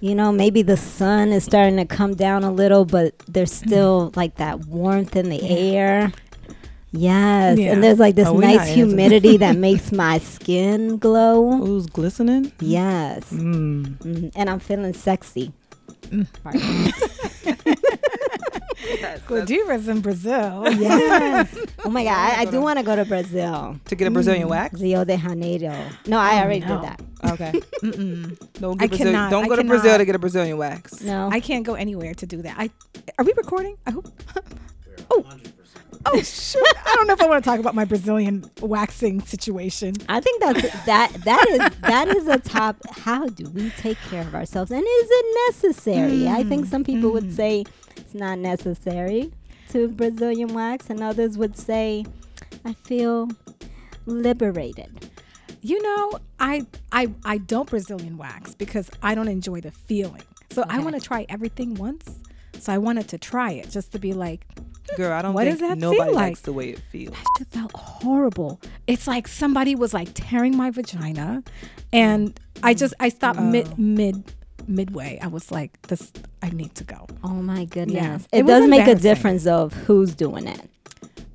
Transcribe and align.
you 0.00 0.14
know, 0.14 0.30
maybe 0.32 0.62
the 0.62 0.76
sun 0.76 1.30
is 1.32 1.44
starting 1.44 1.76
to 1.76 1.84
come 1.84 2.14
down 2.14 2.44
a 2.44 2.50
little, 2.52 2.84
but 2.84 3.14
there's 3.28 3.52
still 3.52 4.12
like 4.16 4.36
that 4.36 4.66
warmth 4.66 5.16
in 5.16 5.28
the 5.30 5.42
air. 5.42 6.12
Yes, 6.92 7.58
Yeah. 7.58 7.72
and 7.72 7.82
there's 7.82 7.98
like 7.98 8.14
this 8.14 8.28
Oh, 8.28 8.38
nice 8.38 8.68
humidity 8.72 9.36
that 9.38 9.56
makes 9.68 9.90
my 9.90 10.18
skin 10.18 10.98
glow. 10.98 11.56
Who's 11.58 11.86
glistening? 11.86 12.52
Yes, 12.60 13.24
Mm. 13.32 13.98
Mhm. 13.98 14.32
and 14.36 14.48
I'm 14.50 14.60
feeling 14.60 14.94
sexy. 14.94 15.52
Godiva's 19.26 19.88
in 19.88 20.00
Brazil. 20.00 20.64
Yes. 20.84 21.56
oh 21.84 21.90
my 21.90 22.04
God, 22.04 22.12
I, 22.12 22.42
I 22.42 22.44
do 22.44 22.60
want 22.60 22.78
to 22.78 22.84
go 22.84 22.96
to 22.96 23.04
Brazil. 23.04 23.78
To 23.86 23.94
get 23.94 24.08
a 24.08 24.10
Brazilian 24.10 24.48
mm. 24.48 24.50
wax? 24.50 24.80
Rio 24.80 25.04
de 25.04 25.16
Janeiro. 25.16 25.74
No, 26.06 26.18
I 26.18 26.42
already 26.42 26.64
oh, 26.64 26.68
no. 26.68 26.74
did 26.74 26.84
that. 26.84 27.02
Okay. 27.32 27.52
Mm-mm. 27.82 28.52
Don't 28.60 28.82
I 28.82 28.86
get 28.86 28.90
Brazil- 28.90 29.06
cannot- 29.06 29.30
Don't 29.30 29.44
I 29.44 29.48
go 29.48 29.56
to 29.56 29.64
Brazil 29.64 29.82
cannot. 29.82 29.98
to 29.98 30.04
get 30.04 30.14
a 30.14 30.18
Brazilian 30.18 30.58
wax. 30.58 31.00
No. 31.00 31.28
I 31.32 31.40
can't 31.40 31.64
go 31.64 31.74
anywhere 31.74 32.14
to 32.14 32.26
do 32.26 32.42
that. 32.42 32.56
I 32.58 32.70
are 33.18 33.24
we 33.24 33.32
recording? 33.36 33.76
I 33.86 33.90
hope. 33.92 34.08
oh, 35.10 35.24
oh 36.06 36.22
shoot! 36.22 36.62
I 36.86 36.94
don't 36.96 37.06
know 37.06 37.14
if 37.14 37.22
I 37.22 37.28
want 37.28 37.42
to 37.44 37.48
talk 37.48 37.60
about 37.60 37.74
my 37.74 37.84
Brazilian 37.84 38.50
waxing 38.60 39.20
situation. 39.22 39.94
I 40.08 40.20
think 40.20 40.42
that's 40.42 40.84
that 40.86 41.12
that 41.24 41.46
is 41.48 41.80
that 41.80 42.08
is 42.08 42.26
a 42.26 42.38
top 42.38 42.76
how 42.90 43.26
do 43.26 43.48
we 43.50 43.70
take 43.70 43.98
care 44.10 44.22
of 44.22 44.34
ourselves 44.34 44.70
and 44.70 44.82
is 44.82 45.08
it 45.10 45.36
necessary? 45.48 46.28
I 46.28 46.42
think 46.44 46.66
some 46.66 46.84
people 46.84 47.10
would 47.12 47.24
mm. 47.24 47.36
say 47.36 47.64
it's 47.96 48.14
not 48.14 48.38
necessary 48.38 49.32
to 49.70 49.88
Brazilian 49.88 50.54
wax 50.54 50.90
and 50.90 51.02
others 51.02 51.36
would 51.38 51.56
say 51.56 52.04
I 52.64 52.74
feel 52.74 53.28
liberated. 54.06 55.10
You 55.62 55.82
know, 55.82 56.18
I 56.38 56.66
I 56.92 57.08
I 57.24 57.38
don't 57.38 57.68
Brazilian 57.68 58.18
wax 58.18 58.54
because 58.54 58.90
I 59.02 59.14
don't 59.14 59.28
enjoy 59.28 59.60
the 59.60 59.70
feeling. 59.70 60.22
So 60.50 60.64
I 60.68 60.78
want 60.80 60.94
to 60.94 61.00
try 61.00 61.26
everything 61.28 61.74
once. 61.74 62.18
So 62.58 62.72
I 62.72 62.78
wanted 62.78 63.08
to 63.08 63.18
try 63.18 63.50
it 63.52 63.70
just 63.70 63.92
to 63.92 63.98
be 63.98 64.12
like, 64.12 64.46
Girl, 64.96 65.12
I 65.12 65.22
don't 65.22 65.34
What 65.34 65.44
think 65.46 65.58
does 65.58 65.68
that 65.68 65.78
feel 65.80 65.92
nobody 65.92 66.12
like? 66.12 66.24
likes 66.26 66.40
the 66.42 66.52
way 66.52 66.68
it 66.68 66.78
feels. 66.90 67.16
it 67.40 67.46
felt 67.48 67.72
horrible. 67.72 68.60
It's 68.86 69.06
like 69.06 69.26
somebody 69.26 69.74
was 69.74 69.94
like 69.94 70.08
tearing 70.14 70.56
my 70.56 70.70
vagina, 70.70 71.42
and 71.92 72.38
I 72.62 72.74
just 72.74 72.92
I 73.00 73.08
stopped 73.08 73.40
oh. 73.40 73.44
mid 73.44 73.78
mid 73.78 74.22
midway. 74.66 75.18
I 75.22 75.26
was 75.28 75.50
like, 75.50 75.80
this 75.82 76.12
I 76.42 76.50
need 76.50 76.74
to 76.76 76.84
go. 76.84 77.06
Oh 77.22 77.28
my 77.42 77.64
goodness. 77.64 77.96
Yeah. 77.96 78.14
It, 78.32 78.38
It 78.40 78.42
was 78.44 78.60
does 78.60 78.68
make 78.68 78.86
a 78.86 78.94
difference 78.94 79.46
of 79.46 79.72
who's 79.72 80.14
doing 80.14 80.46
it. 80.46 80.68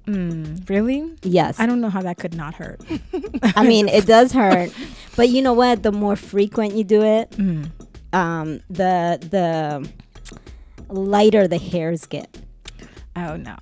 Mm, 0.05 0.67
really? 0.69 1.13
Yes. 1.21 1.59
I 1.59 1.65
don't 1.67 1.81
know 1.81 1.89
how 1.89 2.01
that 2.01 2.17
could 2.17 2.33
not 2.35 2.55
hurt. 2.55 2.81
I 3.55 3.63
mean, 3.67 3.87
it 3.87 4.05
does 4.07 4.31
hurt, 4.31 4.73
but 5.15 5.29
you 5.29 5.41
know 5.43 5.53
what? 5.53 5.83
The 5.83 5.91
more 5.91 6.15
frequent 6.15 6.73
you 6.75 6.83
do 6.83 7.03
it, 7.03 7.29
Mm. 7.31 7.69
um, 8.13 8.61
the 8.69 9.19
the 9.29 9.87
lighter 10.89 11.47
the 11.47 11.57
hairs 11.59 12.05
get. 12.07 12.37
Oh 13.15 13.35
no. 13.35 13.55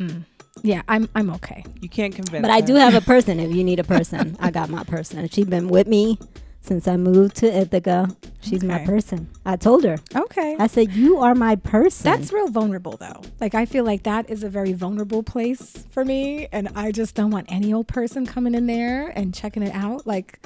Mm. 0.00 0.24
Yeah, 0.62 0.82
I'm 0.88 1.08
I'm 1.14 1.30
okay. 1.34 1.64
You 1.80 1.88
can't 1.88 2.14
convince 2.14 2.42
But 2.42 2.50
I 2.50 2.60
do 2.60 2.74
have 2.74 2.94
a 2.94 3.00
person. 3.00 3.40
If 3.40 3.54
you 3.54 3.64
need 3.64 3.78
a 3.78 3.84
person, 3.96 4.36
I 4.40 4.50
got 4.50 4.68
my 4.68 4.84
person. 4.84 5.26
She's 5.28 5.46
been 5.46 5.68
with 5.68 5.86
me 5.86 6.18
since 6.60 6.86
I 6.88 6.96
moved 6.96 7.36
to 7.36 7.46
Ithaca. 7.46 8.08
She's 8.48 8.62
my 8.64 8.84
person. 8.84 9.28
I 9.44 9.56
told 9.56 9.84
her. 9.84 9.98
Okay. 10.14 10.56
I 10.58 10.66
said, 10.66 10.92
"You 10.92 11.18
are 11.18 11.34
my 11.34 11.56
person." 11.56 12.04
That's 12.10 12.32
real 12.32 12.48
vulnerable 12.48 12.96
though. 12.96 13.20
Like 13.40 13.54
I 13.54 13.66
feel 13.66 13.84
like 13.84 14.04
that 14.04 14.30
is 14.30 14.42
a 14.42 14.48
very 14.48 14.72
vulnerable 14.72 15.22
place 15.22 15.84
for 15.90 16.04
me 16.04 16.48
and 16.52 16.68
I 16.74 16.92
just 16.92 17.14
don't 17.14 17.30
want 17.30 17.46
any 17.50 17.72
old 17.72 17.88
person 17.88 18.26
coming 18.26 18.54
in 18.54 18.66
there 18.66 19.08
and 19.08 19.34
checking 19.34 19.62
it 19.62 19.74
out. 19.74 20.06
Like 20.06 20.40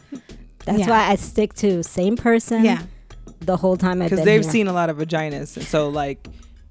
That's 0.64 0.80
yeah. 0.80 0.88
why 0.90 1.10
I 1.10 1.14
stick 1.16 1.54
to 1.54 1.82
same 1.82 2.16
person. 2.16 2.64
yeah. 2.64 2.82
The 3.40 3.56
whole 3.56 3.76
time 3.78 4.02
I've 4.02 4.10
because 4.10 4.24
they've 4.24 4.42
here. 4.42 4.50
seen 4.50 4.66
a 4.68 4.72
lot 4.72 4.90
of 4.90 4.98
vaginas, 4.98 5.56
and 5.56 5.64
so 5.66 5.88
like 5.88 6.26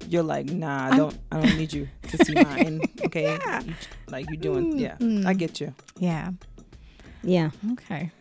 you're 0.08 0.24
like, 0.24 0.46
nah, 0.52 0.86
I 0.92 0.98
don't, 0.98 1.18
I 1.32 1.42
don't 1.42 1.58
need 1.58 1.74
you 1.74 1.88
to 2.10 2.26
see 2.26 2.34
mine. 2.50 2.82
Okay, 3.06 3.24
Yeah. 3.24 3.62
You- 3.64 3.74
like 4.08 4.30
you 4.30 4.38
doing, 4.38 4.78
yeah, 4.80 4.96
Mm. 4.98 5.26
I 5.26 5.34
get 5.34 5.60
you. 5.60 5.74
Yeah. 5.98 6.32
Yeah, 7.24 7.50
Okay. 7.74 8.12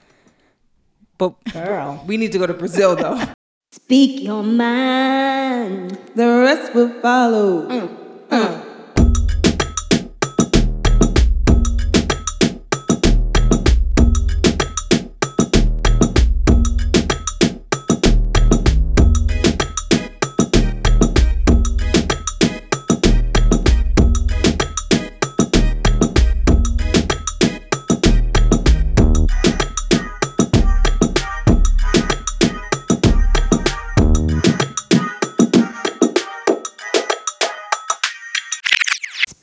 But 1.19 1.35
girl. 1.53 2.03
we 2.07 2.17
need 2.17 2.33
to 2.33 2.39
go 2.39 2.47
to 2.47 2.55
Brazil 2.55 2.95
though. 2.97 3.21
Speak 3.73 4.23
your 4.23 4.43
mind. 4.43 5.99
the 6.15 6.27
rest 6.41 6.75
will 6.75 6.89
follow. 7.03 7.69
Mm, 7.69 7.89
mm. 8.31 8.68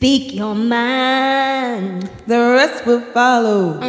Speak 0.05 0.35
your 0.35 0.53
mind. 0.53 2.11
The 2.27 2.37
rest 2.37 2.85
will 2.85 3.01
follow. 3.01 3.81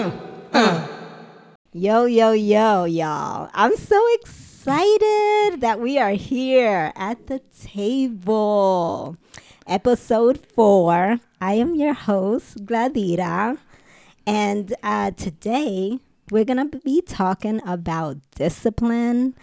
Yo, 1.74 2.06
yo, 2.06 2.32
yo, 2.32 2.84
y'all. 2.84 3.50
I'm 3.52 3.76
so 3.76 4.02
excited 4.14 5.60
that 5.60 5.78
we 5.78 5.98
are 5.98 6.12
here 6.12 6.90
at 6.96 7.26
the 7.26 7.42
table. 7.62 9.18
Episode 9.66 10.40
four. 10.54 11.20
I 11.42 11.52
am 11.52 11.74
your 11.74 11.92
host, 11.92 12.64
Gladira. 12.64 13.58
And 14.26 14.74
uh, 14.82 15.10
today 15.10 15.98
we're 16.30 16.46
going 16.46 16.70
to 16.70 16.78
be 16.78 17.02
talking 17.02 17.60
about 17.66 18.16
discipline. 18.34 19.34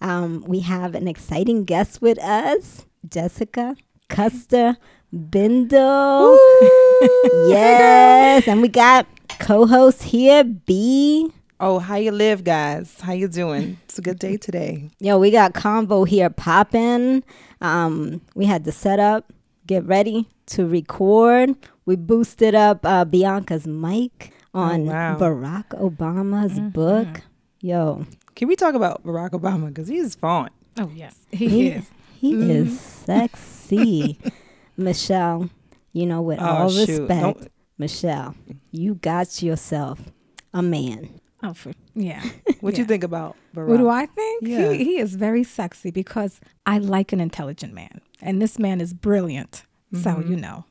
Um, 0.00 0.42
we 0.44 0.58
have 0.58 0.96
an 0.96 1.06
exciting 1.06 1.64
guest 1.64 2.02
with 2.02 2.18
us, 2.18 2.84
Jessica 3.08 3.76
Custer 4.08 4.76
Bindel. 5.14 6.36
yes. 7.48 8.48
And 8.48 8.62
we 8.62 8.68
got 8.68 9.06
co 9.38 9.66
host 9.66 10.02
here, 10.02 10.44
B. 10.44 11.30
Oh, 11.58 11.78
how 11.78 11.96
you 11.96 12.10
live, 12.12 12.44
guys? 12.44 13.00
How 13.00 13.12
you 13.12 13.28
doing? 13.28 13.78
It's 13.84 13.98
a 13.98 14.02
good 14.02 14.18
day 14.18 14.36
today. 14.36 14.90
Yo, 15.00 15.18
we 15.18 15.30
got 15.30 15.54
convo 15.54 16.06
here 16.06 16.28
popping. 16.28 17.24
Um, 17.62 18.20
we 18.34 18.44
had 18.44 18.64
to 18.64 18.72
set 18.72 19.00
up, 19.00 19.32
get 19.66 19.84
ready 19.86 20.28
to 20.46 20.66
record. 20.66 21.56
We 21.86 21.96
boosted 21.96 22.54
up 22.54 22.84
uh, 22.84 23.06
Bianca's 23.06 23.66
mic 23.66 24.32
on 24.52 24.86
wow. 24.86 25.16
Barack 25.16 25.68
Obama's 25.80 26.60
book. 26.60 27.22
Yo, 27.60 28.04
Can 28.34 28.48
we 28.48 28.56
talk 28.56 28.74
about 28.74 29.02
Barack 29.04 29.30
Obama 29.30 29.68
because 29.68 29.88
he's 29.88 30.14
fine. 30.14 30.50
Oh 30.78 30.90
yes. 30.94 31.16
He, 31.30 31.48
he, 31.48 31.68
is. 31.68 31.90
he 32.20 32.34
is 32.34 32.80
sexy. 32.80 34.18
Michelle, 34.76 35.50
you 35.92 36.06
know, 36.06 36.22
with 36.22 36.40
Oh, 36.40 36.44
all 36.44 36.68
shoot. 36.70 36.88
respect, 36.88 37.20
Don't- 37.40 37.48
Michelle, 37.78 38.34
you 38.70 38.94
got 38.94 39.42
yourself 39.42 40.00
a 40.54 40.62
man. 40.62 41.20
Oh 41.42 41.52
for 41.54 41.72
yeah. 41.94 42.22
What 42.60 42.74
do 42.74 42.80
you 42.80 42.86
think 42.86 43.04
about 43.04 43.36
Barack? 43.54 43.68
What 43.68 43.76
do 43.76 43.88
I 43.88 44.06
think? 44.06 44.42
Yeah. 44.46 44.72
He 44.72 44.84
he 44.84 44.98
is 44.98 45.14
very 45.14 45.44
sexy 45.44 45.90
because 45.90 46.40
I 46.64 46.78
like 46.78 47.12
an 47.12 47.20
intelligent 47.20 47.72
man. 47.74 48.00
And 48.22 48.40
this 48.40 48.58
man 48.58 48.80
is 48.80 48.94
brilliant. 48.94 49.64
So, 49.92 50.10
Mm-hmm. 50.10 50.30
you 50.30 50.36
know, 50.36 50.64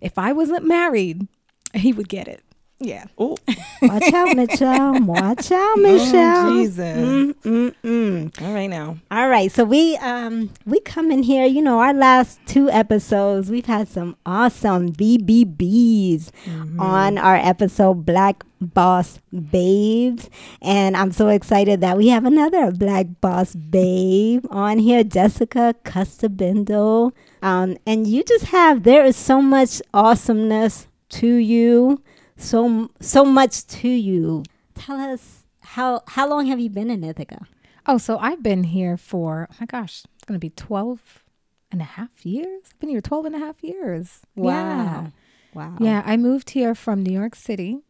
if 0.00 0.16
I 0.18 0.32
wasn't 0.32 0.64
married, 0.64 1.26
he 1.74 1.92
would 1.92 2.08
get 2.08 2.26
it. 2.28 2.42
Yeah. 2.82 3.04
Oh, 3.18 3.36
Watch 3.80 4.12
out, 4.12 4.36
Michelle. 4.36 5.00
Watch 5.02 5.50
out, 5.52 5.76
oh, 5.76 5.80
Michelle. 5.80 6.52
Jesus. 6.54 6.98
Mm, 6.98 7.34
mm, 7.42 7.74
mm. 7.84 8.42
All 8.42 8.52
right 8.52 8.66
now. 8.68 8.98
All 9.10 9.28
right, 9.28 9.50
so 9.50 9.64
we 9.64 9.96
um 9.98 10.50
we 10.66 10.80
come 10.80 11.10
in 11.10 11.22
here. 11.22 11.46
You 11.46 11.62
know, 11.62 11.78
our 11.80 11.94
last 11.94 12.40
two 12.46 12.70
episodes, 12.70 13.50
we've 13.50 13.66
had 13.66 13.88
some 13.88 14.16
awesome 14.26 14.92
BBBs 14.92 16.30
on 16.78 17.18
our 17.18 17.36
episode 17.36 18.04
Black 18.06 18.44
Boss 18.60 19.18
Babes, 19.50 20.28
and 20.60 20.96
I'm 20.96 21.12
so 21.12 21.28
excited 21.28 21.80
that 21.80 21.96
we 21.96 22.08
have 22.08 22.24
another 22.24 22.70
Black 22.70 23.06
Boss 23.20 23.54
Babe 23.54 24.44
on 24.50 24.78
here, 24.78 25.02
Jessica 25.04 25.74
Custer-Bindel. 25.84 27.12
Um, 27.42 27.76
and 27.86 28.06
you 28.06 28.22
just 28.22 28.46
have 28.46 28.84
there 28.84 29.04
is 29.04 29.16
so 29.16 29.42
much 29.42 29.82
awesomeness 29.92 30.86
to 31.10 31.26
you, 31.26 32.00
so 32.42 32.90
so 33.00 33.24
much 33.24 33.66
to 33.66 33.88
you. 33.88 34.44
Tell 34.74 34.98
us 34.98 35.44
how 35.60 36.02
how 36.06 36.28
long 36.28 36.46
have 36.46 36.60
you 36.60 36.70
been 36.70 36.90
in 36.90 37.04
Ithaca? 37.04 37.46
Oh, 37.86 37.98
so 37.98 38.16
I've 38.18 38.42
been 38.42 38.64
here 38.64 38.96
for, 38.96 39.48
oh 39.50 39.54
my 39.58 39.66
gosh, 39.66 40.04
it's 40.14 40.24
going 40.24 40.36
to 40.38 40.44
be 40.44 40.50
12 40.50 41.24
and 41.72 41.80
a 41.80 41.84
half 41.84 42.24
years. 42.24 42.62
I've 42.70 42.78
been 42.78 42.90
here 42.90 43.00
12 43.00 43.26
and 43.26 43.34
a 43.34 43.38
half 43.38 43.62
years. 43.62 44.20
Yeah. 44.36 45.08
Wow. 45.52 45.76
Yeah, 45.80 46.02
I 46.06 46.16
moved 46.16 46.50
here 46.50 46.74
from 46.76 47.02
New 47.02 47.12
York 47.12 47.34
City 47.34 47.80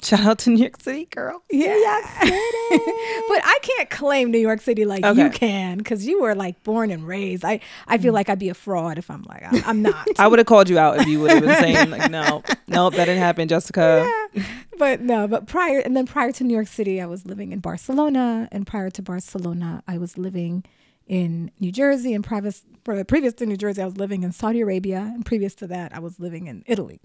Shout 0.00 0.20
out 0.20 0.38
to 0.40 0.50
New 0.50 0.60
York 0.60 0.80
City, 0.80 1.06
girl. 1.06 1.42
Yeah. 1.50 1.72
but 2.20 3.40
I 3.44 3.58
can't 3.62 3.90
claim 3.90 4.30
New 4.30 4.38
York 4.38 4.60
City 4.60 4.84
like 4.84 5.04
you 5.16 5.28
can 5.30 5.78
because 5.78 6.06
you 6.06 6.22
were 6.22 6.36
like 6.36 6.62
born 6.62 6.92
and 6.92 7.04
raised. 7.06 7.44
I, 7.44 7.58
I 7.88 7.98
feel 7.98 8.12
mm. 8.12 8.14
like 8.14 8.28
I'd 8.28 8.38
be 8.38 8.48
a 8.48 8.54
fraud 8.54 8.98
if 8.98 9.10
I'm 9.10 9.22
like, 9.24 9.42
I'm, 9.44 9.62
I'm 9.66 9.82
not. 9.82 10.06
I 10.18 10.28
would 10.28 10.38
have 10.38 10.46
called 10.46 10.68
you 10.68 10.78
out 10.78 11.00
if 11.00 11.08
you 11.08 11.20
would 11.20 11.32
have 11.32 11.42
been 11.42 11.56
saying 11.60 11.90
like, 11.90 12.10
no, 12.12 12.44
no, 12.68 12.90
that 12.90 13.04
didn't 13.06 13.18
happen, 13.18 13.48
Jessica. 13.48 14.08
Yeah. 14.34 14.44
but 14.78 15.00
no, 15.00 15.26
but 15.26 15.48
prior, 15.48 15.80
and 15.80 15.96
then 15.96 16.06
prior 16.06 16.30
to 16.30 16.44
New 16.44 16.54
York 16.54 16.68
City, 16.68 17.00
I 17.00 17.06
was 17.06 17.26
living 17.26 17.50
in 17.50 17.58
Barcelona. 17.58 18.48
And 18.52 18.68
prior 18.68 18.90
to 18.90 19.02
Barcelona, 19.02 19.82
I 19.88 19.98
was 19.98 20.16
living 20.16 20.64
in 21.08 21.50
New 21.58 21.72
Jersey. 21.72 22.14
And 22.14 22.22
previous, 22.22 22.64
previous 22.84 23.32
to 23.34 23.46
New 23.46 23.56
Jersey, 23.56 23.82
I 23.82 23.86
was 23.86 23.96
living 23.96 24.22
in 24.22 24.30
Saudi 24.30 24.60
Arabia. 24.60 25.10
And 25.12 25.26
previous 25.26 25.56
to 25.56 25.66
that, 25.66 25.92
I 25.92 25.98
was 25.98 26.20
living 26.20 26.46
in 26.46 26.62
Italy. 26.66 27.00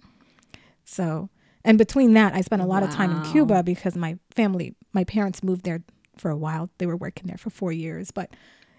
So, 0.85 1.29
and 1.65 1.77
between 1.77 2.13
that, 2.13 2.33
I 2.33 2.41
spent 2.41 2.61
a 2.61 2.65
lot 2.65 2.83
of 2.83 2.89
time 2.91 3.11
in 3.15 3.31
Cuba 3.31 3.63
because 3.63 3.95
my 3.95 4.17
family, 4.31 4.75
my 4.91 5.03
parents 5.03 5.43
moved 5.43 5.63
there 5.63 5.81
for 6.17 6.29
a 6.29 6.37
while. 6.37 6.69
They 6.77 6.85
were 6.85 6.97
working 6.97 7.27
there 7.27 7.37
for 7.37 7.49
four 7.49 7.71
years. 7.71 8.11
But 8.11 8.31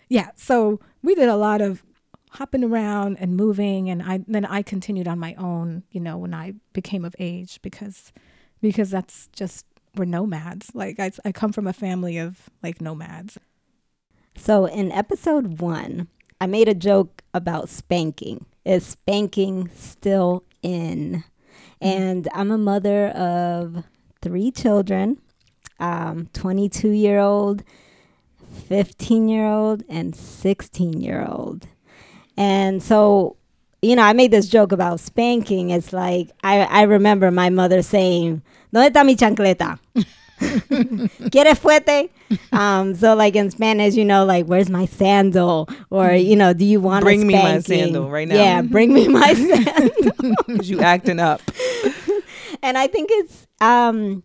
yeah, 0.08 0.30
so 0.36 0.80
we 1.02 1.14
did 1.14 1.28
a 1.28 1.36
lot 1.36 1.60
of 1.60 1.82
hopping 2.32 2.62
around 2.62 3.16
and 3.18 3.36
moving. 3.36 3.88
And 3.88 4.02
I 4.02 4.20
then 4.26 4.44
I 4.44 4.62
continued 4.62 5.08
on 5.08 5.18
my 5.18 5.34
own, 5.34 5.84
you 5.90 6.00
know, 6.00 6.18
when 6.18 6.34
I 6.34 6.54
became 6.72 7.04
of 7.04 7.16
age 7.18 7.60
because 7.62 8.12
because 8.60 8.90
that's 8.90 9.28
just 9.28 9.64
we're 9.96 10.04
nomads. 10.04 10.70
Like 10.74 11.00
I, 11.00 11.10
I 11.24 11.32
come 11.32 11.52
from 11.52 11.66
a 11.66 11.72
family 11.72 12.18
of 12.18 12.50
like 12.62 12.80
nomads. 12.80 13.38
So 14.36 14.66
in 14.66 14.92
episode 14.92 15.60
one, 15.60 16.08
I 16.40 16.46
made 16.46 16.68
a 16.68 16.74
joke 16.74 17.22
about 17.32 17.68
spanking. 17.68 18.44
Is 18.64 18.84
spanking 18.84 19.70
still 19.74 20.44
in? 20.62 21.24
And 21.80 22.28
I'm 22.34 22.50
a 22.50 22.58
mother 22.58 23.08
of 23.08 23.84
three 24.20 24.50
children 24.50 25.18
um, 25.80 26.28
22 26.32 26.90
year 26.90 27.18
old, 27.18 27.62
15 28.68 29.28
year 29.28 29.46
old, 29.46 29.84
and 29.88 30.14
16 30.14 31.00
year 31.00 31.26
old. 31.28 31.66
And 32.36 32.82
so, 32.82 33.36
you 33.82 33.96
know, 33.96 34.02
I 34.02 34.12
made 34.12 34.30
this 34.30 34.48
joke 34.48 34.72
about 34.72 35.00
spanking. 35.00 35.70
It's 35.70 35.92
like, 35.92 36.30
I, 36.42 36.60
I 36.62 36.82
remember 36.82 37.30
my 37.30 37.50
mother 37.50 37.82
saying, 37.82 38.42
¿Dónde 38.72 38.90
está 38.90 39.04
mi 39.04 39.14
chancleta? 39.14 39.78
¿Quieres 41.30 41.58
fuerte? 41.58 42.10
Um, 42.52 42.94
so 42.94 43.14
like 43.14 43.36
in 43.36 43.50
Spanish, 43.50 43.94
you 43.94 44.04
know, 44.04 44.24
like 44.24 44.46
where's 44.46 44.70
my 44.70 44.86
sandal? 44.86 45.68
Or 45.90 46.12
you 46.12 46.36
know, 46.36 46.52
do 46.52 46.64
you 46.64 46.80
want 46.80 47.04
Bring 47.04 47.26
me 47.26 47.34
my 47.34 47.60
sandal 47.60 48.10
right 48.10 48.28
now. 48.28 48.36
Yeah, 48.36 48.62
bring 48.62 48.92
me 48.92 49.08
my 49.08 49.34
sandal. 49.34 50.34
Cause 50.46 50.68
you 50.68 50.80
acting 50.80 51.20
up. 51.20 51.40
and 52.62 52.78
I 52.78 52.86
think 52.86 53.10
it's 53.12 53.46
um, 53.60 54.22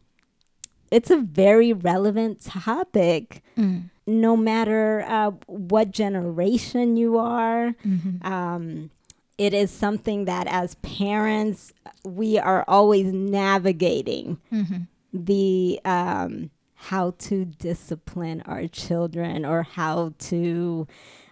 it's 0.91 1.11
a 1.11 1.17
very 1.17 1.73
relevant 1.73 2.43
topic, 2.43 3.43
no 4.07 4.35
matter 4.37 5.05
uh, 5.07 5.31
what 5.47 5.91
generation 5.91 6.97
you 6.97 7.17
are. 7.17 7.75
Um, 8.23 8.89
it 9.37 9.53
is 9.53 9.71
something 9.71 10.25
that 10.25 10.47
as 10.47 10.75
parents 10.75 11.71
we 12.03 12.37
are 12.37 12.65
always 12.67 13.13
navigating 13.13 14.37
the 15.13 15.79
um, 15.85 16.49
how 16.75 17.11
to 17.19 17.45
discipline 17.45 18.41
our 18.45 18.67
children 18.67 19.45
or 19.45 19.63
how 19.63 20.13
to 20.17 20.87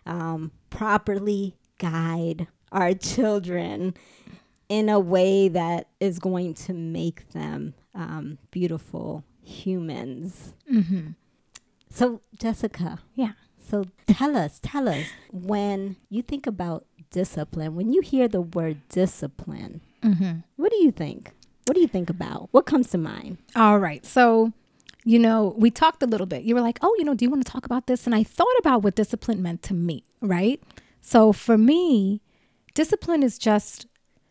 um, 0.06 0.52
properly 0.70 1.56
guide 1.80 2.48
our 2.72 2.94
children 2.94 3.94
in 4.68 4.90
a 4.90 5.00
way 5.00 5.48
that 5.48 5.88
is 6.00 6.20
going 6.20 6.54
to 6.54 6.74
make 6.74 7.30
them 7.30 7.74
um, 7.96 8.38
beautiful 8.52 9.24
humans. 9.42 10.54
Mm-hmm. 10.72 11.10
So, 11.90 12.22
Jessica, 12.38 13.00
Yeah. 13.16 13.32
so 13.58 13.86
tell 14.06 14.36
us, 14.36 14.60
tell 14.62 14.90
us 14.90 15.06
when 15.32 15.96
you 16.10 16.22
think 16.22 16.46
about 16.46 16.86
discipline, 17.12 17.76
when 17.76 17.94
you 17.94 18.02
hear 18.02 18.28
the 18.28 18.42
word 18.42 18.82
discipline, 18.90 19.82
Mm-hmm. 20.04 20.40
what 20.58 20.72
do 20.72 20.78
you 20.78 20.92
think? 20.92 21.32
What 21.68 21.76
do 21.76 21.82
you 21.82 21.88
think 21.88 22.10
about? 22.10 22.50
What 22.52 22.66
comes 22.66 22.88
to 22.92 22.98
mind? 22.98 23.38
All 23.56 23.78
right. 23.78 24.06
So, 24.06 24.54
you 25.04 25.20
know, 25.20 25.54
we 25.58 25.70
talked 25.70 26.02
a 26.02 26.08
little 26.08 26.26
bit. 26.26 26.44
You 26.44 26.56
were 26.56 26.62
like, 26.62 26.80
oh, 26.82 26.96
you 26.98 27.04
know, 27.04 27.14
do 27.14 27.26
you 27.26 27.30
want 27.30 27.46
to 27.46 27.52
talk 27.52 27.66
about 27.66 27.88
this? 27.88 28.06
And 28.06 28.16
I 28.16 28.24
thought 28.24 28.48
about 28.60 28.84
what 28.84 28.96
discipline 28.96 29.42
meant 29.42 29.64
to 29.64 29.74
me, 29.74 30.06
right? 30.22 30.62
So 31.02 31.34
for 31.34 31.58
me, 31.58 32.22
discipline 32.74 33.22
is 33.22 33.38
just, 33.38 33.86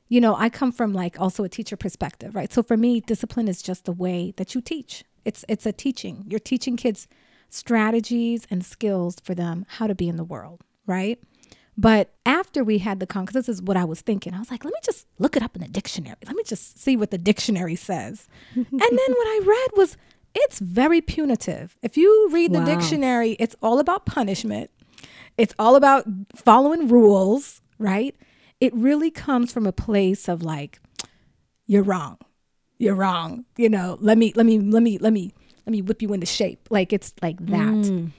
you 0.09 0.21
know, 0.21 0.35
I 0.37 0.49
come 0.49 0.73
from 0.73 0.93
like 0.95 1.21
also 1.21 1.45
a 1.45 1.49
teacher 1.49 1.77
perspective, 1.77 2.35
right? 2.35 2.53
So 2.53 2.63
for 2.63 2.77
me, 2.77 3.01
discipline 3.01 3.49
is 3.49 3.61
just 3.61 3.85
the 3.85 3.93
way 3.93 4.33
that 4.37 4.55
you 4.55 4.61
teach. 4.61 5.05
It's 5.25 5.45
it's 5.49 5.67
a 5.67 5.73
teaching. 5.73 6.25
You're 6.29 6.39
teaching 6.39 6.77
kids 6.77 7.09
strategies 7.51 8.47
and 8.51 8.65
skills 8.65 9.17
for 9.23 9.35
them 9.35 9.67
how 9.69 9.87
to 9.87 9.95
be 9.95 10.09
in 10.09 10.17
the 10.17 10.25
world, 10.25 10.63
right? 10.87 11.19
But 11.79 12.15
after 12.25 12.65
we 12.65 12.79
had 12.79 13.01
the 13.01 13.07
con, 13.07 13.25
because 13.25 13.35
this 13.47 13.49
is 13.55 13.61
what 13.63 13.77
I 13.77 13.85
was 13.85 14.01
thinking, 14.01 14.33
I 14.33 14.39
was 14.39 14.51
like, 14.51 14.65
let 14.65 14.73
me 14.73 14.81
just 14.83 15.07
look 15.19 15.37
it 15.37 15.43
up 15.43 15.55
in 15.55 15.63
the 15.63 15.69
dictionary. 15.69 16.17
Let 16.27 16.35
me 16.35 16.43
just 16.45 16.81
see 16.81 16.97
what 16.97 17.11
the 17.11 17.19
dictionary 17.19 17.77
says. 17.77 18.29
and 18.55 18.71
then 18.73 18.81
what 18.81 19.27
I 19.27 19.41
read 19.45 19.69
was 19.77 19.97
it's 20.35 20.59
very 20.59 21.01
punitive. 21.01 21.77
If 21.83 21.97
you 21.97 22.29
read 22.31 22.53
the 22.53 22.59
Wow. 22.61 22.67
dictionary, 22.67 23.33
it's 23.39 23.57
all 23.63 23.79
about 23.79 24.07
punishment. 24.07 24.71
It's 25.39 25.55
all 25.59 25.77
about 25.77 26.07
following 26.35 26.89
rules, 26.89 27.61
right? 27.79 28.15
It 28.61 28.75
really 28.75 29.11
comes 29.11 29.53
from 29.53 29.67
a 29.67 29.73
place 29.73 30.29
of 30.29 30.43
like, 30.43 30.81
you're 31.67 31.83
wrong. 31.83 32.19
You're 32.79 32.95
wrong. 32.95 33.45
You 33.57 33.69
know, 33.69 33.99
let 34.01 34.17
me, 34.19 34.33
let 34.35 34.47
me, 34.47 34.61
let 34.61 34.83
me, 34.83 34.99
let 34.99 35.13
me, 35.13 35.33
let 35.67 35.73
me 35.73 35.83
whip 35.83 36.01
you 36.01 36.13
into 36.13 36.27
shape. 36.27 36.69
Like 36.71 36.93
it's 36.93 37.13
like 37.23 37.39
that. 37.47 37.75
Mm. 37.75 38.13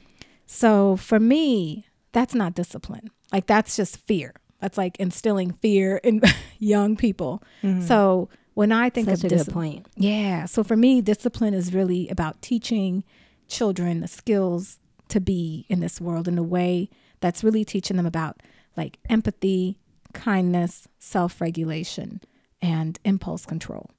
So 0.45 0.95
for 0.98 1.19
me, 1.19 1.86
that's 2.17 2.33
not 2.33 2.55
discipline. 2.55 3.11
Like 3.31 3.45
that's 3.45 3.75
just 3.75 3.97
fear. 4.07 4.33
That's 4.59 4.75
like 4.75 4.97
instilling 4.97 5.51
fear 5.51 5.97
in 5.97 6.23
young 6.57 6.95
people. 6.95 7.43
Mm-hmm. 7.61 7.85
So 7.85 8.27
when 8.55 8.71
I 8.71 8.89
think 8.89 9.07
Such 9.07 9.23
of 9.23 9.29
discipline, 9.29 9.85
yeah. 9.95 10.45
So 10.45 10.63
for 10.63 10.75
me, 10.75 10.99
discipline 11.01 11.53
is 11.53 11.75
really 11.75 12.09
about 12.09 12.41
teaching 12.41 13.03
children 13.47 14.01
the 14.01 14.07
skills 14.07 14.79
to 15.09 15.19
be 15.19 15.67
in 15.69 15.79
this 15.79 16.01
world 16.01 16.27
in 16.27 16.39
a 16.39 16.43
way 16.43 16.89
that's 17.19 17.43
really 17.43 17.63
teaching 17.63 17.97
them 17.97 18.07
about 18.07 18.41
like 18.75 18.97
empathy, 19.07 19.77
kindness, 20.13 20.87
self-regulation, 20.97 22.21
and 22.63 22.97
impulse 23.05 23.45
control. 23.45 23.91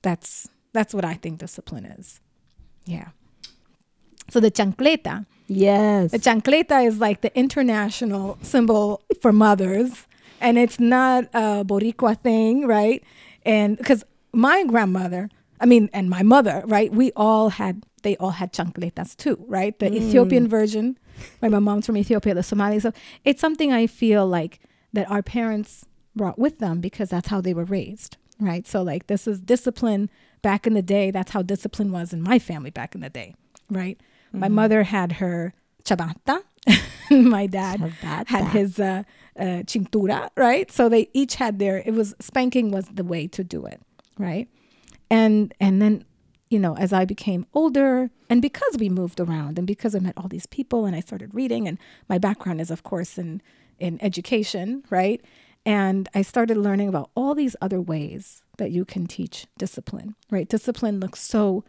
That's 0.00 0.48
that's 0.72 0.94
what 0.94 1.04
I 1.04 1.12
think 1.12 1.40
discipline 1.40 1.84
is. 1.84 2.22
Yeah. 2.86 3.08
So 4.30 4.40
the 4.40 4.50
chancleta, 4.50 5.26
Yes. 5.48 6.10
the 6.10 6.18
chancleta 6.18 6.84
is 6.86 6.98
like 6.98 7.20
the 7.20 7.36
international 7.38 8.38
symbol 8.42 9.02
for 9.20 9.32
mothers, 9.32 10.06
and 10.40 10.58
it's 10.58 10.80
not 10.80 11.24
a 11.32 11.64
Boricua 11.64 12.18
thing, 12.20 12.66
right? 12.66 13.02
And 13.44 13.78
because 13.78 14.04
my 14.32 14.64
grandmother, 14.64 15.30
I 15.60 15.66
mean, 15.66 15.88
and 15.92 16.10
my 16.10 16.22
mother, 16.22 16.62
right? 16.66 16.92
We 16.92 17.12
all 17.14 17.50
had, 17.50 17.84
they 18.02 18.16
all 18.16 18.30
had 18.30 18.52
chancletas 18.52 19.16
too, 19.16 19.42
right? 19.46 19.78
The 19.78 19.86
mm. 19.86 19.96
Ethiopian 19.96 20.48
version. 20.48 20.98
Right? 21.40 21.50
My 21.50 21.60
mom's 21.60 21.86
from 21.86 21.96
Ethiopia, 21.96 22.34
the 22.34 22.42
Somali. 22.42 22.78
So 22.78 22.92
it's 23.24 23.40
something 23.40 23.72
I 23.72 23.86
feel 23.86 24.26
like 24.26 24.60
that 24.92 25.10
our 25.10 25.22
parents 25.22 25.86
brought 26.14 26.38
with 26.38 26.58
them 26.58 26.80
because 26.80 27.10
that's 27.10 27.28
how 27.28 27.40
they 27.40 27.54
were 27.54 27.64
raised, 27.64 28.16
right? 28.40 28.66
So 28.66 28.82
like 28.82 29.06
this 29.06 29.26
is 29.26 29.40
discipline 29.40 30.10
back 30.42 30.66
in 30.66 30.74
the 30.74 30.82
day. 30.82 31.10
That's 31.10 31.32
how 31.32 31.42
discipline 31.42 31.92
was 31.92 32.12
in 32.12 32.20
my 32.20 32.38
family 32.38 32.70
back 32.70 32.94
in 32.94 33.00
the 33.00 33.10
day, 33.10 33.34
right? 33.70 33.98
My 34.36 34.48
mother 34.48 34.82
had 34.84 35.12
her 35.12 35.54
chabata. 35.84 36.42
my 37.10 37.46
dad 37.46 37.80
had 38.26 38.48
his 38.48 38.80
uh, 38.80 39.04
uh, 39.38 39.62
cintura, 39.64 40.30
right? 40.36 40.70
So 40.70 40.88
they 40.88 41.08
each 41.12 41.36
had 41.36 41.58
their. 41.58 41.78
It 41.78 41.94
was 41.94 42.14
spanking 42.20 42.70
was 42.70 42.86
the 42.88 43.04
way 43.04 43.26
to 43.28 43.44
do 43.44 43.66
it, 43.66 43.80
right? 44.18 44.48
And 45.10 45.54
and 45.60 45.80
then, 45.80 46.04
you 46.50 46.58
know, 46.58 46.76
as 46.76 46.92
I 46.92 47.04
became 47.04 47.46
older, 47.54 48.10
and 48.28 48.42
because 48.42 48.76
we 48.78 48.88
moved 48.88 49.20
around, 49.20 49.58
and 49.58 49.66
because 49.66 49.94
I 49.94 50.00
met 50.00 50.14
all 50.16 50.28
these 50.28 50.46
people, 50.46 50.86
and 50.86 50.96
I 50.96 51.00
started 51.00 51.34
reading, 51.34 51.68
and 51.68 51.78
my 52.08 52.18
background 52.18 52.60
is, 52.60 52.70
of 52.70 52.82
course, 52.82 53.18
in 53.18 53.40
in 53.78 54.02
education, 54.02 54.82
right? 54.90 55.20
And 55.64 56.08
I 56.14 56.22
started 56.22 56.56
learning 56.56 56.88
about 56.88 57.10
all 57.16 57.34
these 57.34 57.56
other 57.60 57.80
ways 57.80 58.42
that 58.58 58.70
you 58.70 58.84
can 58.84 59.06
teach 59.06 59.46
discipline, 59.58 60.14
right? 60.30 60.48
Discipline 60.48 61.00
looks 61.00 61.20
so 61.20 61.64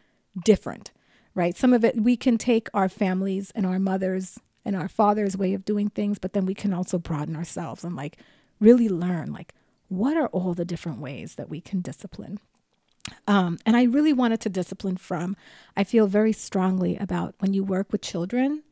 different, 0.45 0.91
right? 1.37 1.55
Some 1.55 1.71
of 1.71 1.85
it 1.85 2.01
we 2.01 2.17
can 2.17 2.39
take 2.39 2.67
our 2.73 2.89
families 2.89 3.51
and 3.51 3.63
our 3.63 3.77
mothers 3.77 4.39
and 4.65 4.75
our 4.75 4.87
father's 4.89 5.37
way 5.37 5.53
of 5.53 5.63
doing 5.63 5.87
things, 5.87 6.17
but 6.17 6.33
then 6.33 6.47
we 6.47 6.55
can 6.55 6.73
also 6.73 6.97
broaden 6.97 7.35
ourselves 7.35 7.83
and 7.83 7.95
like 7.95 8.17
really 8.59 8.89
learn 8.89 9.31
like 9.31 9.53
what 9.87 10.17
are 10.17 10.27
all 10.29 10.55
the 10.55 10.65
different 10.65 10.99
ways 10.99 11.35
that 11.35 11.47
we 11.47 11.61
can 11.61 11.79
discipline. 11.79 12.39
Um, 13.27 13.59
and 13.67 13.77
I 13.77 13.83
really 13.83 14.13
wanted 14.13 14.41
to 14.41 14.49
discipline 14.49 14.97
from, 14.97 15.37
I 15.77 15.83
feel 15.83 16.07
very 16.07 16.33
strongly 16.33 16.97
about 16.97 17.35
when 17.37 17.53
you 17.53 17.63
work 17.63 17.91
with 17.91 18.01
children, 18.01 18.63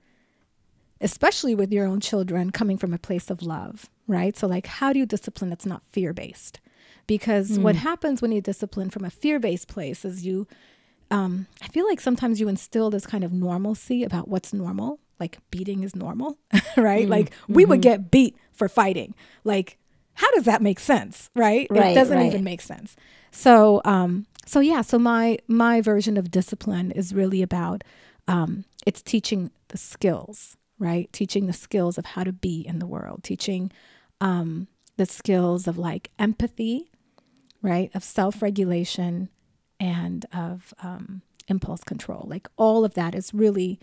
especially 1.00 1.54
with 1.54 1.72
your 1.72 1.86
own 1.86 2.00
children 2.00 2.50
coming 2.50 2.78
from 2.80 2.94
a 2.94 2.98
place 2.98 3.30
of 3.30 3.44
love, 3.44 3.90
right? 4.08 4.36
So, 4.36 4.48
like, 4.48 4.66
how 4.66 4.92
do 4.92 5.00
you 5.00 5.06
discipline 5.06 5.52
that's 5.52 5.68
not 5.68 5.84
fear 5.92 6.14
based? 6.14 6.60
Because 7.08 7.60
what 7.60 7.76
happens 7.76 8.22
when 8.22 8.32
you 8.32 8.42
discipline 8.42 8.90
from 8.90 9.06
a 9.06 9.12
fear 9.12 9.40
based 9.40 9.68
place 9.68 10.04
is 10.04 10.26
you, 10.26 10.48
um, 11.16 11.48
I 11.62 11.68
feel 11.68 11.88
like 11.88 12.02
sometimes 12.02 12.42
you 12.42 12.50
instill 12.50 12.90
this 12.90 13.08
kind 13.08 13.24
of 13.24 13.32
normalcy 13.32 14.04
about 14.04 14.28
what's 14.28 14.52
normal, 14.52 15.00
like 15.18 15.38
beating 15.50 15.84
is 15.84 15.96
normal, 15.96 16.38
right? 16.78 17.08
Like 17.08 17.32
we 17.48 17.64
would 17.64 17.82
get 17.82 18.12
beat 18.12 18.36
for 18.52 18.68
fighting. 18.68 19.16
Like, 19.46 19.78
how 20.16 20.30
does 20.32 20.44
that 20.44 20.62
make 20.62 20.78
sense, 20.78 21.30
right? 21.34 21.68
Right, 21.70 21.92
it 21.92 21.96
doesn't 21.96 22.18
right. 22.18 22.26
even 22.26 22.44
make 22.44 22.60
sense. 22.60 22.98
So, 23.32 23.82
um, 23.86 24.26
so 24.46 24.60
yeah, 24.60 24.82
so 24.82 25.00
my 25.00 25.38
my 25.48 25.80
version 25.80 26.18
of 26.18 26.32
discipline 26.32 26.92
is 26.92 27.14
really 27.14 27.42
about 27.42 27.86
um, 28.28 28.66
it's 28.86 29.02
teaching 29.02 29.52
the 29.70 29.78
skills, 29.78 30.58
right? 30.80 31.12
Teaching 31.14 31.46
the 31.46 31.54
skills 31.54 31.98
of 31.98 32.08
how 32.08 32.26
to 32.26 32.34
be 32.34 32.60
in 32.68 32.80
the 32.80 32.86
world, 32.86 33.24
teaching 33.24 33.72
um, 34.20 34.68
the 34.98 35.06
skills 35.06 35.66
of 35.66 35.78
like 35.78 36.12
empathy, 36.20 36.92
right? 37.62 37.90
Of 37.96 38.04
self 38.04 38.42
regulation 38.42 39.30
and 39.80 40.26
of 40.34 40.74
um, 40.82 41.22
impulse 41.48 41.84
control. 41.84 42.26
Like 42.30 42.48
all 42.58 42.86
of 42.86 42.94
that 42.94 43.16
is 43.16 43.34
really 43.34 43.80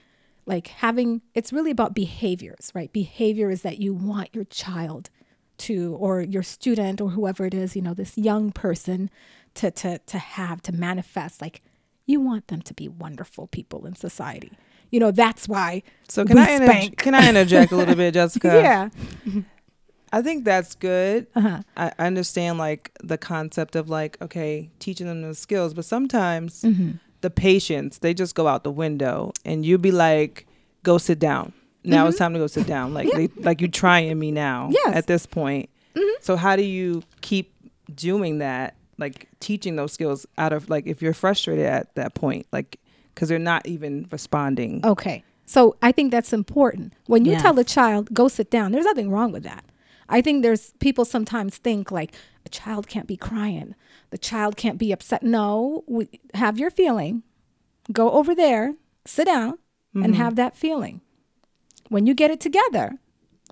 like 0.46 0.68
having, 0.68 1.22
it's 1.34 1.52
really 1.52 1.70
about 1.70 1.94
behaviors, 1.94 2.72
right? 2.74 2.92
Behavior 2.92 3.50
is 3.50 3.62
that 3.62 3.78
you 3.78 3.94
want 3.94 4.30
your 4.32 4.44
child 4.44 5.10
to, 5.58 5.94
or 6.00 6.20
your 6.20 6.42
student, 6.42 7.00
or 7.00 7.10
whoever 7.10 7.46
it 7.46 7.54
is, 7.54 7.76
you 7.76 7.82
know, 7.82 7.94
this 7.94 8.18
young 8.18 8.50
person 8.50 9.10
to, 9.54 9.70
to, 9.70 9.98
to 9.98 10.18
have, 10.18 10.60
to 10.62 10.72
manifest. 10.72 11.40
Like 11.40 11.62
you 12.06 12.20
want 12.20 12.48
them 12.48 12.62
to 12.62 12.74
be 12.74 12.88
wonderful 12.88 13.46
people 13.46 13.86
in 13.86 13.94
society. 13.94 14.52
You 14.90 15.00
know, 15.00 15.10
that's 15.10 15.48
why. 15.48 15.82
So 16.08 16.24
can 16.24 16.36
I 16.36 16.50
inter- 16.50 16.66
spank. 16.66 16.96
can 16.98 17.14
I 17.14 17.28
interject 17.28 17.72
a 17.72 17.76
little 17.76 17.94
bit, 17.94 18.14
Jessica? 18.14 18.48
Yeah. 18.48 19.42
I 20.12 20.22
think 20.22 20.44
that's 20.44 20.74
good. 20.74 21.26
Uh-huh. 21.34 21.60
I 21.76 21.92
I 21.98 22.06
understand 22.06 22.58
like 22.58 22.90
the 23.02 23.18
concept 23.18 23.76
of 23.76 23.88
like 23.88 24.20
okay, 24.20 24.70
teaching 24.78 25.06
them 25.06 25.22
the 25.22 25.34
skills, 25.34 25.74
but 25.74 25.84
sometimes 25.84 26.62
Mm-hmm. 26.62 26.92
the 27.22 27.30
patience 27.30 27.98
they 27.98 28.12
just 28.14 28.34
go 28.34 28.46
out 28.46 28.62
the 28.64 28.70
window, 28.70 29.32
and 29.44 29.64
you 29.64 29.78
be 29.78 29.90
like, 29.92 30.46
"Go 30.82 30.98
sit 30.98 31.18
down." 31.18 31.52
Now 31.84 32.06
it's 32.06 32.18
time 32.18 32.32
to 32.34 32.38
go 32.38 32.46
sit 32.46 32.66
down. 32.66 32.94
Like 32.94 33.10
they 33.12 33.28
like 33.38 33.60
you 33.60 33.68
trying 33.68 34.16
me 34.18 34.30
now. 34.30 34.64
Mm-hmm. 34.64 34.72
Yes. 34.72 34.86
Mm-hmm. 34.88 34.98
At 34.98 35.06
this 35.06 35.26
point. 35.26 35.68
So 36.20 36.36
how 36.36 36.54
do 36.56 36.62
you 36.62 37.02
keep 37.22 37.52
doing 37.94 38.38
that? 38.38 38.74
Like 38.98 39.26
teaching 39.40 39.74
those 39.76 39.92
skills 39.92 40.24
out 40.38 40.52
of 40.52 40.70
like 40.70 40.86
if 40.86 41.02
you're 41.02 41.14
frustrated 41.14 41.66
at 41.66 41.92
that 41.96 42.14
point, 42.14 42.46
like 42.52 42.78
because 43.14 43.28
they're 43.28 43.38
not 43.40 43.66
even 43.66 44.06
responding. 44.12 44.80
Okay. 44.84 45.24
So 45.46 45.76
I 45.82 45.90
think 45.92 46.12
that's 46.12 46.32
important. 46.32 46.92
When 47.06 47.24
you 47.24 47.36
tell 47.36 47.58
a 47.58 47.64
child, 47.64 48.14
go 48.14 48.28
sit 48.28 48.48
down, 48.50 48.70
there's 48.72 48.84
nothing 48.86 49.10
wrong 49.10 49.32
with 49.32 49.42
that. 49.42 49.64
I 50.08 50.20
think 50.20 50.42
there's 50.42 50.72
people 50.80 51.04
sometimes 51.04 51.56
think 51.56 51.90
like 51.90 52.14
a 52.44 52.48
child 52.48 52.88
can't 52.88 53.06
be 53.06 53.16
crying, 53.16 53.74
the 54.10 54.18
child 54.18 54.56
can't 54.56 54.78
be 54.78 54.92
upset. 54.92 55.22
No, 55.22 55.84
we, 55.86 56.08
have 56.34 56.58
your 56.58 56.70
feeling, 56.70 57.22
go 57.90 58.10
over 58.10 58.34
there, 58.34 58.74
sit 59.04 59.26
down, 59.26 59.58
and 59.94 60.04
mm-hmm. 60.04 60.14
have 60.14 60.36
that 60.36 60.56
feeling. 60.56 61.00
When 61.88 62.06
you 62.06 62.14
get 62.14 62.30
it 62.30 62.40
together, 62.40 62.98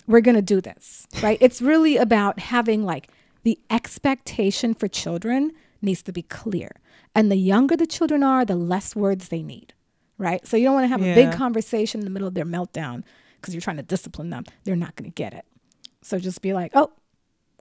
we're 0.06 0.20
going 0.20 0.36
to 0.36 0.42
do 0.42 0.60
this, 0.60 1.06
right? 1.22 1.38
it's 1.40 1.62
really 1.62 1.96
about 1.96 2.40
having 2.40 2.84
like 2.84 3.08
the 3.42 3.58
expectation 3.70 4.74
for 4.74 4.88
children 4.88 5.52
needs 5.82 6.02
to 6.02 6.12
be 6.12 6.22
clear. 6.22 6.72
And 7.14 7.30
the 7.30 7.36
younger 7.36 7.76
the 7.76 7.86
children 7.86 8.22
are, 8.22 8.44
the 8.44 8.54
less 8.54 8.94
words 8.94 9.28
they 9.28 9.42
need, 9.42 9.74
right? 10.18 10.46
So 10.46 10.56
you 10.56 10.64
don't 10.64 10.74
want 10.74 10.84
to 10.84 10.88
have 10.88 11.02
a 11.02 11.14
big 11.14 11.32
conversation 11.32 12.00
in 12.00 12.04
the 12.04 12.10
middle 12.10 12.28
of 12.28 12.34
their 12.34 12.44
meltdown 12.44 13.02
because 13.40 13.54
you're 13.54 13.60
trying 13.60 13.78
to 13.78 13.82
discipline 13.82 14.30
them. 14.30 14.44
They're 14.64 14.76
not 14.76 14.94
going 14.96 15.10
to 15.10 15.14
get 15.14 15.32
it. 15.32 15.44
So 16.02 16.18
just 16.18 16.40
be 16.42 16.52
like, 16.54 16.72
oh, 16.74 16.90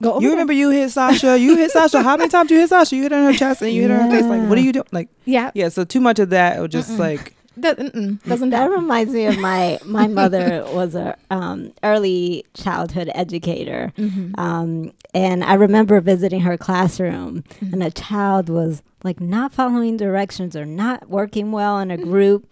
go 0.02 0.14
over 0.14 0.22
You 0.22 0.30
there. 0.30 0.36
remember 0.38 0.54
you 0.54 0.70
hit 0.70 0.90
Sasha. 0.92 1.38
You 1.38 1.58
hit 1.58 1.72
Sasha. 1.72 2.02
How 2.04 2.16
many 2.18 2.30
times 2.30 2.50
you 2.52 2.58
hit 2.60 2.70
Sasha? 2.70 2.96
You 2.96 3.04
hit 3.04 3.12
her 3.12 3.18
in 3.20 3.26
her 3.26 3.34
chest 3.34 3.62
and 3.62 3.72
you 3.74 3.82
hit 3.84 3.92
her 3.92 3.98
in 4.00 4.10
her 4.10 4.12
face. 4.12 4.26
Like, 4.26 4.48
what 4.50 4.58
are 4.58 4.62
you 4.62 4.72
doing? 4.72 4.86
Like, 4.92 5.10
Yeah. 5.26 5.52
yeah. 5.54 5.70
So 5.70 5.84
too 5.84 6.00
much 6.00 6.20
of 6.20 6.30
that, 6.32 6.58
it 6.58 6.62
would 6.62 6.72
just 6.72 6.98
like, 6.98 7.36
That, 7.58 7.78
mm-mm, 7.78 8.24
doesn't 8.24 8.52
That 8.52 8.70
that 8.70 8.72
reminds 8.72 9.14
me 9.14 9.26
of 9.26 9.38
my 9.40 9.80
my 9.84 10.08
mother 10.20 10.64
was 10.68 10.96
a 10.96 11.18
um, 11.30 11.74
early 11.84 12.46
childhood 12.54 13.12
educator, 13.14 13.92
um, 14.38 14.94
and 15.14 15.44
I 15.44 15.56
remember 15.56 16.00
visiting 16.00 16.40
her 16.42 16.56
classroom, 16.58 17.44
and 17.60 17.84
a 17.84 17.92
child 17.92 18.48
was 18.48 18.82
like 19.04 19.20
not 19.20 19.54
following 19.54 19.98
directions 19.98 20.56
or 20.56 20.66
not 20.66 21.10
working 21.10 21.52
well 21.52 21.80
in 21.80 21.92
a 21.92 21.98
group, 21.98 22.48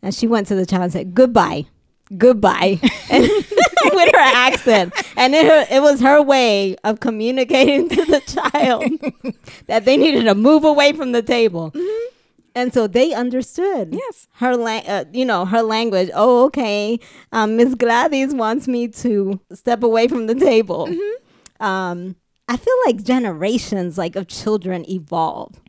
and 0.00 0.14
she 0.14 0.26
went 0.26 0.46
to 0.46 0.54
the 0.54 0.64
child 0.64 0.84
and 0.84 0.92
said 0.92 1.14
goodbye, 1.14 1.66
goodbye, 2.16 2.80
and 3.10 3.28
with 3.94 4.10
her 4.14 4.18
accent, 4.46 4.92
and 5.16 5.34
it 5.34 5.46
it 5.70 5.80
was 5.82 6.00
her 6.00 6.22
way 6.22 6.76
of 6.84 7.00
communicating 7.00 7.88
to 7.88 8.04
the 8.04 8.20
child 8.20 8.84
that 9.66 9.84
they 9.84 9.96
needed 9.96 10.24
to 10.24 10.34
move 10.34 10.64
away 10.64 10.92
from 10.92 11.12
the 11.12 11.22
table. 11.22 11.72
And 12.54 12.72
so 12.72 12.86
they 12.86 13.12
understood 13.12 13.90
Yes. 13.92 14.28
her 14.36 14.56
lang- 14.56 14.86
uh, 14.86 15.04
you 15.12 15.24
know 15.26 15.44
her 15.44 15.62
language. 15.62 16.10
Oh 16.14 16.46
okay 16.46 16.98
um, 17.32 17.56
miss 17.56 17.74
gladys 17.74 18.34
wants 18.34 18.66
me 18.66 18.88
to 18.88 19.40
step 19.52 19.82
away 19.82 20.08
from 20.08 20.26
the 20.26 20.34
table. 20.34 20.88
Um, 21.60 22.16
i 22.48 22.56
feel 22.56 22.74
like 22.86 23.02
generations 23.02 23.98
like 23.98 24.14
of 24.14 24.28
children 24.28 24.88
evolve 24.88 25.60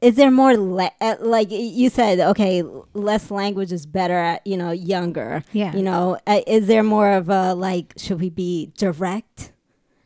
is 0.00 0.14
there 0.16 0.30
more 0.30 0.52
uh, 0.52 1.16
like 1.20 1.48
you 1.50 1.90
said 1.90 2.20
okay 2.20 2.62
less 2.94 3.30
language 3.30 3.72
is 3.72 3.84
better 3.86 4.14
at 4.14 4.46
you 4.46 4.56
know 4.56 4.70
younger 4.70 5.42
Yeah. 5.52 5.74
you 5.74 5.82
know 5.82 6.18
uh, 6.26 6.40
is 6.46 6.66
there 6.66 6.82
more 6.82 7.10
of 7.12 7.28
a 7.28 7.54
like 7.54 7.94
should 7.96 8.20
we 8.20 8.30
be 8.30 8.72
direct 8.76 9.52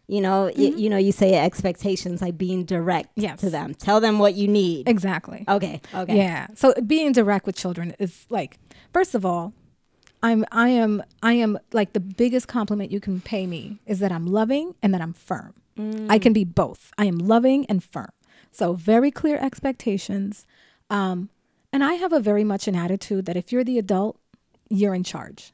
you 0.08 0.20
know 0.20 0.44
y- 0.56 0.74
you 0.76 0.88
know 0.90 0.96
you 0.96 1.12
say 1.12 1.34
expectations 1.34 2.20
like 2.22 2.36
being 2.38 2.64
direct 2.64 3.10
Yes. 3.16 3.40
to 3.40 3.50
them 3.50 3.74
tell 3.74 4.00
them 4.00 4.18
what 4.18 4.34
you 4.34 4.48
need 4.48 4.88
Exactly. 4.88 5.44
okay 5.48 5.80
okay 5.94 6.16
Yeah. 6.16 6.46
So 6.54 6.74
being 6.86 7.12
direct 7.12 7.46
with 7.46 7.56
children 7.56 7.94
is 7.98 8.26
like, 8.30 8.58
first 8.92 9.14
of 9.14 9.24
all, 9.24 9.52
I'm 10.22 10.44
I 10.52 10.68
am 10.68 11.02
I 11.22 11.34
am 11.34 11.58
like 11.72 11.92
the 11.92 12.00
biggest 12.00 12.46
compliment 12.48 12.90
you 12.92 13.00
can 13.00 13.20
pay 13.20 13.46
me 13.46 13.78
is 13.86 13.98
that 14.00 14.12
I'm 14.12 14.26
loving 14.26 14.74
and 14.82 14.92
that 14.94 15.00
I'm 15.00 15.12
firm. 15.12 15.54
I 16.08 16.18
can 16.18 16.32
be 16.32 16.44
both. 16.44 16.92
I 16.98 17.06
am 17.06 17.18
loving 17.18 17.64
and 17.66 17.82
firm. 17.82 18.10
So 18.52 18.74
very 18.74 19.10
clear 19.10 19.38
expectations. 19.38 20.46
Um, 20.90 21.30
and 21.72 21.82
I 21.82 21.94
have 21.94 22.12
a 22.12 22.20
very 22.20 22.44
much 22.44 22.68
an 22.68 22.76
attitude 22.76 23.24
that 23.24 23.36
if 23.36 23.50
you're 23.50 23.64
the 23.64 23.78
adult, 23.78 24.18
you're 24.68 24.94
in 24.94 25.04
charge. 25.04 25.52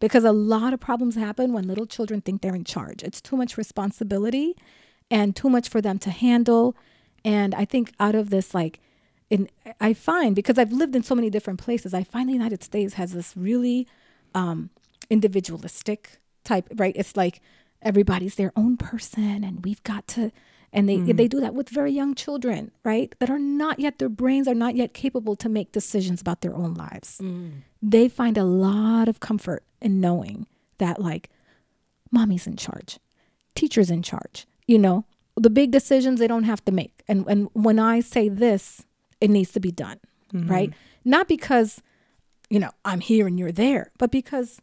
Because 0.00 0.24
a 0.24 0.32
lot 0.32 0.72
of 0.72 0.80
problems 0.80 1.14
happen 1.14 1.52
when 1.52 1.66
little 1.66 1.86
children 1.86 2.20
think 2.20 2.40
they're 2.40 2.54
in 2.54 2.64
charge. 2.64 3.02
It's 3.02 3.20
too 3.20 3.36
much 3.36 3.56
responsibility 3.56 4.56
and 5.10 5.36
too 5.36 5.48
much 5.48 5.68
for 5.68 5.80
them 5.80 5.98
to 6.00 6.10
handle. 6.10 6.74
And 7.24 7.54
I 7.54 7.64
think 7.64 7.92
out 8.00 8.14
of 8.14 8.30
this, 8.30 8.54
like, 8.54 8.80
in, 9.28 9.48
I 9.80 9.92
find 9.92 10.34
because 10.34 10.58
I've 10.58 10.72
lived 10.72 10.96
in 10.96 11.02
so 11.02 11.14
many 11.14 11.30
different 11.30 11.60
places, 11.60 11.94
I 11.94 12.02
find 12.02 12.28
the 12.28 12.32
United 12.32 12.64
States 12.64 12.94
has 12.94 13.12
this 13.12 13.36
really 13.36 13.86
um, 14.34 14.70
individualistic 15.08 16.18
type, 16.44 16.66
right? 16.74 16.96
It's 16.96 17.16
like 17.16 17.40
everybody's 17.82 18.34
their 18.34 18.52
own 18.56 18.76
person, 18.76 19.44
and 19.44 19.64
we've 19.64 19.82
got 19.84 20.08
to, 20.08 20.32
and 20.72 20.88
they 20.88 20.98
mm. 20.98 21.16
they 21.16 21.28
do 21.28 21.40
that 21.40 21.54
with 21.54 21.68
very 21.68 21.92
young 21.92 22.14
children, 22.14 22.70
right? 22.84 23.14
That 23.18 23.30
are 23.30 23.38
not 23.38 23.80
yet 23.80 23.98
their 23.98 24.08
brains 24.08 24.46
are 24.46 24.54
not 24.54 24.76
yet 24.76 24.94
capable 24.94 25.36
to 25.36 25.48
make 25.48 25.72
decisions 25.72 26.20
about 26.20 26.40
their 26.40 26.54
own 26.54 26.74
lives. 26.74 27.18
Mm. 27.22 27.62
They 27.82 28.08
find 28.08 28.38
a 28.38 28.44
lot 28.44 29.08
of 29.08 29.20
comfort 29.20 29.64
in 29.80 30.00
knowing 30.00 30.46
that, 30.78 31.00
like, 31.00 31.30
mommy's 32.10 32.46
in 32.46 32.56
charge, 32.56 32.98
teacher's 33.54 33.90
in 33.90 34.02
charge. 34.02 34.46
You 34.66 34.78
know, 34.78 35.04
the 35.36 35.50
big 35.50 35.70
decisions 35.70 36.20
they 36.20 36.28
don't 36.28 36.44
have 36.44 36.64
to 36.66 36.72
make. 36.72 37.02
And 37.08 37.26
and 37.26 37.48
when 37.52 37.78
I 37.78 38.00
say 38.00 38.28
this, 38.28 38.84
it 39.20 39.30
needs 39.30 39.52
to 39.52 39.60
be 39.60 39.72
done, 39.72 39.98
mm-hmm. 40.32 40.48
right? 40.50 40.72
Not 41.04 41.28
because, 41.28 41.82
you 42.48 42.60
know, 42.60 42.70
I'm 42.84 43.00
here 43.00 43.26
and 43.26 43.38
you're 43.38 43.52
there, 43.52 43.90
but 43.98 44.10
because 44.10 44.60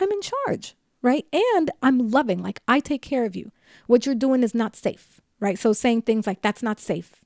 I'm 0.00 0.10
in 0.10 0.20
charge, 0.22 0.74
right? 1.02 1.26
And 1.32 1.70
I'm 1.82 2.10
loving, 2.10 2.42
like 2.42 2.60
I 2.66 2.80
take 2.80 3.02
care 3.02 3.24
of 3.24 3.36
you. 3.36 3.52
What 3.86 4.06
you're 4.06 4.14
doing 4.14 4.42
is 4.42 4.54
not 4.54 4.76
safe, 4.76 5.19
right? 5.40 5.58
So 5.58 5.72
saying 5.72 6.02
things 6.02 6.26
like 6.26 6.42
that's 6.42 6.62
not 6.62 6.78
safe, 6.78 7.22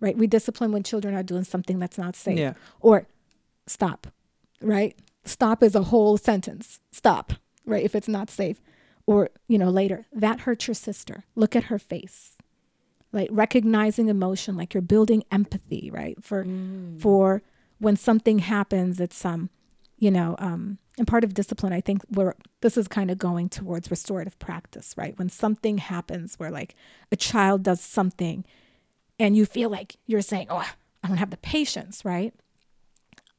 right? 0.00 0.16
We 0.16 0.26
discipline 0.26 0.72
when 0.72 0.82
children 0.82 1.14
are 1.14 1.22
doing 1.22 1.44
something 1.44 1.78
that's 1.78 1.98
not 1.98 2.16
safe. 2.16 2.38
Yeah. 2.38 2.54
Or 2.80 3.06
stop, 3.66 4.08
right? 4.60 4.96
Stop 5.24 5.62
is 5.62 5.74
a 5.74 5.84
whole 5.84 6.16
sentence. 6.16 6.80
Stop, 6.90 7.34
right? 7.64 7.84
If 7.84 7.94
it's 7.94 8.08
not 8.08 8.30
safe. 8.30 8.60
Or, 9.06 9.28
you 9.48 9.58
know, 9.58 9.68
later, 9.68 10.06
that 10.12 10.40
hurt 10.40 10.66
your 10.66 10.74
sister. 10.74 11.24
Look 11.34 11.54
at 11.54 11.64
her 11.64 11.78
face. 11.78 12.36
Like 13.12 13.28
recognizing 13.30 14.08
emotion, 14.08 14.56
like 14.56 14.74
you're 14.74 14.82
building 14.82 15.22
empathy, 15.30 15.90
right? 15.92 16.16
For 16.24 16.44
for 16.98 17.42
when 17.78 17.96
something 17.96 18.40
happens, 18.40 18.98
it's 19.00 19.24
um, 19.24 19.50
you 19.98 20.10
know, 20.10 20.34
um, 20.38 20.78
and 20.98 21.06
part 21.06 21.24
of 21.24 21.34
discipline, 21.34 21.72
I 21.72 21.80
think 21.80 22.02
where 22.08 22.34
this 22.60 22.76
is 22.76 22.86
kind 22.88 23.10
of 23.10 23.18
going 23.18 23.48
towards 23.48 23.90
restorative 23.90 24.38
practice, 24.38 24.94
right? 24.96 25.18
When 25.18 25.28
something 25.28 25.78
happens 25.78 26.36
where 26.38 26.50
like 26.50 26.74
a 27.10 27.16
child 27.16 27.62
does 27.64 27.80
something 27.80 28.44
and 29.18 29.36
you 29.36 29.44
feel 29.46 29.70
like 29.70 29.96
you're 30.06 30.20
saying, 30.22 30.46
Oh, 30.50 30.64
I 31.02 31.08
don't 31.08 31.16
have 31.18 31.30
the 31.30 31.36
patience, 31.36 32.04
right? 32.04 32.32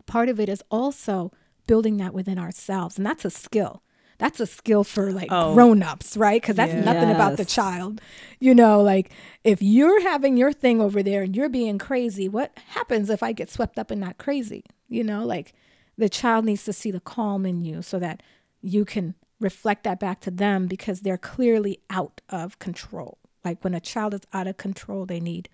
part 0.06 0.30
of 0.30 0.40
it 0.40 0.48
is 0.50 0.62
also 0.70 1.32
building 1.68 1.98
that 1.98 2.14
within 2.14 2.38
ourselves 2.38 2.98
and 2.98 3.06
that's 3.06 3.26
a 3.26 3.30
skill 3.32 3.82
that's 4.20 4.40
a 4.40 4.46
skill 4.46 4.84
for 4.84 5.12
like 5.12 5.30
Oh. 5.32 5.54
grown-ups 5.56 6.16
right 6.16 6.40
because 6.40 6.56
that's 6.56 6.72
Yeah. 6.74 6.84
nothing 6.84 7.10
about 7.10 7.38
the 7.38 7.44
child 7.46 8.00
you 8.40 8.54
know 8.54 8.82
like 8.84 9.10
if 9.44 9.64
you're 9.64 10.02
having 10.04 10.38
your 10.38 10.54
thing 10.54 10.80
over 10.80 11.02
there 11.02 11.24
and 11.24 11.36
you're 11.36 11.50
being 11.50 11.80
crazy 11.80 12.30
what 12.30 12.52
happens 12.68 13.10
if 13.10 13.24
i 13.24 13.32
get 13.32 13.50
swept 13.50 13.80
up 13.80 13.92
in 13.92 14.00
that 14.02 14.20
crazy 14.20 14.64
you 14.88 15.04
know 15.04 15.26
like 15.26 15.54
the 15.98 16.10
child 16.10 16.46
needs 16.46 16.64
to 16.66 16.74
see 16.74 16.92
the 16.92 17.00
calm 17.00 17.46
in 17.46 17.62
you 17.62 17.82
so 17.82 18.00
that 18.00 18.22
you 18.62 18.86
can 18.86 19.16
reflect 19.40 19.84
that 19.84 20.00
back 20.00 20.20
to 20.22 20.32
them 20.32 20.68
because 20.68 21.02
they're 21.02 21.18
clearly 21.18 21.80
out 21.90 22.22
of 22.30 22.58
control 22.60 23.18
like 23.44 23.64
when 23.64 23.74
a 23.74 23.80
child 23.80 24.14
is 24.14 24.22
out 24.34 24.48
of 24.48 24.58
control 24.58 25.06
they 25.06 25.20
need 25.20 25.50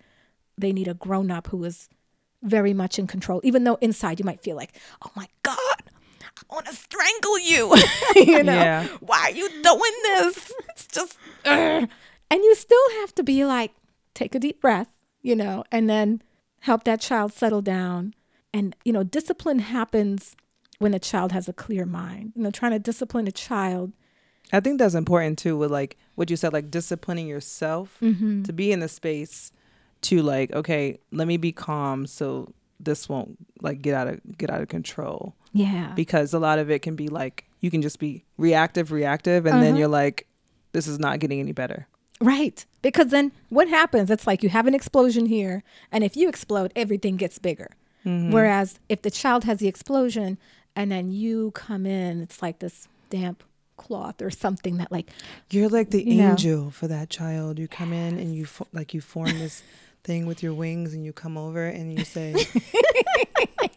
they 0.56 0.72
need 0.72 0.86
a 0.88 0.94
grown-up 0.94 1.48
who 1.48 1.62
is 1.64 1.88
very 2.42 2.72
much 2.72 2.98
in 2.98 3.06
control 3.06 3.40
even 3.44 3.64
though 3.64 3.74
inside 3.80 4.18
you 4.20 4.24
might 4.24 4.40
feel 4.40 4.56
like 4.56 4.74
oh 5.04 5.10
my 5.16 5.26
god 5.42 5.82
i 6.22 6.54
want 6.54 6.64
to 6.66 6.74
strangle 6.74 7.38
you 7.40 7.74
you 8.16 8.42
know 8.42 8.54
Yeah. 8.54 8.86
why 9.00 9.18
are 9.24 9.30
you 9.32 9.48
doing 9.48 9.92
this 10.04 10.52
it's 10.70 10.86
just 10.86 11.18
ugh. 11.44 11.88
and 12.30 12.44
you 12.44 12.54
still 12.54 12.90
have 13.00 13.14
to 13.16 13.22
be 13.24 13.44
like 13.44 13.72
take 14.14 14.34
a 14.34 14.38
deep 14.38 14.60
breath 14.60 14.88
you 15.22 15.34
know 15.34 15.64
and 15.72 15.90
then 15.90 16.22
help 16.60 16.84
that 16.84 17.00
child 17.00 17.32
settle 17.32 17.62
down 17.62 18.14
and 18.52 18.76
you 18.84 18.92
know 18.92 19.02
discipline 19.02 19.58
happens 19.60 20.36
when 20.78 20.94
a 20.94 20.98
child 20.98 21.32
has 21.32 21.48
a 21.48 21.52
clear 21.52 21.86
mind 21.86 22.32
you 22.36 22.42
know 22.42 22.50
trying 22.50 22.72
to 22.72 22.78
discipline 22.78 23.26
a 23.28 23.32
child 23.32 23.92
I 24.54 24.60
think 24.60 24.78
that's 24.78 24.94
important 24.94 25.38
too 25.38 25.56
with 25.56 25.70
like 25.70 25.96
what 26.14 26.28
you 26.28 26.36
said, 26.36 26.52
like 26.52 26.70
disciplining 26.70 27.26
yourself 27.26 27.96
Mm-hmm. 28.02 28.42
to 28.42 28.52
be 28.52 28.70
in 28.70 28.80
the 28.80 28.88
space 28.88 29.50
to 30.02 30.20
like, 30.20 30.52
okay, 30.52 30.98
let 31.10 31.26
me 31.26 31.38
be 31.38 31.52
calm 31.52 32.06
so 32.06 32.52
this 32.78 33.08
won't 33.08 33.38
like 33.62 33.80
get 33.80 33.94
out 33.94 34.08
of 34.08 34.20
get 34.36 34.50
out 34.50 34.60
of 34.60 34.68
control. 34.68 35.34
yeah 35.54 35.92
Because 35.94 36.34
a 36.34 36.38
lot 36.38 36.58
of 36.58 36.70
it 36.70 36.82
can 36.82 36.96
be 36.96 37.08
like 37.08 37.44
you 37.60 37.70
can 37.70 37.80
just 37.80 37.98
be 37.98 38.24
reactive, 38.36 38.92
reactive, 38.92 39.46
and 39.46 39.62
then 39.62 39.70
Uh-huh. 39.72 39.78
you're 39.78 39.88
like, 39.88 40.26
this 40.72 40.86
is 40.86 40.98
not 40.98 41.18
getting 41.20 41.38
any 41.40 41.52
better. 41.52 41.86
Right. 42.20 42.66
Because 42.82 43.06
then 43.08 43.32
what 43.48 43.68
happens? 43.68 44.10
It's 44.10 44.26
like 44.26 44.42
you 44.42 44.48
have 44.50 44.66
an 44.66 44.74
explosion 44.74 45.26
here, 45.26 45.62
and 45.92 46.04
if 46.04 46.14
you 46.16 46.28
explode, 46.28 46.72
everything 46.76 47.16
gets 47.16 47.38
bigger. 47.38 47.70
Mm-hmm. 48.06 48.32
Whereas 48.32 48.78
if 48.88 49.02
the 49.02 49.10
child 49.10 49.44
has 49.44 49.58
the 49.58 49.68
explosion 49.68 50.38
and 50.74 50.90
then 50.90 51.10
you 51.10 51.50
come 51.52 51.86
in, 51.86 52.20
it's 52.22 52.42
like 52.42 52.58
this 52.58 52.88
damp 53.10 53.42
cloth 53.76 54.20
or 54.22 54.30
something 54.30 54.78
that, 54.78 54.90
like, 54.92 55.10
You're 55.50 55.68
like 55.68 55.90
the 55.90 56.04
You 56.06 56.14
know. 56.22 56.30
angel 56.30 56.70
for 56.70 56.88
that 56.88 57.10
child. 57.10 57.58
You 57.58 57.68
come 57.68 57.92
in 57.92 58.18
and 58.18 58.34
you 58.34 58.46
fo- 58.46 58.68
like 58.72 58.92
you 58.94 59.00
form 59.00 59.38
this 59.38 59.62
thing 60.04 60.26
with 60.26 60.42
your 60.42 60.52
wings, 60.54 60.94
and 60.94 61.04
you 61.04 61.12
come 61.12 61.36
over 61.38 61.64
and 61.66 61.96
you 61.96 62.04
say, 62.04 62.34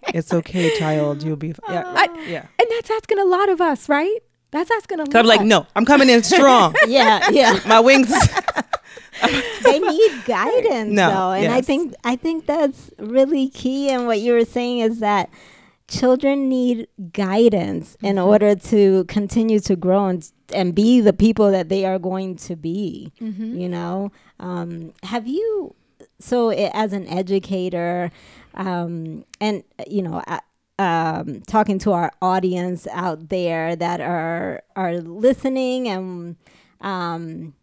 "It's 0.07 0.33
okay, 0.33 0.75
child. 0.79 1.21
You'll 1.23 1.35
be 1.35 1.51
f- 1.51 1.59
yeah, 1.69 1.83
I- 1.85 2.25
yeah." 2.27 2.45
and 2.59 2.67
that's 2.71 2.89
asking 2.89 3.19
a 3.19 3.25
lot 3.25 3.49
of 3.49 3.61
us, 3.61 3.87
right? 3.89 4.17
That's 4.51 4.71
asking 4.71 4.99
a 5.01 5.03
lot 5.03 5.15
i'm 5.15 5.25
like, 5.25 5.41
no, 5.41 5.67
I'm 5.75 5.85
coming 5.85 6.09
in 6.09 6.23
strong. 6.23 6.73
yeah, 6.87 7.29
yeah. 7.29 7.59
My 7.67 7.79
wings. 7.81 8.11
they 9.63 9.79
need 9.79 10.11
guidance 10.25 10.91
No, 10.93 11.09
though 11.09 11.31
and 11.31 11.51
i 11.53 11.61
think 11.61 11.93
i 12.03 12.15
think 12.15 12.45
that's 12.45 12.91
really 12.99 13.49
key 13.49 13.89
and 13.89 14.05
what 14.07 14.19
you 14.19 14.33
were 14.33 14.45
saying 14.45 14.79
is 14.79 14.99
that 14.99 15.29
children 15.87 16.49
need 16.49 16.87
guidance 17.13 17.95
in 18.01 18.15
Mm-hmm. 18.15 18.27
order 18.27 18.55
to 18.55 19.03
continue 19.05 19.59
to 19.59 19.75
grow 19.75 20.07
and, 20.07 20.31
and 20.53 20.73
be 20.73 20.99
the 20.99 21.13
people 21.13 21.51
that 21.51 21.69
they 21.69 21.85
are 21.85 21.99
going 21.99 22.35
to 22.37 22.55
be 22.55 23.11
Mm-hmm. 23.21 23.57
you 23.57 23.69
know 23.69 24.11
um, 24.39 24.93
have 25.03 25.27
you 25.27 25.75
so 26.19 26.49
i 26.51 26.69
as 26.73 26.91
an 26.93 27.07
educator 27.07 28.11
um, 28.55 29.25
and 29.39 29.63
you 29.87 30.01
know 30.01 30.23
um, 30.77 31.41
talking 31.47 31.79
to 31.79 31.91
our 31.93 32.11
audience 32.21 32.87
out 32.91 33.29
there 33.29 33.75
that 33.77 34.01
are 34.01 34.61
are 34.75 34.95
listening 34.99 35.87
and 35.87 36.35
um, 36.81 37.53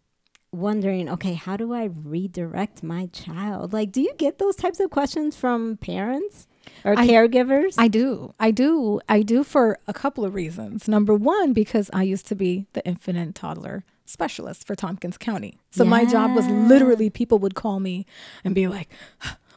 wondering, 0.53 1.09
okay, 1.09 1.33
how 1.33 1.57
do 1.57 1.73
I 1.73 1.85
redirect 1.85 2.83
my 2.83 3.07
child? 3.07 3.73
Like, 3.73 3.91
do 3.91 4.01
you 4.01 4.13
get 4.17 4.37
those 4.39 4.55
types 4.55 4.79
of 4.79 4.89
questions 4.89 5.35
from 5.35 5.77
parents 5.77 6.47
or 6.85 6.97
I- 6.97 7.07
caregivers? 7.07 7.75
I 7.77 7.87
do. 7.87 8.33
I 8.39 8.51
do. 8.51 9.01
I 9.09 9.21
do 9.23 9.43
for 9.43 9.79
a 9.87 9.93
couple 9.93 10.23
of 10.23 10.33
reasons. 10.33 10.87
Number 10.87 11.13
one, 11.15 11.53
because 11.53 11.89
I 11.93 12.03
used 12.03 12.27
to 12.27 12.35
be 12.35 12.67
the 12.73 12.85
infant 12.85 13.17
and 13.17 13.35
toddler 13.35 13.83
specialist 14.05 14.67
for 14.67 14.75
Tompkins 14.75 15.17
County. 15.17 15.57
So 15.71 15.85
my 15.85 16.05
job 16.05 16.35
was 16.35 16.45
literally 16.47 17.09
people 17.09 17.39
would 17.39 17.55
call 17.55 17.79
me 17.79 18.05
and 18.43 18.53
be 18.53 18.67
like, 18.67 18.89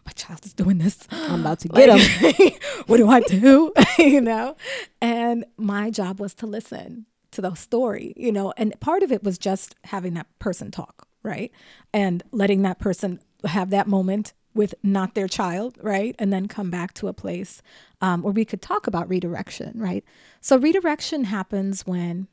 my 0.06 0.12
child 0.14 0.46
is 0.46 0.52
doing 0.52 0.78
this. 0.78 0.98
I'm 1.11 1.40
about 1.40 1.59
to 1.61 1.68
get 1.80 1.88
him. 1.90 2.52
What 2.87 2.98
do 2.98 3.09
I 3.09 3.20
do? 3.20 3.72
you 3.98 4.20
know? 4.20 4.56
And 5.00 5.44
my 5.56 5.90
job 5.90 6.20
was 6.20 6.32
to 6.35 6.46
listen 6.46 7.06
to 7.37 7.42
the 7.42 7.55
story, 7.55 8.12
you 8.16 8.33
know, 8.33 8.53
and 8.57 8.79
part 8.81 9.03
of 9.03 9.12
it 9.12 9.22
was 9.22 9.38
just 9.38 9.75
having 9.85 10.14
that 10.14 10.27
person 10.38 10.70
talk, 10.70 11.07
right? 11.22 11.53
And 11.92 12.22
letting 12.33 12.62
that 12.62 12.79
person 12.79 13.20
have 13.44 13.70
that 13.70 13.87
moment 13.87 14.33
with 14.55 14.75
not 14.83 15.14
their 15.14 15.29
child, 15.29 15.79
right? 15.83 16.16
And 16.18 16.33
then 16.33 16.49
come 16.49 16.70
back 16.70 16.94
to 16.94 17.09
a 17.09 17.12
place 17.12 17.61
um, 18.01 18.22
where 18.22 18.33
we 18.33 18.46
could 18.46 18.62
talk 18.62 18.87
about 18.87 19.09
redirection, 19.09 19.72
right? 19.79 20.03
So 20.40 20.57
redirection 20.57 21.25
happens 21.25 21.87
when, 21.87 22.27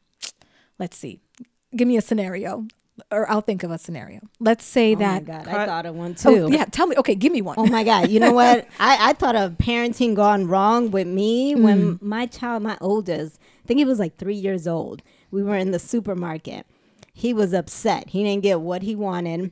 let's 0.80 0.98
see, 0.98 1.20
give 1.76 1.88
me 1.88 1.98
a 1.98 2.02
scenario, 2.02 2.66
or 3.12 3.30
I'll 3.30 3.42
think 3.42 3.64
of 3.64 3.72
a 3.72 3.78
scenario. 3.78 4.22
Let's 4.40 4.64
say 4.64 4.94
Oh 4.94 5.00
my 5.00 5.00
that. 5.00 5.26
God, 5.26 5.48
I 5.48 5.52
Cut. 5.52 5.68
thought 5.68 5.86
of 5.86 5.96
one 5.96 6.16
too. 6.16 6.46
Oh, 6.46 6.48
yeah, 6.50 6.66
tell 6.66 6.88
me. 6.88 6.96
Okay, 6.96 7.16
give 7.16 7.34
me 7.34 7.42
one. 7.42 7.56
Oh 7.58 7.66
my 7.66 7.84
God. 7.84 8.08
You 8.10 8.20
know 8.22 8.32
what? 8.32 8.68
I, 8.80 9.10
I 9.10 9.14
thought 9.14 9.36
of 9.36 9.54
parenting 9.54 10.14
gone 10.16 10.48
wrong 10.48 10.92
with 10.92 11.08
me 11.08 11.56
when 11.56 11.98
my 12.02 12.26
child, 12.28 12.64
my 12.64 12.78
oldest, 12.80 13.40
I 13.64 13.68
think 13.68 13.78
he 13.78 13.86
was 13.86 14.00
like 14.00 14.18
three 14.18 14.36
years 14.36 14.68
old. 14.68 15.02
We 15.32 15.42
were 15.42 15.56
in 15.56 15.72
the 15.72 15.80
supermarket. 15.80 16.66
He 17.14 17.34
was 17.34 17.54
upset. 17.54 18.10
He 18.10 18.24
didn't 18.24 18.44
get 18.44 18.60
what 18.62 18.82
he 18.82 18.96
wanted. 18.96 19.52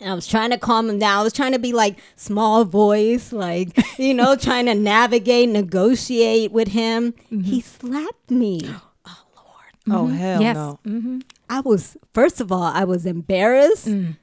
And 0.00 0.10
I 0.10 0.14
was 0.14 0.26
trying 0.26 0.50
to 0.50 0.58
calm 0.58 0.88
him 0.88 0.98
down. 0.98 1.20
I 1.20 1.22
was 1.22 1.32
trying 1.32 1.52
to 1.52 1.58
be 1.58 1.72
like 1.72 1.98
small 2.16 2.64
voice, 2.64 3.32
like, 3.32 3.68
you 3.98 4.14
know, 4.14 4.34
trying 4.34 4.66
to 4.66 4.74
navigate, 4.74 5.50
negotiate 5.50 6.52
with 6.52 6.68
him. 6.68 7.12
Mm-hmm. 7.12 7.40
He 7.40 7.60
slapped 7.60 8.30
me. 8.30 8.62
Oh 9.06 9.24
Lord. 9.34 9.98
Oh, 9.98 10.06
mm-hmm. 10.06 10.16
hell 10.16 10.42
yes. 10.42 10.54
no! 10.54 10.78
Mm-hmm. 10.86 11.18
I 11.48 11.60
was, 11.60 11.96
first 12.12 12.40
of 12.40 12.52
all, 12.52 12.62
I 12.62 12.84
was 12.84 13.06
embarrassed. 13.06 13.88
Mm. 13.88 14.18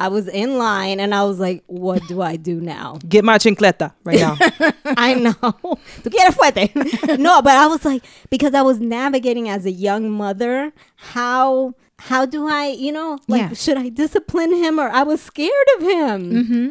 I 0.00 0.08
was 0.08 0.26
in 0.28 0.56
line 0.58 0.98
and 0.98 1.14
I 1.14 1.22
was 1.24 1.38
like, 1.38 1.62
what 1.66 2.00
do 2.08 2.22
I 2.22 2.36
do 2.36 2.60
now? 2.60 2.98
Get 3.08 3.24
my 3.24 3.36
chancleta 3.38 3.92
right 4.02 4.18
now. 4.18 4.36
I 4.96 5.14
know. 5.14 5.34
Tu 6.02 6.10
quieres 6.10 6.34
fuerte. 6.34 7.18
no, 7.18 7.42
but 7.42 7.52
I 7.54 7.66
was 7.66 7.84
like, 7.84 8.02
because 8.30 8.54
I 8.54 8.62
was 8.62 8.80
navigating 8.80 9.48
as 9.48 9.66
a 9.66 9.70
young 9.70 10.10
mother, 10.10 10.72
how 10.96 11.74
how 11.98 12.24
do 12.24 12.48
I, 12.48 12.68
you 12.68 12.92
know, 12.92 13.18
like 13.28 13.42
Yeah. 13.42 13.52
should 13.52 13.76
I 13.76 13.90
discipline 13.90 14.54
him 14.54 14.80
or 14.80 14.88
I 14.88 15.02
was 15.02 15.20
scared 15.20 15.68
of 15.76 15.82
him. 15.82 16.32
Mm-hmm. 16.32 16.68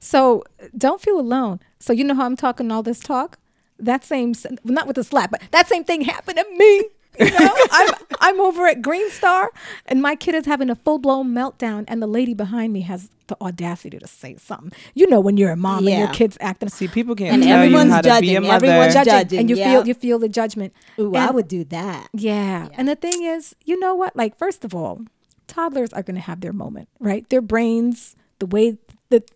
So 0.00 0.42
don't 0.76 1.00
feel 1.00 1.18
alone. 1.20 1.60
So 1.78 1.92
you 1.92 2.02
know 2.04 2.14
how 2.14 2.26
I'm 2.26 2.36
talking 2.36 2.72
all 2.72 2.82
this 2.82 2.98
talk? 2.98 3.38
That 3.78 4.04
same, 4.04 4.34
not 4.64 4.86
with 4.88 4.96
the 4.96 5.04
slap, 5.04 5.30
but 5.30 5.42
that 5.52 5.68
same 5.68 5.84
thing 5.84 6.00
happened 6.02 6.38
to 6.38 6.46
me. 6.58 6.84
You 7.18 7.30
know, 7.30 7.50
I'm 7.70 7.94
I'm 8.20 8.40
over 8.40 8.66
at 8.66 8.82
Green 8.82 9.08
Star, 9.10 9.50
and 9.86 10.00
my 10.02 10.16
kid 10.16 10.34
is 10.34 10.46
having 10.46 10.70
a 10.70 10.74
full 10.74 10.98
blown 10.98 11.34
meltdown, 11.34 11.84
and 11.88 12.02
the 12.02 12.06
lady 12.06 12.34
behind 12.34 12.72
me 12.72 12.80
has 12.82 13.10
the 13.26 13.36
audacity 13.40 13.98
to 13.98 14.06
say 14.06 14.36
something. 14.36 14.72
You 14.94 15.08
know, 15.08 15.20
when 15.20 15.36
you're 15.36 15.50
a 15.52 15.56
mom 15.56 15.86
and 15.86 15.98
your 15.98 16.08
kid's 16.08 16.36
acting, 16.40 16.68
See, 16.68 16.88
people 16.88 17.14
can't 17.14 17.34
And 17.34 17.42
tell 17.42 17.58
you 17.58 17.64
everyone's 17.76 17.92
how 17.92 18.00
to 18.02 18.20
be 18.20 18.30
a 18.34 18.34
judging. 18.34 18.42
mother. 18.42 18.66
Everyone's 18.66 18.94
judging, 18.94 19.12
judging, 19.12 19.38
and 19.40 19.50
you 19.50 19.56
yeah. 19.56 19.70
feel 19.72 19.86
you 19.88 19.94
feel 19.94 20.18
the 20.18 20.28
judgment. 20.28 20.72
Ooh, 20.98 21.14
I 21.14 21.30
would 21.30 21.48
do 21.48 21.64
that. 21.64 22.08
Yeah. 22.12 22.68
And 22.74 22.88
the 22.88 22.96
thing 22.96 23.22
is, 23.22 23.54
you 23.64 23.78
know 23.78 23.94
what? 23.94 24.14
Like, 24.16 24.36
first 24.36 24.64
of 24.64 24.74
all, 24.74 25.02
toddlers 25.46 25.92
are 25.92 26.02
going 26.02 26.16
to 26.16 26.20
have 26.22 26.40
their 26.40 26.52
moment, 26.52 26.88
right? 27.00 27.28
Their 27.30 27.40
brains, 27.42 28.16
the 28.38 28.46
way 28.46 28.78
that 29.10 29.30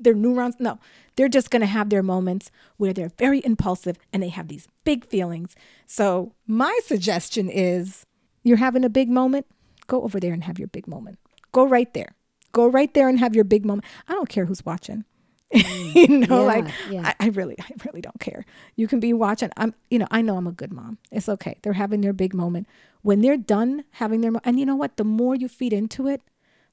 their 0.00 0.14
neurons, 0.14 0.56
no, 0.58 0.78
they're 1.18 1.28
just 1.28 1.50
going 1.50 1.60
to 1.60 1.66
have 1.66 1.90
their 1.90 2.02
moments 2.02 2.50
where 2.76 2.92
they're 2.92 3.10
very 3.18 3.42
impulsive 3.44 3.98
and 4.12 4.22
they 4.22 4.28
have 4.28 4.46
these 4.46 4.68
big 4.84 5.04
feelings. 5.04 5.56
So, 5.84 6.32
my 6.46 6.78
suggestion 6.84 7.50
is 7.50 8.06
you're 8.44 8.56
having 8.58 8.84
a 8.84 8.88
big 8.88 9.10
moment, 9.10 9.46
go 9.88 10.02
over 10.02 10.20
there 10.20 10.32
and 10.32 10.44
have 10.44 10.58
your 10.60 10.68
big 10.68 10.86
moment. 10.86 11.18
Go 11.50 11.66
right 11.66 11.92
there. 11.92 12.14
Go 12.52 12.68
right 12.68 12.94
there 12.94 13.08
and 13.08 13.18
have 13.18 13.34
your 13.34 13.44
big 13.44 13.66
moment. 13.66 13.84
I 14.06 14.14
don't 14.14 14.28
care 14.28 14.46
who's 14.46 14.64
watching. 14.64 15.04
you 15.52 16.06
know, 16.08 16.42
Yeah, 16.42 16.46
like 16.46 16.68
yeah. 16.90 17.12
I, 17.20 17.26
I 17.26 17.28
really, 17.30 17.56
I 17.58 17.70
really 17.84 18.00
don't 18.00 18.20
care. 18.20 18.44
You 18.76 18.86
can 18.86 19.00
be 19.00 19.12
watching. 19.12 19.50
I'm, 19.56 19.74
you 19.90 19.98
know, 19.98 20.06
I 20.10 20.22
know 20.22 20.36
I'm 20.36 20.46
a 20.46 20.52
good 20.52 20.72
mom. 20.72 20.98
It's 21.10 21.28
okay. 21.28 21.58
They're 21.62 21.72
having 21.72 22.00
their 22.02 22.12
big 22.12 22.32
moment. 22.32 22.68
When 23.02 23.22
they're 23.22 23.36
done 23.38 23.84
having 23.92 24.20
their, 24.20 24.30
mo- 24.30 24.40
and 24.44 24.60
you 24.60 24.66
know 24.66 24.76
what? 24.76 24.96
The 24.98 25.04
more 25.04 25.34
you 25.34 25.48
feed 25.48 25.72
into 25.72 26.06
it, 26.06 26.22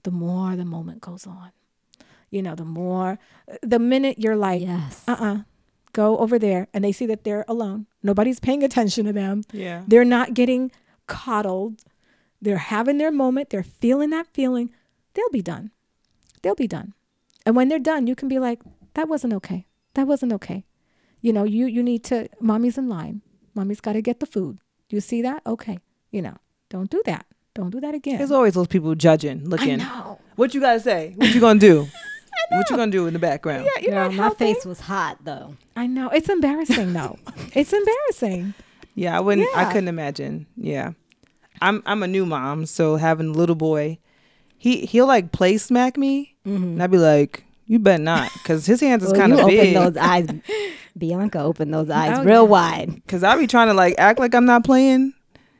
the 0.03 0.11
more 0.11 0.55
the 0.55 0.65
moment 0.65 1.01
goes 1.01 1.25
on. 1.25 1.51
You 2.35 2.41
know, 2.41 2.53
the 2.55 2.65
more, 2.65 3.17
the 3.61 3.79
minute 3.79 4.19
you're 4.19 4.35
like, 4.35 4.61
Yes. 4.61 5.03
uh, 5.07 5.15
uh 5.19 5.37
go 5.93 6.17
over 6.17 6.37
there, 6.37 6.67
and 6.73 6.83
they 6.83 6.91
see 6.91 7.05
that 7.05 7.23
they're 7.23 7.45
alone. 7.47 7.87
Nobody's 8.03 8.41
paying 8.41 8.61
attention 8.63 9.05
to 9.05 9.13
them. 9.13 9.43
yeah. 9.53 9.83
They're 9.87 10.03
not 10.17 10.33
getting 10.33 10.69
coddled. 11.07 11.79
They're 12.41 12.57
having 12.57 12.97
their 12.97 13.11
moment. 13.11 13.49
They're 13.51 13.63
feeling 13.63 14.09
that 14.09 14.27
feeling. 14.33 14.69
They'll 15.13 15.29
be 15.31 15.41
done. 15.41 15.71
They'll 16.41 16.55
be 16.55 16.67
done. 16.67 16.93
And 17.45 17.55
when 17.55 17.69
they're 17.69 17.79
done, 17.93 18.07
you 18.07 18.15
can 18.15 18.27
be 18.27 18.39
like, 18.39 18.59
that 18.95 19.07
wasn't 19.07 19.33
okay. 19.39 19.65
That 19.93 20.05
wasn't 20.07 20.33
okay. 20.33 20.65
You 21.21 21.31
know, 21.31 21.45
you 21.45 21.65
you 21.67 21.81
need 21.81 22.03
to 22.11 22.27
mommy's 22.41 22.77
in 22.77 22.89
line. 22.89 23.21
Mommy's 23.55 23.79
got 23.79 23.93
to 23.93 24.01
get 24.01 24.19
the 24.19 24.25
food. 24.25 24.59
Do 24.89 24.97
you 24.97 25.01
see 25.01 25.21
that? 25.21 25.41
Okay. 25.47 25.79
You 26.11 26.21
know, 26.21 26.35
don't 26.69 26.89
do 26.89 27.01
that. 27.05 27.25
Don't 27.53 27.69
do 27.71 27.79
that 27.79 27.95
again. 27.95 28.17
There's 28.17 28.31
always 28.35 28.53
those 28.53 28.67
people 28.67 28.93
judging, 28.95 29.47
looking. 29.47 29.79
I 29.81 29.85
looking. 29.85 29.87
know. 29.87 30.19
What 30.35 30.53
you 30.53 30.59
gotta 30.59 30.81
say? 30.81 31.13
What 31.15 31.33
you 31.33 31.39
gonna 31.39 31.59
do? 31.71 31.87
What 32.51 32.69
you 32.69 32.77
gonna 32.77 32.91
do 32.91 33.07
in 33.07 33.13
the 33.13 33.19
background? 33.19 33.65
Yeah, 33.65 33.81
you're 33.81 33.91
Girl, 33.91 34.03
not 34.09 34.13
my 34.13 34.23
helping. 34.23 34.53
face 34.55 34.65
was 34.65 34.79
hot 34.81 35.17
though. 35.23 35.55
I 35.75 35.87
know. 35.87 36.09
It's 36.09 36.29
embarrassing 36.29 36.93
though. 36.93 37.17
it's 37.53 37.73
embarrassing. 37.73 38.53
Yeah, 38.95 39.17
I 39.17 39.19
wouldn't. 39.19 39.47
I 39.55 39.65
couldn't 39.71 39.87
imagine. 39.89 40.45
Yeah, 40.55 40.91
I'm. 41.61 41.83
I'm 41.85 42.01
a 42.03 42.07
new 42.07 42.25
mom, 42.25 42.65
so 42.65 42.95
having 42.95 43.29
a 43.29 43.33
little 43.33 43.55
boy, 43.55 43.97
he 44.57 44.85
he'll 44.85 45.07
like 45.07 45.31
play 45.31 45.57
smack 45.57 45.97
me, 45.97 46.35
and 46.45 46.81
I'd 46.81 46.91
be 46.91 46.97
like, 46.97 47.43
"You 47.65 47.79
better 47.79 48.01
not," 48.01 48.31
because 48.33 48.65
his 48.65 48.79
hands 48.81 49.03
is 49.03 49.11
Well, 49.11 49.19
kind 49.21 49.31
you 49.33 49.39
of 49.39 49.45
open 49.45 49.55
big. 49.57 49.73
those 49.75 49.97
eyes. 50.01 50.27
Bianca 50.97 51.39
opened 51.39 51.73
those 51.73 51.89
eyes 51.89 52.19
Oh, 52.19 52.23
real 52.23 52.43
yeah. 52.43 52.49
wide. 52.49 52.95
Because 52.95 53.21
I 53.23 53.35
be 53.37 53.47
trying 53.47 53.67
to 53.67 53.73
like 53.73 53.95
act 53.97 54.17
like 54.19 54.33
I'm 54.33 54.45
not 54.45 54.63
playing, 54.63 55.13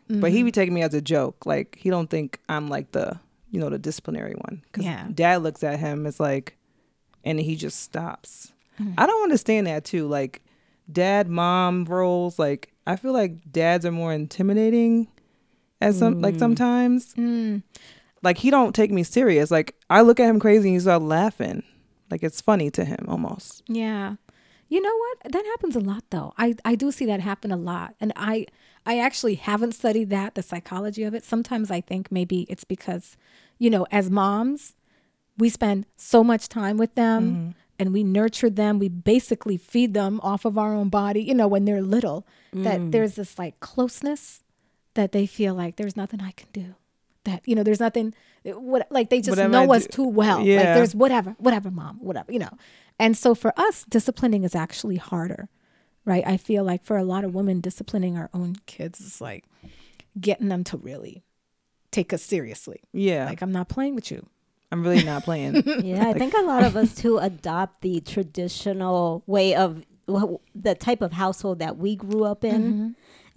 but 0.08 0.15
Mm-hmm. 0.15 0.26
he 0.28 0.43
be 0.43 0.52
taking 0.52 0.74
me 0.74 0.82
as 0.82 0.93
a 0.93 1.02
joke. 1.02 1.45
Like 1.45 1.78
he 1.80 1.89
don't 1.89 2.10
think 2.10 2.39
I'm 2.48 2.69
like 2.69 2.91
the 2.93 3.19
you 3.52 3.60
know 3.60 3.69
the 3.69 3.78
disciplinary 3.80 4.36
one. 4.36 4.62
Because 4.71 4.86
Yeah. 4.86 5.08
dad 5.13 5.43
looks 5.43 5.62
at 5.63 5.80
him 5.80 6.06
as 6.06 6.19
like, 6.21 6.58
and 7.25 7.39
he 7.39 7.55
just 7.55 7.81
stops. 7.81 8.53
Mm-hmm. 8.79 8.93
I 8.97 9.05
don't 9.05 9.23
understand 9.23 9.67
that 9.67 9.83
too. 9.83 10.07
Like 10.07 10.41
dad 10.91 11.27
mom 11.27 11.85
roles. 11.85 12.38
Like 12.39 12.71
I 12.88 12.95
feel 12.95 13.13
like 13.13 13.51
dads 13.51 13.85
are 13.85 13.91
more 13.91 14.13
intimidating. 14.13 15.07
As 15.81 15.99
some 15.99 16.21
like 16.21 16.38
sometimes 16.39 17.13
Mm. 17.15 17.61
like 18.23 18.38
he 18.38 18.49
don't 18.49 18.73
take 18.73 18.91
me 18.91 19.03
serious. 19.03 19.51
Like 19.51 19.75
I 19.89 20.01
look 20.01 20.19
at 20.19 20.29
him 20.29 20.39
crazy 20.39 20.69
and 20.69 20.75
he 20.75 20.79
start 20.79 21.01
laughing. 21.01 21.63
Like 22.09 22.23
it's 22.23 22.39
funny 22.41 22.69
to 22.71 22.85
him 22.85 23.05
almost. 23.07 23.63
Yeah. 23.67 24.15
You 24.69 24.81
know 24.81 24.95
what? 24.97 25.31
That 25.33 25.45
happens 25.45 25.75
a 25.75 25.79
lot 25.79 26.03
though. 26.09 26.33
I, 26.38 26.55
I 26.63 26.75
do 26.75 26.91
see 26.91 27.05
that 27.05 27.19
happen 27.19 27.51
a 27.51 27.57
lot. 27.57 27.95
And 27.99 28.13
I 28.15 28.45
I 28.85 28.99
actually 28.99 29.35
haven't 29.35 29.73
studied 29.73 30.09
that, 30.11 30.35
the 30.35 30.41
psychology 30.43 31.03
of 31.03 31.13
it. 31.13 31.23
Sometimes 31.23 31.69
I 31.71 31.81
think 31.81 32.11
maybe 32.11 32.41
it's 32.49 32.63
because, 32.63 33.17
you 33.59 33.69
know, 33.69 33.85
as 33.91 34.09
moms, 34.11 34.75
we 35.38 35.50
spend 35.50 35.86
so 35.95 36.24
much 36.24 36.50
time 36.50 36.78
with 36.78 36.95
them 36.95 37.30
mm-hmm. 37.30 37.50
and 37.80 37.93
we 37.93 38.04
nurture 38.04 38.50
them. 38.50 38.80
We 38.80 38.89
basically 38.89 39.58
feed 39.58 39.93
them 39.93 40.19
off 40.24 40.45
of 40.45 40.58
our 40.58 40.74
own 40.74 40.89
body, 40.89 41.21
you 41.24 41.34
know, 41.34 41.48
when 41.48 41.65
they're 41.65 41.82
little, 41.82 42.26
that 42.54 42.80
mm. 42.80 42.91
there's 42.91 43.15
this 43.15 43.38
like 43.38 43.60
closeness 43.60 44.43
that 44.93 45.12
they 45.12 45.26
feel 45.26 45.54
like 45.54 45.76
there's 45.76 45.98
nothing 45.98 46.21
I 46.21 46.32
can 46.32 46.48
do. 46.54 46.76
That, 47.26 47.41
you 47.45 47.56
know, 47.56 47.63
there's 47.63 47.80
nothing 47.80 48.13
what 48.43 48.88
like 48.91 49.10
they 49.10 49.19
just 49.19 49.32
Whatever 49.32 49.52
know 49.52 49.74
us 49.74 49.88
too 49.88 50.08
well. 50.08 50.38
Like 50.38 50.48
Yeah. 50.48 50.76
there's 50.76 50.93
whatever, 50.93 51.32
whatever, 51.39 51.71
mom, 51.71 51.98
whatever, 52.00 52.32
you 52.32 52.39
know. 52.39 52.52
And 53.00 53.17
so 53.17 53.36
for 53.36 53.52
us, 53.60 53.84
disciplining 53.89 54.43
is 54.43 54.56
actually 54.56 54.98
harder, 54.98 55.50
right? 56.06 56.24
I 56.26 56.38
feel 56.38 56.63
like 56.63 56.84
for 56.84 56.98
a 56.98 57.04
lot 57.04 57.24
of 57.24 57.34
women, 57.34 57.62
disciplining 57.62 58.17
our 58.17 58.30
own 58.34 58.58
kids 58.67 59.02
is 59.02 59.19
like 59.19 59.45
getting 60.19 60.50
them 60.50 60.63
to 60.65 60.78
really 60.78 61.24
take 61.91 62.13
us 62.13 62.21
seriously. 62.21 62.82
Yeah, 62.93 63.26
Like, 63.26 63.41
I'm 63.41 63.52
not 63.52 63.69
playing 63.69 63.95
with 63.95 64.12
you. 64.12 64.28
I'm 64.71 64.84
really 64.84 65.04
not 65.04 65.23
playing. 65.23 65.63
Yeah, 65.84 66.08
I 66.08 66.13
think 66.13 66.34
a 66.34 66.41
lot 66.41 66.63
of 66.63 66.75
us 66.75 66.93
too 66.95 67.17
adopt 67.17 67.82
the 67.82 68.01
traditional 68.01 69.23
way 69.28 69.56
of 69.56 69.84
wh- 70.10 70.36
the 70.54 70.75
type 70.75 71.01
of 71.01 71.13
household 71.13 71.60
that 71.60 71.78
we 71.78 71.95
grew 71.95 72.23
up 72.25 72.43
in. 72.43 72.62
Mm-hmm. 72.63 72.88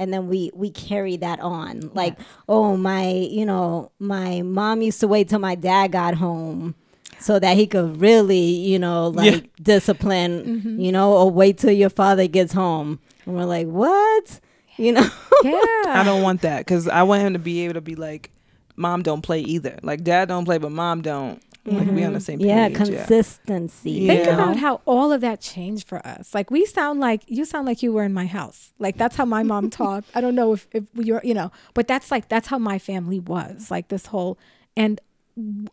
And 0.00 0.12
then 0.12 0.28
we 0.28 0.50
we 0.54 0.70
carry 0.70 1.16
that 1.18 1.40
on. 1.40 1.90
Like, 1.92 2.16
oh 2.48 2.76
my, 2.76 3.10
you 3.10 3.44
know, 3.44 3.90
my 3.98 4.42
mom 4.42 4.80
used 4.82 5.00
to 5.00 5.08
wait 5.08 5.28
till 5.28 5.40
my 5.40 5.56
dad 5.56 5.90
got 5.92 6.14
home 6.14 6.76
so 7.18 7.38
that 7.40 7.56
he 7.56 7.66
could 7.66 8.00
really, 8.00 8.38
you 8.38 8.78
know, 8.78 9.08
like 9.08 9.34
Yeah. 9.34 9.50
discipline, 9.60 10.44
mm-hmm. 10.44 10.80
you 10.80 10.92
know, 10.92 11.12
or 11.14 11.30
wait 11.30 11.58
till 11.58 11.72
your 11.72 11.90
father 11.90 12.28
gets 12.28 12.52
home. 12.52 13.00
And 13.26 13.34
we're 13.34 13.44
like, 13.44 13.66
what? 13.66 14.40
You 14.76 14.92
know? 14.92 15.08
Yeah. 15.42 15.52
I 15.88 16.02
don't 16.04 16.22
want 16.22 16.42
that 16.42 16.58
because 16.60 16.86
I 16.86 17.02
want 17.02 17.22
him 17.22 17.32
to 17.32 17.40
be 17.40 17.64
able 17.64 17.74
to 17.74 17.80
be 17.80 17.96
like, 17.96 18.30
mom 18.78 19.02
don't 19.02 19.22
play 19.22 19.40
either. 19.40 19.78
Like 19.82 20.04
dad 20.04 20.28
don't 20.28 20.44
play, 20.44 20.58
but 20.58 20.72
mom 20.72 21.02
don't. 21.02 21.42
Like 21.64 21.88
we 21.88 22.02
on 22.04 22.12
the 22.12 22.18
mm-hmm. 22.18 22.24
same 22.24 22.38
page. 22.38 22.46
yeah, 22.46 22.68
consistency. 22.70 23.90
Yeah. 23.90 24.14
Think 24.14 24.26
you 24.26 24.32
about 24.32 24.56
how 24.56 24.80
all 24.86 25.12
of 25.12 25.20
that 25.20 25.40
changed 25.40 25.86
for 25.86 26.04
us. 26.06 26.34
Like 26.34 26.50
we 26.50 26.64
sound 26.64 27.00
like 27.00 27.22
you 27.26 27.44
sound 27.44 27.66
like 27.66 27.82
you 27.82 27.92
were 27.92 28.04
in 28.04 28.14
my 28.14 28.26
house. 28.26 28.72
Like 28.78 28.96
that's 28.96 29.16
how 29.16 29.24
my 29.24 29.42
mom 29.42 29.68
talked. 29.82 30.08
I 30.14 30.20
don't 30.20 30.34
know 30.34 30.54
if, 30.54 30.66
if 30.72 30.84
you're, 30.94 31.20
you 31.22 31.34
know, 31.34 31.52
but 31.74 31.86
that's 31.86 32.10
like 32.10 32.28
that's 32.28 32.48
how 32.48 32.58
my 32.58 32.78
family 32.78 33.20
was. 33.20 33.70
Like 33.70 33.88
this 33.88 34.06
whole 34.06 34.38
and 34.76 35.00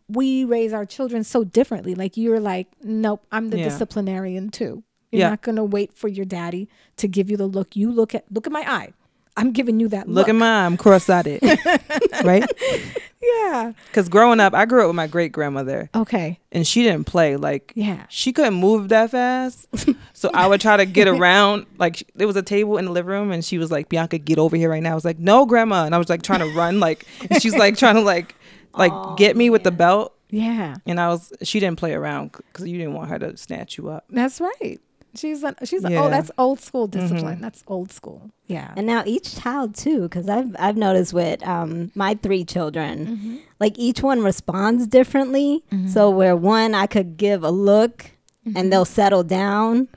we 0.08 0.44
raise 0.44 0.72
our 0.72 0.84
children 0.84 1.24
so 1.24 1.44
differently. 1.44 1.94
Like 1.94 2.16
you're 2.16 2.40
like, 2.40 2.68
nope, 2.82 3.24
I'm 3.32 3.48
the 3.50 3.58
Yeah. 3.58 3.64
disciplinarian 3.64 4.50
too. 4.50 4.82
You're 5.10 5.20
Yeah. 5.20 5.30
not 5.30 5.42
gonna 5.42 5.64
wait 5.64 5.94
for 5.94 6.08
your 6.08 6.26
daddy 6.26 6.68
to 6.96 7.08
give 7.08 7.30
you 7.30 7.36
the 7.36 7.46
look. 7.46 7.74
You 7.74 7.90
look 7.90 8.14
at 8.14 8.24
look 8.30 8.46
at 8.46 8.52
my 8.52 8.70
eye. 8.70 8.92
I'm 9.36 9.52
giving 9.52 9.80
you 9.80 9.88
that 9.88 10.08
Look 10.08 10.26
look. 10.26 10.28
at 10.30 10.34
mine, 10.34 10.76
cross-eyed, 10.78 11.26
right? 12.24 12.44
yeah. 13.22 13.72
Because 13.88 14.08
growing 14.08 14.40
up, 14.40 14.54
I 14.54 14.64
grew 14.64 14.82
up 14.82 14.86
with 14.88 14.96
my 14.96 15.06
great 15.06 15.32
grandmother, 15.32 15.90
Okay. 15.94 16.38
and 16.52 16.66
she 16.66 16.82
didn't 16.82 17.04
play. 17.06 17.36
Like 17.36 17.72
Yeah. 17.74 18.04
she 18.08 18.32
couldn't 18.32 18.54
move 18.54 18.88
that 18.88 19.10
fast, 19.10 19.66
so 20.14 20.30
I 20.32 20.46
would 20.46 20.60
try 20.60 20.76
to 20.76 20.86
get 20.86 21.08
around. 21.16 21.66
Like 21.78 22.08
there 22.14 22.26
was 22.26 22.36
a 22.36 22.42
table 22.42 22.78
in 22.78 22.86
the 22.86 22.90
living 22.92 23.10
room, 23.10 23.30
and 23.32 23.44
she 23.44 23.58
was 23.58 23.70
like, 23.70 23.88
"Bianca, 23.88 24.18
get 24.18 24.38
over 24.38 24.56
here 24.56 24.70
right 24.70 24.82
now." 24.82 24.92
I 24.92 24.94
was 24.94 25.04
like, 25.04 25.18
"No, 25.18 25.44
grandma," 25.46 25.84
and 25.84 25.94
I 25.94 25.98
was 25.98 26.08
like 26.08 26.22
trying 26.22 26.40
to 26.40 26.54
run, 26.56 26.80
like 26.80 27.04
she's 27.40 27.54
like 27.56 27.76
trying 27.82 27.96
to 27.96 28.02
like 28.02 28.34
like 28.74 28.92
get 29.16 29.36
me 29.36 29.50
with 29.50 29.64
the 29.64 29.70
belt, 29.70 30.14
Yeah. 30.30 30.76
and 30.86 31.00
I 31.00 31.08
was 31.08 31.32
she 31.42 31.60
didn't 31.60 31.78
play 31.78 31.94
around 31.94 32.32
because 32.32 32.68
you 32.68 32.78
didn't 32.78 32.94
want 32.94 33.10
her 33.10 33.18
to 33.18 33.36
snatch 33.36 33.76
you 33.78 33.88
up. 33.88 34.04
That's 34.10 34.40
right. 34.40 34.78
She's 35.16 35.42
a, 35.42 35.54
she's 35.64 35.84
a, 35.84 35.90
Yeah. 35.90 35.98
Mm-hmm. 35.98 36.06
oh 36.06 36.10
that's 36.10 36.30
old 36.38 36.60
school 36.60 36.86
discipline. 36.86 37.40
That's 37.40 37.62
old 37.66 37.90
school. 37.92 38.30
Yeah. 38.46 38.72
And 38.76 38.86
now 38.86 39.02
each 39.06 39.36
child 39.36 39.74
too, 39.74 40.02
because 40.02 40.28
I've 40.28 40.54
I've 40.58 40.76
noticed 40.76 41.12
with 41.12 41.46
um, 41.46 41.90
my 41.94 42.14
three 42.14 42.44
children, 42.44 43.06
Mm-hmm. 43.06 43.36
like 43.60 43.78
each 43.78 44.02
one 44.02 44.22
responds 44.22 44.86
differently. 44.86 45.62
So 45.88 46.10
where 46.10 46.36
one 46.36 46.74
I 46.74 46.86
could 46.86 47.16
give 47.16 47.42
a 47.42 47.50
look 47.50 48.12
Mm-hmm. 48.46 48.58
and 48.58 48.72
they'll 48.72 48.84
settle 48.84 49.24
down. 49.24 49.88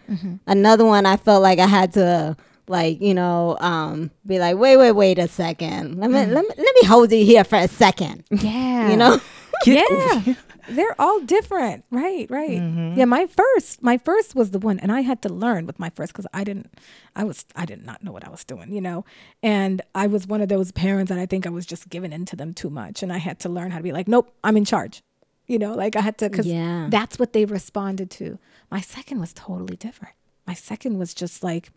Another 0.47 0.84
one 0.84 1.05
I 1.05 1.17
felt 1.17 1.43
like 1.43 1.60
I 1.60 1.67
had 1.67 1.93
to 1.93 2.36
like 2.67 2.99
you 3.01 3.13
know 3.13 3.58
um, 3.60 4.10
be 4.25 4.39
like 4.39 4.58
wait 4.58 4.77
wait 4.77 4.91
wait 4.93 5.17
a 5.19 5.27
second 5.27 5.97
let 5.99 6.10
me 6.12 6.17
let 6.25 6.43
me 6.47 6.53
let 6.58 6.75
me 6.82 6.88
hold 6.88 7.12
you 7.12 7.23
here 7.25 7.43
for 7.43 7.58
a 7.58 7.67
second. 7.67 8.23
yeah. 8.32 8.89
You 8.89 8.97
know. 8.97 9.19
yeah. 9.65 10.34
They're 10.69 10.95
all 10.99 11.19
different. 11.21 11.84
Right, 11.91 12.29
right. 12.29 12.60
Mm-hmm. 12.62 12.97
Yeah, 12.99 13.05
my 13.05 13.25
first, 13.27 13.82
my 13.84 13.97
first 13.97 14.36
was 14.36 14.51
the 14.51 14.60
one 14.60 14.79
and 14.79 14.91
I 14.91 15.01
had 15.01 15.21
to 15.23 15.29
learn 15.29 15.65
with 15.65 15.79
my 15.79 15.89
first 15.89 16.13
cuz 16.13 16.25
I 16.34 16.43
didn't 16.43 16.67
I 17.15 17.23
was 17.23 17.45
I 17.55 17.65
did 17.65 17.86
not 17.86 18.03
know 18.03 18.12
what 18.12 18.25
I 18.25 18.29
was 18.29 18.43
doing, 18.43 18.71
you 18.71 18.82
know. 18.82 19.05
And 19.43 19.82
I 19.95 20.08
was 20.08 20.27
one 20.27 20.41
of 20.41 20.49
those 20.49 20.71
parents 20.71 21.10
that 21.10 21.19
I 21.19 21.25
think 21.25 21.45
I 21.45 21.49
was 21.49 21.65
just 21.65 21.89
giving 21.89 22.12
into 22.13 22.36
them 22.36 22.53
too 22.53 22.69
much 22.69 23.03
and 23.03 23.12
I 23.12 23.17
had 23.17 23.39
to 23.41 23.49
learn 23.49 23.71
how 23.71 23.77
to 23.77 23.84
be 23.84 23.91
like, 23.91 24.08
"Nope, 24.08 24.27
I'm 24.43 24.58
in 24.58 24.65
charge." 24.65 25.01
You 25.47 25.58
know, 25.58 25.73
like 25.73 25.95
I 25.95 26.01
had 26.01 26.17
to 26.19 26.29
cuz 26.29 26.45
Yeah. 26.45 26.88
that's 26.89 27.17
what 27.19 27.34
they 27.34 27.45
responded 27.45 28.10
to. 28.19 28.38
My 28.69 28.82
second 28.82 29.19
was 29.19 29.34
totally 29.34 29.75
different. 29.75 30.15
My 30.45 30.53
second 30.53 30.97
was 30.99 31.13
just 31.13 31.43
like 31.43 31.71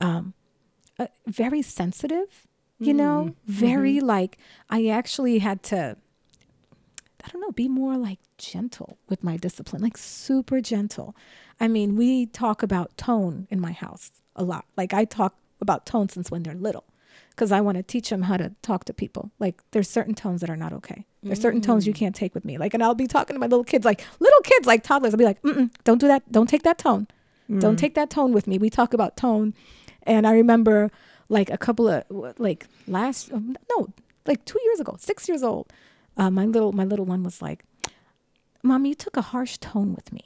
um 0.00 0.32
uh, 0.98 1.06
very 1.26 1.60
sensitive, 1.62 2.46
you 2.78 2.94
know, 2.94 3.34
very 3.46 4.00
like 4.00 4.38
I 4.70 4.86
actually 4.88 5.38
had 5.40 5.62
to 5.64 5.96
I 7.24 7.28
don't 7.28 7.40
know, 7.40 7.52
be 7.52 7.68
more 7.68 7.96
like 7.96 8.18
gentle 8.38 8.98
with 9.08 9.24
my 9.24 9.36
discipline, 9.36 9.82
like 9.82 9.96
super 9.96 10.60
gentle. 10.60 11.16
I 11.60 11.68
mean, 11.68 11.96
we 11.96 12.26
talk 12.26 12.62
about 12.62 12.96
tone 12.96 13.46
in 13.50 13.60
my 13.60 13.72
house 13.72 14.10
a 14.36 14.44
lot. 14.44 14.66
Like 14.76 14.92
I 14.92 15.04
talk 15.04 15.36
about 15.60 15.86
tone 15.86 16.08
since 16.08 16.30
when 16.30 16.42
they're 16.42 16.54
little 16.54 16.84
because 17.30 17.50
I 17.50 17.60
want 17.60 17.76
to 17.76 17.82
teach 17.82 18.10
them 18.10 18.22
how 18.22 18.36
to 18.36 18.52
talk 18.62 18.84
to 18.84 18.92
people. 18.92 19.30
Like 19.38 19.62
there's 19.70 19.88
certain 19.88 20.14
tones 20.14 20.40
that 20.42 20.50
are 20.50 20.56
not 20.56 20.72
okay. 20.74 21.06
There's 21.22 21.40
certain 21.40 21.62
tones 21.62 21.86
you 21.86 21.94
can't 21.94 22.14
take 22.14 22.34
with 22.34 22.44
me. 22.44 22.58
Like, 22.58 22.74
and 22.74 22.82
I'll 22.82 22.94
be 22.94 23.06
talking 23.06 23.34
to 23.34 23.40
my 23.40 23.46
little 23.46 23.64
kids, 23.64 23.86
like 23.86 24.04
little 24.20 24.40
kids, 24.42 24.66
like 24.66 24.82
toddlers. 24.82 25.14
I'll 25.14 25.18
be 25.18 25.24
like, 25.24 25.40
Mm-mm, 25.42 25.70
don't 25.84 25.98
do 25.98 26.08
that. 26.08 26.30
Don't 26.30 26.48
take 26.48 26.64
that 26.64 26.76
tone. 26.76 27.06
Don't 27.60 27.78
take 27.78 27.94
that 27.94 28.10
tone 28.10 28.32
with 28.32 28.46
me. 28.46 28.58
We 28.58 28.68
talk 28.68 28.92
about 28.92 29.16
tone. 29.16 29.54
And 30.02 30.26
I 30.26 30.32
remember 30.32 30.90
like 31.30 31.48
a 31.50 31.56
couple 31.56 31.88
of 31.88 32.04
like 32.38 32.66
last, 32.86 33.32
um, 33.32 33.56
no, 33.70 33.88
like 34.26 34.44
two 34.44 34.60
years 34.64 34.80
ago, 34.80 34.96
six 34.98 35.28
years 35.28 35.42
old. 35.42 35.72
Uh, 36.16 36.30
my 36.30 36.44
little, 36.46 36.72
my 36.72 36.84
little 36.84 37.04
one 37.04 37.22
was 37.22 37.42
like, 37.42 37.64
Mom, 38.62 38.86
you 38.86 38.94
took 38.94 39.16
a 39.16 39.22
harsh 39.22 39.58
tone 39.58 39.94
with 39.94 40.12
me. 40.12 40.22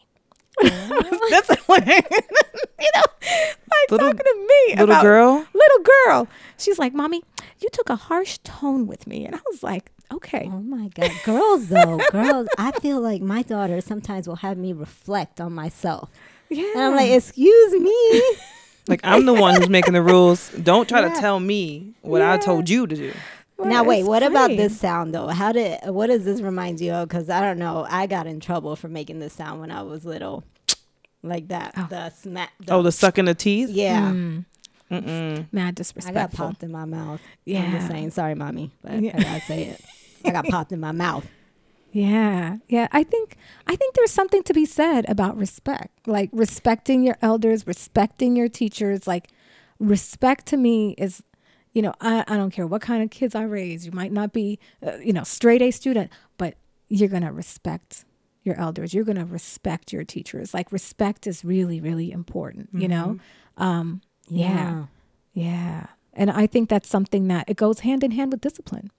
That's 0.62 1.54
what, 1.66 1.86
you 1.86 2.90
know, 2.94 3.02
like 3.20 3.90
Little- 3.90 4.08
talking 4.12 4.18
to 4.24 4.46
me 4.48 4.70
Little 4.76 4.84
about 4.84 5.02
girl, 5.02 5.46
little 5.54 5.84
girl. 6.04 6.28
She's 6.58 6.78
like, 6.78 6.92
Mommy, 6.94 7.22
you 7.60 7.68
took 7.72 7.88
a 7.90 7.96
harsh 7.96 8.38
tone 8.44 8.86
with 8.86 9.06
me. 9.06 9.24
And 9.24 9.34
I 9.34 9.40
was 9.50 9.62
like, 9.62 9.90
okay. 10.12 10.48
Oh 10.52 10.60
my 10.60 10.88
God, 10.88 11.10
girls 11.24 11.68
though, 11.68 11.98
girls. 12.10 12.48
I 12.58 12.72
feel 12.72 13.00
like 13.00 13.22
my 13.22 13.42
daughter 13.42 13.80
sometimes 13.80 14.26
will 14.28 14.36
have 14.36 14.56
me 14.58 14.72
reflect 14.72 15.40
on 15.40 15.52
myself, 15.54 16.10
Yeah. 16.48 16.64
and 16.74 16.80
I'm 16.82 16.96
like, 16.96 17.10
excuse 17.10 17.72
me. 17.80 18.36
like 18.88 19.00
I'm 19.04 19.26
the 19.26 19.34
one 19.34 19.56
who's 19.56 19.68
making 19.68 19.94
the 19.94 20.02
rules. 20.02 20.50
Don't 20.50 20.88
try 20.88 21.00
Yeah. 21.02 21.14
to 21.14 21.20
tell 21.20 21.38
me 21.40 21.94
what 22.02 22.20
I 22.22 22.36
told 22.38 22.68
you 22.68 22.86
to 22.86 22.96
do. 22.96 23.12
Now 23.58 23.82
wait, 23.84 24.00
it's 24.00 24.08
what 24.08 24.22
about 24.22 24.48
this 24.50 24.78
sound 24.78 25.14
though? 25.14 25.28
How 25.28 25.52
did 25.52 25.80
what 25.86 26.08
does 26.08 26.24
this 26.24 26.40
remind 26.40 26.80
you 26.80 26.92
of? 26.92 27.08
Because 27.08 27.28
I 27.28 27.40
don't 27.40 27.58
know. 27.58 27.86
I 27.88 28.06
got 28.06 28.26
in 28.26 28.40
trouble 28.40 28.76
for 28.76 28.88
making 28.88 29.18
this 29.18 29.32
sound 29.32 29.60
when 29.60 29.70
I 29.70 29.82
was 29.82 30.04
little, 30.04 30.44
like 31.22 31.48
that. 31.48 31.72
Oh. 31.76 31.86
The 31.90 32.10
smack. 32.10 32.52
The, 32.60 32.74
Oh, 32.74 32.82
the 32.82 32.92
sucking 32.92 33.24
the 33.26 33.34
teeth. 33.34 33.68
yeah. 33.70 34.10
Mm. 34.10 34.44
Mm-mm. 34.90 35.46
Mad 35.52 35.78
I 36.06 36.12
got 36.12 36.32
popped 36.32 36.62
in 36.62 36.72
my 36.72 36.86
mouth. 36.86 37.20
Yeah. 37.44 37.60
I'm 37.62 37.72
just 37.72 37.88
saying, 37.88 38.10
sorry, 38.10 38.34
mommy, 38.34 38.70
but 38.82 39.00
Yeah. 39.02 39.16
I 39.18 39.22
gotta 39.22 39.40
say 39.42 39.64
it. 39.64 39.80
I 40.24 40.30
got 40.30 40.46
popped 40.46 40.72
in 40.72 40.80
my 40.80 40.92
mouth. 40.92 41.26
Yeah. 41.90 42.58
Yeah. 42.68 42.86
I 42.92 43.02
think 43.02 43.38
I 43.66 43.74
think 43.74 43.94
there's 43.94 44.10
something 44.10 44.42
to 44.42 44.52
be 44.52 44.66
said 44.66 45.08
about 45.08 45.38
respect. 45.38 46.06
Like 46.06 46.28
respecting 46.34 47.02
your 47.02 47.16
elders, 47.22 47.66
respecting 47.66 48.36
your 48.36 48.48
teachers. 48.50 49.06
Like 49.06 49.28
respect 49.80 50.44
to 50.48 50.58
me 50.58 50.94
is 50.98 51.22
you 51.78 51.82
know, 51.82 51.94
I, 52.00 52.24
I 52.26 52.36
don't 52.36 52.50
care 52.50 52.66
what 52.66 52.82
kind 52.82 53.04
of 53.04 53.10
kids 53.10 53.36
I 53.36 53.44
raise. 53.44 53.86
You 53.86 53.92
might 53.92 54.10
not 54.10 54.32
be, 54.32 54.58
uh, 54.84 54.96
you 54.96 55.12
know, 55.12 55.22
straight 55.22 55.62
A 55.62 55.70
student, 55.70 56.10
but 56.36 56.54
you're 56.88 57.08
going 57.08 57.22
to 57.22 57.30
respect 57.30 58.04
your 58.42 58.58
elders. 58.58 58.92
You're 58.92 59.04
going 59.04 59.18
to 59.18 59.24
respect 59.24 59.92
your 59.92 60.02
teachers. 60.02 60.52
Like 60.52 60.72
respect 60.72 61.24
is 61.28 61.44
really, 61.44 61.80
really 61.80 62.10
important, 62.10 62.70
you 62.72 62.88
know? 62.88 63.20
Um, 63.56 64.02
yeah. 64.26 64.86
Yeah. 65.34 65.86
And 66.14 66.32
I 66.32 66.48
think 66.48 66.68
that's 66.68 66.88
something 66.88 67.28
that 67.28 67.48
it 67.48 67.56
goes 67.56 67.78
hand 67.80 68.02
in 68.02 68.10
hand 68.10 68.32
with 68.32 68.40
discipline, 68.40 68.90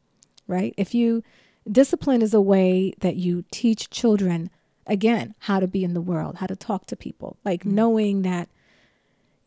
right? 0.47 0.73
If 0.77 0.95
you, 0.95 1.21
discipline 1.69 2.21
is 2.21 2.33
a 2.33 2.39
way 2.39 2.93
that 3.01 3.17
you 3.17 3.43
teach 3.51 3.89
children, 3.89 4.49
again, 4.87 5.35
how 5.39 5.59
to 5.59 5.67
be 5.67 5.83
in 5.83 5.93
the 5.93 5.99
world, 5.99 6.37
how 6.37 6.47
to 6.47 6.55
talk 6.55 6.85
to 6.85 6.95
people, 6.95 7.35
like 7.43 7.65
knowing 7.65 8.21
that, 8.21 8.47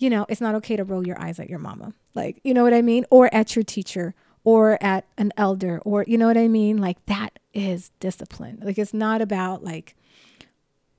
you 0.03 0.11
know, 0.11 0.27
it's 0.29 0.41
not 0.41 0.55
okay 0.57 0.77
to 0.77 0.85
roll 0.85 1.07
your 1.07 1.19
eyes 1.21 1.39
at 1.39 1.49
your 1.49 1.59
mama. 1.59 1.95
Like, 2.15 2.41
you 2.45 2.53
know 2.55 2.63
what 2.65 2.75
I 2.75 2.83
mean? 2.83 3.05
Or 3.11 3.33
at 3.35 3.55
your 3.57 3.63
teacher 3.63 4.15
or 4.45 4.77
at 4.83 5.07
an 5.17 5.33
elder 5.37 5.81
or, 5.85 6.05
you 6.09 6.19
know 6.19 6.27
what 6.27 6.37
I 6.37 6.49
mean? 6.49 6.79
Like, 6.79 7.05
that 7.07 7.39
is 7.55 7.91
discipline. 8.01 8.59
Like, 8.63 8.79
it's 8.79 8.93
not 8.93 9.23
about 9.23 9.63
like 9.65 9.95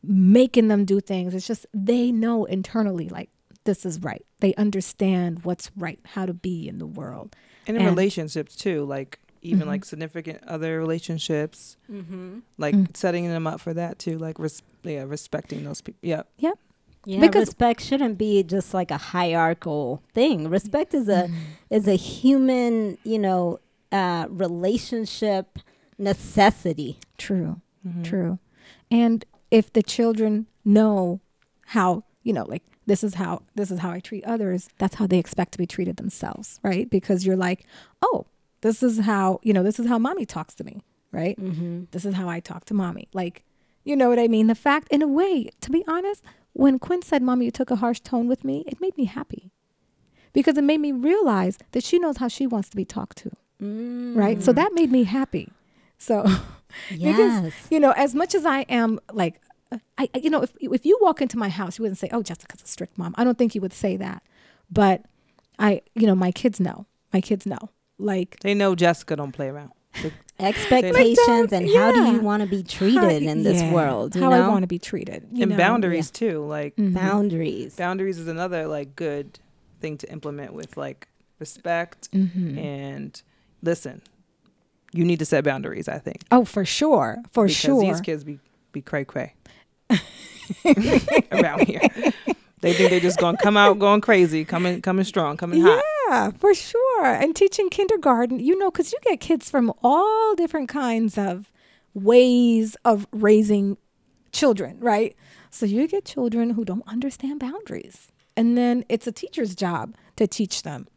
making 0.02 0.68
them 0.68 0.86
do 0.86 1.00
things. 1.00 1.34
It's 1.34 1.48
just 1.48 1.66
they 1.74 2.12
know 2.12 2.46
internally, 2.46 3.10
like, 3.10 3.30
this 3.66 3.86
is 3.86 4.00
right. 4.02 4.26
They 4.40 4.54
understand 4.56 5.44
what's 5.46 5.72
right, 5.78 6.00
how 6.06 6.26
to 6.26 6.34
be 6.34 6.68
in 6.68 6.78
the 6.80 6.86
world. 6.86 7.36
And 7.66 7.78
in 7.78 7.84
And- 7.84 7.90
relationships 7.96 8.56
too, 8.56 8.84
like 8.86 9.20
even 9.42 9.64
Mhm. 9.68 9.72
like 9.72 9.86
significant 9.86 10.42
other 10.46 10.78
relationships, 10.80 11.76
Mm-hmm. 11.92 12.40
like 12.58 12.76
Mm. 12.76 12.96
setting 12.96 13.28
them 13.28 13.46
up 13.48 13.60
for 13.62 13.74
that 13.74 14.00
too, 14.00 14.18
like 14.18 14.40
res- 14.40 14.62
yeah, 14.84 15.04
respecting 15.04 15.64
those 15.66 15.82
people. 15.82 16.00
Yeah, 16.02 16.24
Yeah, 17.06 17.20
Because- 17.20 17.48
respect 17.48 17.82
shouldn't 17.82 18.18
be 18.18 18.44
just 18.44 18.74
like 18.74 18.90
a 18.92 18.98
hierarchical 18.98 20.02
thing. 20.14 20.48
Respect 20.50 20.94
is 20.94 21.10
a 21.10 21.28
Mm. 21.28 21.34
is 21.70 21.88
a 21.88 21.96
human, 21.96 22.98
you 23.04 23.20
know, 23.20 23.60
uh, 23.92 24.26
relationship 24.30 25.60
necessity. 25.98 27.00
True. 27.18 27.62
Mhm. 27.88 28.04
True. 28.04 28.40
And 28.92 29.26
if 29.52 29.72
the 29.74 29.84
children 29.84 30.48
know 30.66 31.20
how, 31.68 32.04
you 32.24 32.34
know, 32.34 32.46
like 32.46 32.64
this 32.86 33.04
is 33.04 33.16
how 33.16 33.42
this 33.56 33.72
is 33.72 33.80
how 33.80 33.92
I 33.92 34.00
treat 34.00 34.24
others, 34.26 34.70
that's 34.78 34.96
how 34.96 35.08
they 35.08 35.18
expect 35.20 35.52
to 35.54 35.58
be 35.58 35.66
treated 35.66 35.98
themselves, 35.98 36.60
right? 36.64 36.90
Because 36.90 37.26
you're 37.26 37.38
like, 37.38 37.66
"Oh, 38.02 38.26
this 38.62 38.84
is 38.84 39.00
how, 39.00 39.40
you 39.44 39.54
know, 39.54 39.64
this 39.64 39.80
is 39.80 39.88
how 39.88 39.98
mommy 40.00 40.26
talks 40.26 40.54
to 40.56 40.64
me." 40.64 40.82
Right? 41.12 41.38
Mm-hmm. 41.40 41.84
This 41.92 42.06
is 42.06 42.16
how 42.16 42.28
I 42.28 42.40
talk 42.40 42.66
to 42.66 42.74
mommy. 42.74 43.08
Like, 43.14 43.44
you 43.84 43.96
know 43.96 44.10
what 44.10 44.20
I 44.20 44.28
mean? 44.28 44.48
The 44.48 44.56
fact 44.56 44.88
in 44.92 45.02
a 45.02 45.08
way, 45.08 45.50
to 45.62 45.70
be 45.72 45.84
honest, 45.88 46.24
when 46.54 46.80
Quinn 46.80 47.02
said, 47.02 47.22
"Mommy, 47.22 47.46
you 47.46 47.52
took 47.52 47.72
a 47.72 47.78
harsh 47.78 48.00
tone 48.00 48.28
with 48.28 48.44
me," 48.44 48.64
it 48.68 48.80
made 48.82 48.96
me 48.98 49.06
happy. 49.06 49.52
Because 50.34 50.58
it 50.58 50.64
made 50.64 50.80
me 50.80 50.92
realize 50.92 51.58
that 51.74 51.84
she 51.84 52.00
knows 52.00 52.18
how 52.18 52.28
she 52.28 52.48
wants 52.48 52.70
to 52.70 52.76
be 52.76 52.86
talked 52.86 53.18
to, 53.20 53.32
right? 54.18 54.42
So 54.42 54.52
that 54.54 54.72
made 54.74 54.92
me 54.92 55.04
happy. 55.04 55.52
So 55.98 56.24
yes, 56.90 57.44
you 57.70 57.80
know, 57.80 57.92
as 57.92 58.16
much 58.16 58.34
as 58.36 58.46
I 58.46 58.62
am 58.62 59.00
like, 59.12 59.40
uh, 59.72 59.78
I, 59.98 60.10
I- 60.14 60.18
you 60.20 60.30
know, 60.30 60.42
if 60.42 60.52
if 60.60 60.86
you 60.86 60.98
walk 61.02 61.22
into 61.22 61.38
my 61.38 61.50
house, 61.50 61.78
you 61.78 61.84
wouldn't 61.84 62.00
say, 62.00 62.10
"Oh, 62.12 62.24
Jessica's 62.24 62.62
a 62.64 62.68
strict 62.68 62.98
mom." 62.98 63.14
I 63.18 63.24
don't 63.24 63.38
think 63.38 63.54
you 63.56 63.62
would 63.62 63.74
say 63.74 63.96
that, 63.98 64.24
but 64.72 65.04
I, 65.60 65.82
you 65.94 66.08
know, 66.08 66.16
my 66.16 66.32
kids 66.32 66.60
know. 66.60 66.86
My 67.14 67.22
kids 67.22 67.46
know. 67.46 67.70
Like, 68.00 68.40
they 68.40 68.56
know 68.56 68.74
Jessica 68.74 69.16
don't 69.16 69.32
play 69.32 69.48
around. 69.50 69.72
expectations 70.40 71.52
and 71.54 71.70
how 71.70 71.92
do 71.92 72.04
you 72.12 72.20
want 72.20 72.42
to 72.42 72.48
be 72.48 72.64
treated 72.64 73.02
how- 73.02 73.10
in 73.10 73.44
this 73.44 73.62
yeah, 73.62 73.72
world? 73.74 74.16
You 74.16 74.22
how 74.24 74.30
know, 74.30 74.44
I 74.44 74.48
want 74.50 74.64
to 74.64 74.68
be 74.68 74.80
treated, 74.80 75.28
you 75.32 75.44
and 75.44 75.52
know? 75.52 75.58
boundaries 75.58 76.10
too, 76.12 76.46
like 76.46 76.76
Mhm. 76.76 76.94
boundaries. 76.94 77.76
boundaries 77.76 78.18
is 78.20 78.28
another 78.28 78.68
like 78.68 78.96
good 78.96 79.40
thing 79.80 79.98
to 80.00 80.12
implement 80.12 80.54
with 80.54 80.76
like 80.78 81.08
respect 81.40 82.10
Mhm. 82.12 82.58
and 82.58 83.22
listen. 83.62 84.02
You 84.94 85.06
need 85.06 85.20
to 85.20 85.26
set 85.26 85.44
boundaries, 85.44 85.88
I 85.88 85.98
think, 85.98 86.24
Oh, 86.32 86.46
for 86.46 86.66
sure, 86.66 87.18
for 87.32 87.46
because 87.46 87.58
sure. 87.58 87.82
these 87.82 88.00
kids 88.02 88.24
be 88.24 88.40
be 88.72 88.82
cray 88.82 89.06
cray 89.06 89.34
around 91.32 91.62
here. 91.68 91.82
They 92.64 92.72
think 92.72 92.92
they're 92.92 93.02
just 93.02 93.20
gonna 93.20 93.38
come 93.38 93.58
out 93.58 93.78
going 93.78 94.00
crazy, 94.00 94.46
coming 94.46 94.82
coming 94.82 95.04
strong, 95.04 95.36
coming 95.36 95.62
hot. 95.62 95.84
Yeah, 96.08 96.32
for 96.32 96.54
sure. 96.54 97.06
And 97.06 97.36
teaching 97.36 97.70
kindergarten, 97.70 98.40
you 98.40 98.58
know, 98.58 98.72
because 98.72 98.94
you 98.94 99.00
get 99.04 99.20
kids 99.20 99.50
from 99.50 99.74
all 99.84 100.34
different 100.34 100.70
kinds 100.70 101.18
of 101.18 101.52
ways 101.94 102.78
of 102.86 103.06
raising 103.12 103.78
children, 104.32 104.78
right? 104.80 105.14
So 105.50 105.66
you 105.66 105.88
get 105.90 106.06
children 106.06 106.52
who 106.52 106.64
don't 106.64 106.88
understand 106.88 107.42
boundaries. 107.42 108.14
And 108.38 108.58
then 108.58 108.86
it's 108.88 109.08
a 109.08 109.12
teacher's 109.12 109.56
job 109.56 109.94
to 110.16 110.26
teach 110.26 110.64
them. 110.64 110.88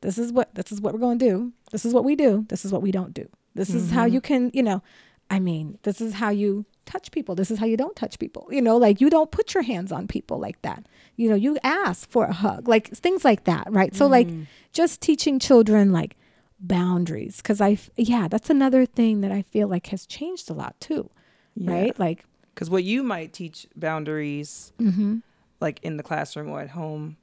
This 0.00 0.18
is 0.18 0.32
what 0.32 0.52
this 0.56 0.72
is 0.72 0.80
what 0.80 0.92
we're 0.92 0.98
going 0.98 1.20
to 1.20 1.24
do. 1.24 1.52
This 1.70 1.84
is 1.84 1.94
what 1.94 2.04
we 2.04 2.16
do. 2.16 2.46
This 2.48 2.64
is 2.64 2.72
what 2.72 2.82
we 2.82 2.90
don't 2.90 3.14
do. 3.14 3.28
This 3.54 3.70
is 3.70 3.92
how 3.92 4.06
mm-hmm. 4.06 4.14
you 4.14 4.20
can, 4.20 4.50
you 4.52 4.64
know, 4.64 4.82
I 5.30 5.38
mean, 5.38 5.78
this 5.84 6.00
is 6.00 6.14
how 6.14 6.30
you 6.30 6.66
touch 6.90 7.10
people. 7.10 7.34
This 7.34 7.50
is 7.50 7.58
how 7.58 7.66
you 7.66 7.76
don't 7.76 7.94
touch 7.96 8.18
people. 8.18 8.48
You 8.50 8.62
know, 8.62 8.76
like 8.76 9.00
you 9.00 9.08
don't 9.10 9.30
put 9.30 9.54
your 9.54 9.62
hands 9.62 9.92
on 9.92 10.08
people 10.08 10.38
like 10.38 10.60
that. 10.62 10.84
You 11.16 11.28
know, 11.30 11.36
you 11.36 11.58
ask 11.62 12.08
for 12.10 12.24
a 12.24 12.32
hug, 12.32 12.66
like 12.68 12.88
things 12.88 13.24
like 13.24 13.44
that, 13.44 13.66
right? 13.70 13.94
So, 13.94 14.06
like, 14.06 14.28
just 14.72 15.00
teaching 15.00 15.38
children 15.38 15.92
like 15.92 16.16
boundaries. 16.58 17.40
Cause 17.42 17.60
I, 17.60 17.78
yeah, 17.96 18.28
that's 18.28 18.50
another 18.50 18.86
thing 18.86 19.20
that 19.22 19.32
I 19.32 19.42
feel 19.42 19.68
like 19.68 19.86
has 19.88 20.06
changed 20.06 20.50
a 20.50 20.54
lot 20.54 20.78
too, 20.80 21.10
right? 21.56 21.98
Like, 21.98 22.24
Because 22.54 22.70
what 22.70 22.84
you 22.84 23.02
might 23.02 23.32
teach 23.32 23.66
boundaries, 23.76 24.72
mm-hmm. 24.78 25.18
like 25.60 25.80
in 25.82 25.96
the 25.96 26.02
classroom 26.02 26.50
or 26.50 26.60
at 26.60 26.70
home, 26.70 27.16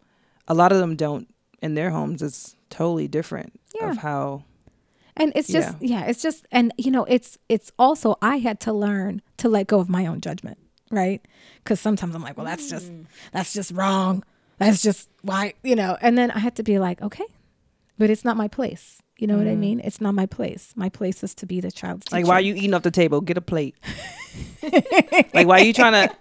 a 0.47 0.53
lot 0.53 0.71
of 0.71 0.80
them 0.80 0.95
don't 0.95 1.27
in 1.62 1.73
their 1.75 1.89
homes. 1.91 2.21
It's 2.21 2.56
totally 2.69 3.08
different 3.08 3.60
Yeah. 3.75 3.91
of 3.91 3.97
how. 3.97 4.43
And 5.17 5.34
it's 5.36 5.49
just, 5.49 5.75
yeah. 5.82 6.06
it's 6.06 6.21
just, 6.21 6.47
and 6.51 6.73
you 6.77 6.91
know, 6.91 7.03
it's, 7.06 7.38
it's 7.49 7.71
also, 7.77 8.17
I 8.21 8.38
had 8.38 8.60
to 8.62 8.73
learn 8.73 9.21
to 9.38 9.49
let 9.49 9.67
go 9.67 9.80
of 9.80 9.89
my 9.89 10.06
own 10.06 10.21
judgment, 10.21 10.58
right? 10.91 11.21
Cause 11.65 11.80
sometimes 11.80 12.15
I'm 12.15 12.21
like, 12.21 12.38
well, 12.38 12.45
that's 12.45 12.69
just, 12.69 12.91
mm. 12.91 13.06
that's 13.32 13.53
just 13.53 13.71
wrong. 13.71 14.23
That's 14.58 14.82
just 14.82 15.10
why, 15.21 15.53
you 15.63 15.75
know, 15.75 15.97
and 16.01 16.17
then 16.17 16.32
I 16.32 16.39
had 16.39 16.56
to 16.56 16.63
be 16.63 16.80
like, 16.80 17.01
okay, 17.01 17.25
but 17.97 18.10
it's 18.10 18.25
not 18.25 18.38
my 18.38 18.47
place. 18.47 19.01
You 19.17 19.25
know 19.25 19.38
what 19.38 19.47
I 19.47 19.56
mm. 19.56 19.60
mean? 19.60 19.82
It's 19.84 19.99
not 19.99 20.13
my 20.13 20.27
place. 20.27 20.73
My 20.75 20.89
place 20.89 21.23
is 21.23 21.34
to 21.36 21.47
be 21.47 21.60
the 21.60 21.71
child's 21.71 22.06
teacher. 22.06 22.17
Like, 22.17 22.27
why 22.27 22.36
are 22.36 22.41
you 22.41 22.53
eating 22.53 22.75
off 22.75 22.84
the 22.84 22.91
table? 22.91 23.19
Get 23.21 23.38
a 23.38 23.41
plate. 23.41 23.75
like, 24.62 25.47
why 25.47 25.60
are 25.60 25.63
you 25.63 25.73
trying 25.73 25.93
to 25.93 26.15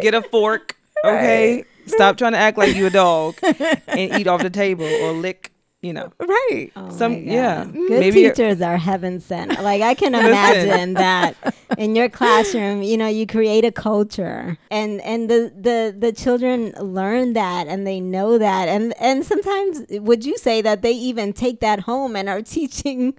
get 0.00 0.14
a 0.14 0.22
fork? 0.22 0.76
Okay. 1.04 1.64
Stop 1.86 2.16
trying 2.16 2.32
to 2.32 2.38
act 2.38 2.56
like 2.56 2.76
you 2.76 2.86
a 2.86 2.90
dog 2.90 3.36
and 3.42 4.18
eat 4.18 4.26
off 4.26 4.42
the 4.42 4.50
table 4.50 4.86
or 4.86 5.12
lick, 5.12 5.52
you 5.82 5.92
know. 5.92 6.12
right? 6.20 6.70
Oh 6.76 6.90
Some- 6.90 7.24
yeah. 7.24 7.64
Good 7.64 8.00
Maybe 8.00 8.22
teachers 8.28 8.60
are 8.60 8.76
heaven 8.76 9.18
sent. 9.20 9.62
Like 9.62 9.80
I 9.82 9.94
can 9.94 10.14
imagine 10.26 10.94
that 10.94 11.34
in 11.78 11.96
your 11.96 12.08
classroom, 12.08 12.82
you 12.82 12.96
know, 12.96 13.06
you 13.08 13.26
create 13.26 13.64
a 13.64 13.72
culture 13.72 14.58
and 14.70 15.00
and 15.00 15.30
the 15.30 15.52
the 15.58 15.94
the 15.98 16.12
children 16.12 16.72
learn 16.80 17.32
that 17.32 17.66
and 17.66 17.86
they 17.86 17.98
know 18.00 18.36
that 18.38 18.68
and 18.68 18.92
and 19.00 19.24
sometimes 19.24 19.82
would 19.90 20.24
you 20.24 20.36
say 20.36 20.60
that 20.62 20.82
they 20.82 20.92
even 20.92 21.32
take 21.32 21.60
that 21.60 21.80
home 21.80 22.14
and 22.16 22.28
are 22.28 22.42
teaching 22.58 23.14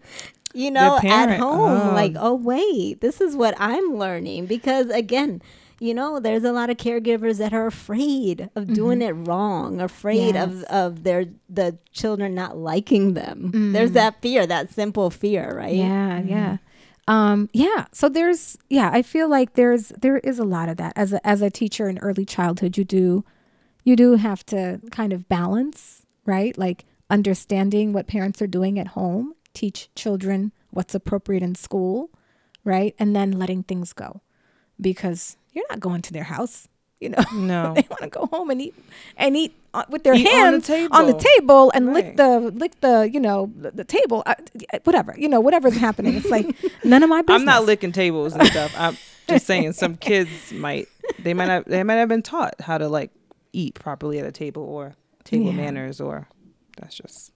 you 0.54 0.70
know 0.70 1.00
at 1.04 1.40
home 1.40 1.90
Oh. 1.90 1.94
like 1.94 2.14
oh 2.20 2.34
wait, 2.36 3.02
this 3.02 3.22
is 3.22 3.36
what 3.36 3.56
I'm 3.58 3.96
learning 3.98 4.46
because 4.48 4.88
again, 4.90 5.42
you 5.82 5.96
know, 5.96 6.20
there's 6.20 6.44
a 6.44 6.52
lot 6.52 6.70
of 6.70 6.78
caregivers 6.78 7.40
that 7.40 7.54
are 7.54 7.66
afraid 7.66 8.50
of 8.56 8.66
mm-hmm. 8.66 8.74
doing 8.74 9.02
it 9.02 9.12
wrong, 9.12 9.82
afraid 9.82 10.36
of, 10.36 10.60
Yes. 10.60 10.64
of 10.64 11.04
their 11.04 11.26
the 11.50 11.80
children 11.92 12.36
not 12.36 12.56
liking 12.56 13.16
them. 13.16 13.72
There's 13.74 13.92
mm. 13.92 13.96
that 13.96 14.22
fear, 14.22 14.46
that 14.46 14.72
simple 14.72 15.10
fear, 15.10 15.58
right? 15.58 15.74
Yeah, 15.74 16.22
mm. 16.22 16.30
yeah. 16.30 16.58
Um, 17.08 17.50
yeah. 17.52 17.88
So 17.92 18.10
there's 18.10 18.60
yeah, 18.70 18.92
I 18.94 19.02
feel 19.02 19.28
like 19.28 19.56
there's 19.56 19.90
there 19.90 20.20
is 20.20 20.38
a 20.38 20.44
lot 20.44 20.70
of 20.70 20.78
that. 20.78 20.94
As 20.96 21.14
a 21.14 21.28
as 21.28 21.42
a 21.42 21.50
teacher 21.50 21.90
in 21.90 21.98
early 21.98 22.26
childhood, 22.26 22.78
you 22.78 22.84
do 22.84 23.26
you 23.84 23.96
do 23.96 24.16
have 24.16 24.46
to 24.48 24.80
kind 24.92 25.12
of 25.12 25.28
balance, 25.28 26.06
right? 26.26 26.56
Like 26.58 26.86
understanding 27.10 27.92
what 27.92 28.06
parents 28.06 28.40
are 28.42 28.48
doing 28.48 28.78
at 28.78 28.90
home, 28.90 29.34
teach 29.54 29.90
children 29.96 30.52
what's 30.70 30.94
appropriate 30.94 31.42
in 31.42 31.56
school, 31.56 32.12
right? 32.64 32.94
And 33.00 33.16
then 33.16 33.32
letting 33.32 33.64
things 33.64 33.94
go. 33.94 34.22
Because 34.82 35.38
you're 35.54 35.66
not 35.70 35.80
going 35.80 36.02
to 36.04 36.14
their 36.14 36.24
house, 36.24 36.68
you 37.00 37.10
know. 37.10 37.24
No. 37.34 37.74
they 37.76 37.86
want 37.90 38.02
to 38.02 38.08
go 38.10 38.26
home 38.28 38.50
and 38.50 38.62
eat 38.62 38.74
and 39.18 39.38
eat 39.38 39.54
uh, 39.74 39.84
with 39.90 40.04
their 40.04 40.14
Eat 40.16 40.28
on 40.28 40.60
the 40.60 40.68
hands 40.68 40.90
on 40.92 41.06
the 41.08 41.14
table. 41.38 41.72
and 41.74 41.94
lick 41.94 42.18
the 42.18 42.40
lick 42.40 42.80
the 42.82 43.10
you 43.12 43.20
know 43.20 43.52
the, 43.58 43.72
the 43.72 43.84
table 43.84 44.22
uh, 44.26 44.36
whatever 44.84 45.16
you 45.18 45.30
know 45.30 45.40
whatever's 45.40 45.78
happening 45.78 46.14
it's 46.16 46.30
like 46.30 46.46
none 46.84 47.04
of 47.04 47.10
my 47.10 47.22
business 47.22 47.40
I'm 47.40 47.46
not 47.46 47.66
licking 47.66 47.92
tables 47.94 48.34
and 48.34 48.46
stuff. 48.48 48.74
I'm 48.78 48.98
just 49.28 49.46
saying 49.46 49.74
some 49.74 49.96
kids 50.10 50.52
might 50.52 50.88
they 51.20 51.34
might 51.34 51.48
have 51.50 51.66
they 51.66 51.84
might 51.84 51.96
have 51.96 52.10
been 52.10 52.22
taught 52.24 52.60
how 52.60 52.78
to 52.78 52.90
like 52.90 53.12
eat 53.54 53.76
properly 53.76 54.20
at 54.20 54.26
a 54.26 54.32
table 54.32 54.64
or 54.64 54.96
table 55.24 55.48
Yeah. 55.48 55.52
manners 55.54 56.02
or 56.02 56.28
that's 56.78 56.96
just 56.96 57.31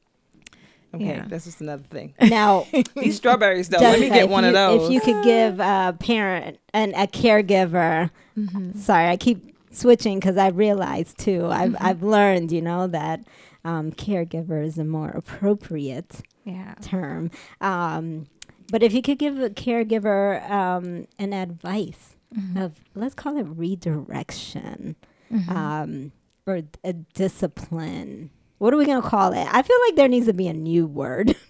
okay. 0.96 1.06
Yeah. 1.06 1.26
That's 1.28 1.46
just 1.46 1.62
another 1.62 1.84
thing. 1.84 2.14
Now, 2.22 2.66
These 2.96 3.16
strawberries 3.22 3.70
though. 3.70 3.78
Let 3.80 4.00
me 4.00 4.10
get 4.10 4.30
one 4.30 4.44
you, 4.44 4.50
of 4.50 4.54
those. 4.54 4.86
If 4.88 4.94
you 4.94 5.02
could 5.02 5.24
give 5.24 5.60
a 5.60 5.96
parent 6.00 6.60
and 6.74 6.94
a 6.94 7.08
caregiver, 7.08 8.10
Mm-hmm. 8.38 8.78
sorry, 8.80 9.08
I 9.08 9.16
keep 9.18 9.56
switching 9.72 10.20
because 10.20 10.36
I 10.38 10.50
realized 10.50 11.18
too. 11.18 11.48
I've 11.50 11.72
Mm-hmm. 11.72 11.86
I've 11.86 12.04
learned, 12.04 12.52
you 12.52 12.62
know, 12.62 12.88
that 12.88 13.22
um, 13.64 13.92
caregiver 13.92 14.64
is 14.64 14.78
a 14.78 14.84
more 14.84 15.10
appropriate 15.10 16.22
Yeah. 16.44 16.74
term. 16.82 17.32
Um, 17.62 18.28
but 18.72 18.84
if 18.84 18.94
you 18.94 19.02
could 19.02 19.20
give 19.20 19.40
a 19.40 19.50
caregiver 19.50 20.48
um, 20.50 21.08
an 21.20 21.34
advice 21.34 22.12
Mm-hmm. 22.36 22.58
of 22.58 22.74
let's 22.96 23.16
call 23.16 23.38
it 23.38 23.44
redirection 23.48 24.96
Mm-hmm. 25.32 25.58
um, 25.58 26.12
or 26.46 26.62
a 26.84 26.94
discipline. 26.94 28.30
What 28.58 28.74
are 28.74 28.78
we 28.78 28.86
gonna 28.86 29.02
call 29.02 29.34
it? 29.34 29.48
I 29.52 29.62
feel 29.62 29.78
like 29.88 29.96
there 29.96 30.08
needs 30.08 30.28
to 30.28 30.34
be 30.34 30.48
a 30.48 30.54
new 30.54 30.86
word 30.88 31.36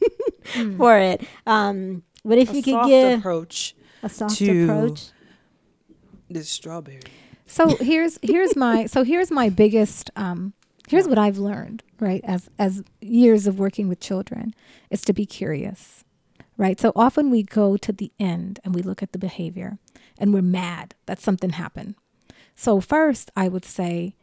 Mm. 0.54 0.78
for 0.78 0.96
it. 0.96 1.26
Um, 1.48 2.04
but 2.24 2.38
if 2.38 2.52
a 2.52 2.56
you 2.56 2.62
could 2.62 2.86
give 2.86 3.18
approach 3.20 3.76
a 4.04 4.10
soft 4.10 4.36
to- 4.38 4.63
approach, 4.65 5.10
this 6.30 6.50
strawberry. 6.50 7.00
So 7.48 7.76
here's 7.78 8.20
here's 8.22 8.56
my 8.56 8.86
so 8.86 9.04
here's 9.04 9.32
my 9.32 9.50
biggest 9.50 10.12
um 10.15 10.54
here's 10.88 11.08
what 11.08 11.18
I've 11.18 11.38
learned, 11.39 11.82
right? 12.00 12.22
As 12.26 12.48
as 12.60 12.84
years 13.02 13.48
of 13.48 13.58
working 13.60 13.88
with 13.88 14.00
children 14.00 14.54
is 14.91 15.02
to 15.02 15.13
be 15.13 15.26
curious. 15.26 16.04
Right? 16.58 16.80
So 16.80 16.91
often 16.96 17.32
we 17.32 17.44
go 17.44 17.76
to 17.76 17.91
the 17.91 18.12
end 18.20 18.60
and 18.63 18.74
we 18.74 18.82
look 18.82 19.04
at 19.04 19.12
the 19.12 19.20
behavior 19.20 19.78
and 20.18 20.34
we're 20.34 20.41
mad 20.44 20.96
that 21.08 21.20
something 21.20 21.50
happened. 21.52 21.96
So 22.56 22.80
first 22.80 23.30
I 23.36 23.48
would 23.48 23.65
say 23.65 24.15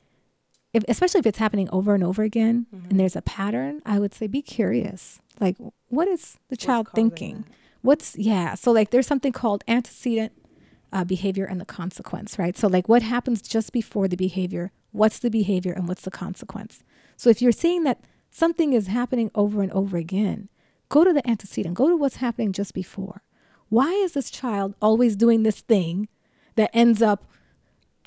if, 0.72 0.84
especially 0.88 1.20
if 1.20 1.26
it's 1.26 1.38
happening 1.38 1.68
over 1.72 1.94
and 1.94 2.02
over 2.02 2.22
again 2.22 2.66
and 2.72 2.98
there's 2.98 3.16
a 3.16 3.22
pattern, 3.22 3.82
I 3.84 3.98
would 3.98 4.14
say 4.14 4.26
be 4.26 4.42
curious. 4.42 5.20
Like 5.40 5.56
what 5.88 6.08
is 6.08 6.38
the 6.48 6.56
child 6.56 6.88
thinking? 6.94 7.44
What's 7.82 8.16
yeah, 8.16 8.54
so 8.54 8.70
like 8.70 8.90
there's 8.90 9.06
something 9.06 9.32
called 9.32 9.64
antecedent 9.66 10.32
uh, 10.92 11.04
behavior 11.04 11.44
and 11.44 11.60
the 11.60 11.64
consequence, 11.64 12.38
right? 12.38 12.56
So, 12.56 12.68
like, 12.68 12.88
what 12.88 13.02
happens 13.02 13.40
just 13.40 13.72
before 13.72 14.08
the 14.08 14.16
behavior? 14.16 14.72
What's 14.92 15.18
the 15.18 15.30
behavior 15.30 15.72
and 15.72 15.88
what's 15.88 16.02
the 16.02 16.10
consequence? 16.10 16.84
So, 17.16 17.30
if 17.30 17.40
you're 17.40 17.52
seeing 17.52 17.84
that 17.84 18.00
something 18.30 18.72
is 18.72 18.88
happening 18.88 19.30
over 19.34 19.62
and 19.62 19.72
over 19.72 19.96
again, 19.96 20.48
go 20.88 21.04
to 21.04 21.12
the 21.12 21.26
antecedent, 21.28 21.74
go 21.74 21.88
to 21.88 21.96
what's 21.96 22.16
happening 22.16 22.52
just 22.52 22.74
before. 22.74 23.22
Why 23.68 23.90
is 23.90 24.12
this 24.12 24.30
child 24.30 24.74
always 24.82 25.16
doing 25.16 25.42
this 25.42 25.60
thing 25.60 26.08
that 26.56 26.70
ends 26.74 27.00
up 27.00 27.24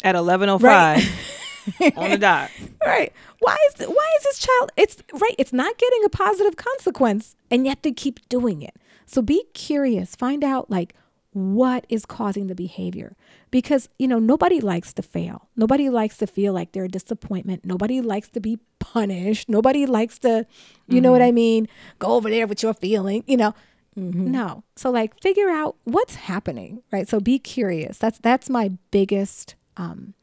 At 0.04 0.16
1105? 0.16 0.62
Right. 0.62 1.12
on 1.96 2.10
the 2.12 2.18
dot. 2.18 2.52
right? 2.86 3.12
Why 3.40 3.58
is 3.68 3.88
why 3.88 4.14
is 4.18 4.24
this 4.24 4.40
child? 4.40 4.72
It's 4.78 4.98
right. 5.14 5.36
It's 5.38 5.54
not 5.54 5.78
getting 5.78 6.04
a 6.06 6.10
positive 6.10 6.56
consequence, 6.56 7.36
and 7.52 7.66
yet 7.66 7.84
they 7.84 7.92
keep 7.92 8.28
doing 8.30 8.62
it. 8.62 8.76
So 9.06 9.22
be 9.22 9.44
curious. 9.54 10.16
Find 10.16 10.44
out 10.44 10.70
like 10.72 10.94
what 11.34 11.86
is 11.90 12.06
causing 12.06 12.48
the 12.48 12.56
behavior, 12.56 13.16
because 13.52 13.90
you 14.00 14.08
know 14.08 14.20
nobody 14.20 14.60
likes 14.62 14.94
to 14.94 15.02
fail. 15.04 15.50
Nobody 15.56 15.90
likes 15.90 16.18
to 16.18 16.28
feel 16.28 16.54
like 16.54 16.72
they're 16.72 16.86
a 16.86 16.90
disappointment. 16.90 17.66
Nobody 17.66 18.02
likes 18.02 18.30
to 18.30 18.40
be 18.40 18.58
punished. 18.80 19.50
Nobody 19.50 19.86
likes 19.86 20.18
to, 20.20 20.46
you 20.88 21.02
know 21.02 21.12
what 21.12 21.22
I 21.22 21.32
mean? 21.32 21.68
Go 22.00 22.14
over 22.14 22.30
there 22.30 22.48
with 22.48 22.64
your 22.64 22.74
feeling. 22.74 23.24
You 23.28 23.38
know. 23.38 23.54
No. 23.98 24.64
So 24.76 24.90
like 24.92 25.22
figure 25.22 25.50
out 25.50 25.78
what's 25.86 26.16
happening, 26.16 26.84
right? 26.92 27.08
So 27.08 27.22
be 27.22 27.40
curious. 27.40 27.98
That's 27.98 28.20
that's 28.20 28.50
my 28.50 28.72
biggest 28.92 29.56
um 29.78 30.15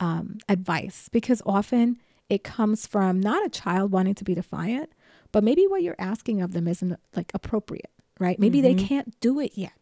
um, 0.00 0.38
advice 0.48 1.08
because 1.12 1.42
often 1.46 1.98
it 2.28 2.42
comes 2.42 2.86
from 2.86 3.20
not 3.20 3.44
a 3.44 3.50
child 3.50 3.92
wanting 3.92 4.14
to 4.14 4.24
be 4.24 4.34
defiant, 4.34 4.90
but 5.32 5.44
maybe 5.44 5.66
what 5.66 5.82
you're 5.82 5.96
asking 5.98 6.40
of 6.40 6.52
them 6.52 6.66
isn't 6.66 6.98
like 7.14 7.30
appropriate, 7.34 7.90
right? 8.18 8.38
Maybe 8.38 8.60
they 8.60 8.74
can't 8.88 9.20
do 9.20 9.38
it 9.40 9.52
yet. 9.54 9.72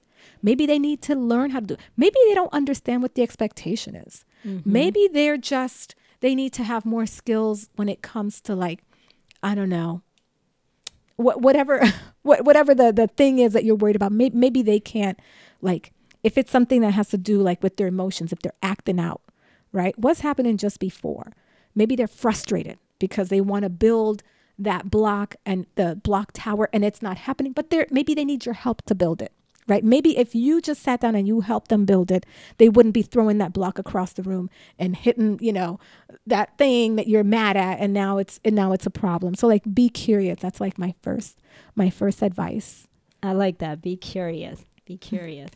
Maybe 0.43 0.67
they 0.67 0.79
need 0.79 1.01
to 1.03 1.15
learn 1.15 1.51
how 1.51 1.61
to 1.61 1.67
do 1.67 1.75
it. 1.75 1.81
Maybe 1.97 2.17
they 2.27 2.35
don't 2.35 2.53
understand 2.53 3.03
what 3.03 3.15
the 3.15 3.23
expectation 3.23 3.95
is. 3.95 4.25
Maybe 4.65 5.09
they're 5.13 5.37
just, 5.39 5.95
they 6.21 6.35
need 6.35 6.53
to 6.55 6.65
have 6.65 6.85
more 6.85 7.07
skills 7.07 7.69
when 7.77 7.89
it 7.89 8.03
comes 8.03 8.41
to 8.43 8.55
like, 8.55 8.81
I 9.43 9.55
don't 9.55 9.69
know, 9.69 10.03
what 11.17 11.43
whatever 11.43 11.83
what 12.23 12.45
whatever 12.45 12.75
the 12.75 12.93
the 12.93 13.09
thing 13.09 13.39
is 13.41 13.53
that 13.53 13.65
you're 13.65 13.75
worried 13.77 13.97
about 13.97 14.13
maybe, 14.13 14.37
maybe 14.37 14.63
they 14.63 14.81
can't 14.81 15.19
like 15.61 15.93
if 16.23 16.39
it's 16.39 16.51
something 16.51 16.81
that 16.81 16.93
has 16.93 17.09
to 17.09 17.19
do 17.19 17.43
like 17.43 17.63
with 17.63 17.77
their 17.77 17.89
emotions 17.89 18.33
if 18.33 18.39
they're 18.41 18.53
acting 18.63 19.01
out 19.01 19.21
right? 19.73 19.99
What's 19.99 20.21
happening 20.21 20.57
just 20.57 20.81
before? 20.81 21.33
Maybe 21.75 21.97
they're 21.97 22.07
frustrated 22.09 22.79
because 22.99 23.29
they 23.29 23.41
want 23.41 23.63
to 23.65 23.71
build 23.71 24.23
that 24.59 24.91
block 24.91 25.37
and 25.47 25.67
the 25.77 25.97
block 26.03 26.31
tower 26.33 26.69
and 26.73 26.85
it's 26.85 27.01
not 27.01 27.17
happening 27.17 27.53
but 27.53 27.71
they're 27.71 27.87
maybe 27.91 28.13
they 28.13 28.25
need 28.25 28.45
your 28.45 28.55
help 28.55 28.83
to 28.83 28.95
build 28.95 29.23
it 29.23 29.33
right? 29.69 29.85
Maybe 29.85 30.17
if 30.17 30.35
you 30.35 30.63
just 30.63 30.83
sat 30.83 31.01
down 31.03 31.15
and 31.15 31.29
you 31.29 31.43
helped 31.43 31.69
them 31.69 31.85
build 31.85 32.11
it 32.11 32.27
they 32.57 32.69
wouldn't 32.69 32.95
be 32.95 33.03
throwing 33.03 33.39
that 33.39 33.53
block 33.53 33.79
across 33.79 34.13
the 34.13 34.23
room 34.23 34.51
and 34.79 34.97
hitting 34.97 35.39
you 35.41 35.53
know 35.53 35.79
that 36.27 36.57
thing 36.59 36.97
that 36.97 37.07
you're 37.07 37.23
mad 37.23 37.57
at 37.57 37.79
and 37.79 37.93
now 37.93 38.19
it's 38.19 38.41
and 38.45 38.57
now 38.57 38.73
it's 38.73 38.87
a 38.87 38.91
problem. 38.91 39.35
So 39.35 39.47
like 39.47 39.63
be 39.73 39.89
curious. 39.89 40.39
That's 40.41 40.61
like 40.61 40.79
my 40.79 40.95
first 41.03 41.39
my 41.77 41.91
first 41.91 42.23
advice. 42.23 42.89
I 43.23 43.33
like 43.33 43.59
that. 43.59 43.83
Be 43.83 43.97
curious. 43.97 44.65
Be 44.89 44.97
curious. 45.13 45.51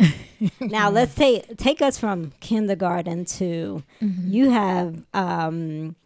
now 0.60 0.90
let's 0.90 1.14
take 1.14 1.56
take 1.56 1.80
us 1.80 1.98
from 1.98 2.32
kindergarten 2.40 3.24
to 3.24 3.82
you 4.00 4.50
have 4.50 5.02
um 5.14 5.96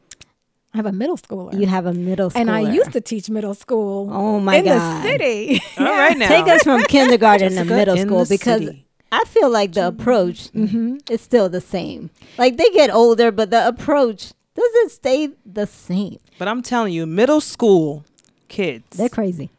i 0.72 0.76
have 0.76 0.86
a 0.86 0.92
middle 0.92 1.16
schooler 1.16 1.52
you 1.58 1.66
have 1.66 1.86
a 1.86 1.92
middle 1.92 2.30
schooler. 2.30 2.36
and 2.42 2.50
i 2.52 2.60
used 2.60 2.92
to 2.92 3.00
teach 3.00 3.28
middle 3.28 3.54
school 3.54 4.08
Oh 4.12 4.38
my 4.38 4.56
in 4.58 4.64
God. 4.66 5.02
the 5.02 5.08
city 5.10 5.60
All 5.76 5.84
right 6.04 6.16
now. 6.16 6.28
take 6.28 6.46
us 6.46 6.62
from 6.62 6.82
kindergarten 6.96 7.52
to 7.56 7.64
middle 7.64 7.96
school 7.96 8.24
because 8.26 8.62
city. 8.64 8.86
I 9.10 9.24
feel 9.24 9.50
like 9.50 9.72
the 9.72 9.88
approach 9.88 10.50
Mm-hmm. 10.52 10.98
is 11.10 11.20
still 11.20 11.48
the 11.48 11.60
same. 11.60 12.10
Like 12.38 12.56
they 12.58 12.68
get 12.70 12.90
older, 12.90 13.30
but 13.32 13.50
the 13.50 13.66
approach 13.66 14.32
doesn't 14.54 14.90
stay 14.90 15.30
the 15.44 15.66
same. 15.66 16.18
But 16.38 16.48
I'm 16.48 16.60
telling 16.62 16.92
you, 16.92 17.06
middle 17.06 17.40
school 17.40 18.04
kids. 18.48 18.96
They're 18.96 19.08
crazy. 19.08 19.50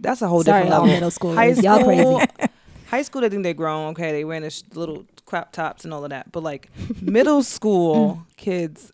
That's 0.00 0.20
a 0.20 0.28
whole 0.28 0.42
Sorry, 0.42 0.62
different 0.64 0.74
all 0.74 0.80
level. 0.82 0.94
middle 0.94 1.10
school, 1.12 1.34
High 1.34 1.46
Y'all 1.66 1.84
crazy. 1.84 2.26
High 2.88 3.02
school, 3.02 3.20
they 3.20 3.28
think 3.28 3.42
they're 3.42 3.54
grown. 3.54 3.90
Okay, 3.90 4.12
they 4.12 4.24
wearing 4.24 4.42
this 4.42 4.64
little 4.74 5.06
crop 5.26 5.52
tops 5.52 5.84
and 5.84 5.92
all 5.94 6.04
of 6.04 6.10
that. 6.10 6.32
But 6.32 6.42
like 6.42 6.70
middle 7.00 7.42
school 7.42 8.22
kids, 8.36 8.92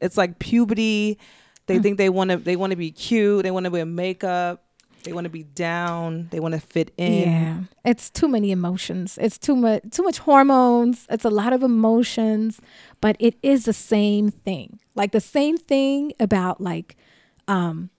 it's 0.00 0.16
like 0.16 0.38
puberty. 0.38 1.18
They 1.66 1.78
think 1.78 1.98
they 1.98 2.08
want 2.10 2.30
to. 2.30 2.36
They 2.36 2.56
want 2.56 2.70
to 2.70 2.76
be 2.76 2.90
cute. 2.90 3.42
They 3.42 3.50
want 3.50 3.64
to 3.64 3.70
wear 3.70 3.86
makeup. 3.86 4.62
They 5.02 5.12
want 5.12 5.24
to 5.24 5.30
be 5.30 5.44
down. 5.44 6.28
They 6.30 6.40
want 6.40 6.54
to 6.54 6.60
fit 6.60 6.92
in. 6.96 7.22
Yeah, 7.28 7.58
it's 7.84 8.10
too 8.10 8.28
many 8.28 8.50
emotions. 8.50 9.18
It's 9.20 9.38
too 9.38 9.56
much 9.56 9.82
too 9.90 10.02
much 10.02 10.18
hormones. 10.18 11.06
It's 11.10 11.24
a 11.24 11.30
lot 11.30 11.52
of 11.52 11.62
emotions, 11.62 12.60
but 13.00 13.16
it 13.18 13.36
is 13.42 13.64
the 13.64 13.72
same 13.72 14.30
thing. 14.30 14.80
Like 14.94 15.12
the 15.12 15.20
same 15.20 15.56
thing 15.58 16.12
about 16.18 16.60
like 16.60 16.96
um 17.48 17.90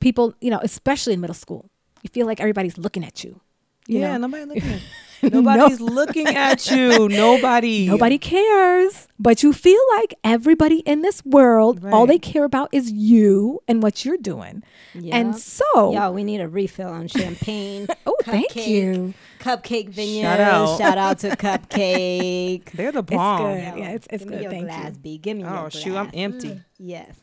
people, 0.00 0.34
you 0.40 0.50
know, 0.50 0.60
especially 0.62 1.14
in 1.14 1.20
middle 1.20 1.34
school. 1.34 1.70
You 2.02 2.10
feel 2.10 2.26
like 2.26 2.40
everybody's 2.40 2.78
looking 2.78 3.04
at 3.04 3.24
you. 3.24 3.40
You 3.86 4.00
Yeah, 4.00 4.16
know? 4.16 4.26
nobody 4.26 4.44
looking 4.46 4.72
at 4.72 4.80
Nobody's 5.32 5.80
looking 5.80 6.26
at 6.26 6.70
you. 6.70 7.08
Nobody. 7.08 7.86
Nobody 7.86 8.18
cares, 8.18 9.08
but 9.18 9.42
you 9.42 9.54
feel 9.54 9.80
like 9.96 10.12
everybody 10.22 10.80
in 10.80 11.00
this 11.00 11.24
world, 11.24 11.82
all 11.86 12.00
Right. 12.00 12.08
they 12.08 12.18
care 12.18 12.44
about 12.44 12.68
is 12.72 12.92
you 12.92 13.62
and 13.66 13.82
what 13.82 14.04
you're 14.04 14.18
doing. 14.18 14.62
And 15.10 15.34
so, 15.36 15.64
Y'all, 15.94 16.12
we 16.12 16.24
need 16.24 16.42
a 16.42 16.48
refill 16.48 16.88
on 16.88 17.08
champagne. 17.08 17.86
oh, 18.06 18.16
thank 18.22 18.54
you. 18.54 19.14
Cupcake 19.40 19.88
Vineyard. 19.88 20.24
Shout 20.26 20.40
out. 20.40 20.78
Shout 20.78 20.98
out 20.98 21.18
to 21.20 21.30
Cupcake. 21.36 22.70
They're 22.72 22.92
the 22.92 23.00
It's 23.00 23.10
bomb. 23.10 23.42
good. 23.42 23.58
Yeah, 23.78 23.88
it's, 23.90 24.06
it's 24.10 24.24
Give 24.24 24.30
me 24.30 24.36
good. 24.36 24.42
your 24.42 24.50
Thank 24.52 24.66
glass, 24.66 24.92
you. 24.92 24.98
B. 25.00 25.18
Give 25.18 25.36
me 25.38 25.42
your 25.42 25.52
glass. 25.52 25.74
Oh 25.76 25.78
shoot, 25.78 25.96
I'm 25.96 26.10
empty. 26.12 26.48
Mm, 26.48 26.64
yes. 26.78 27.16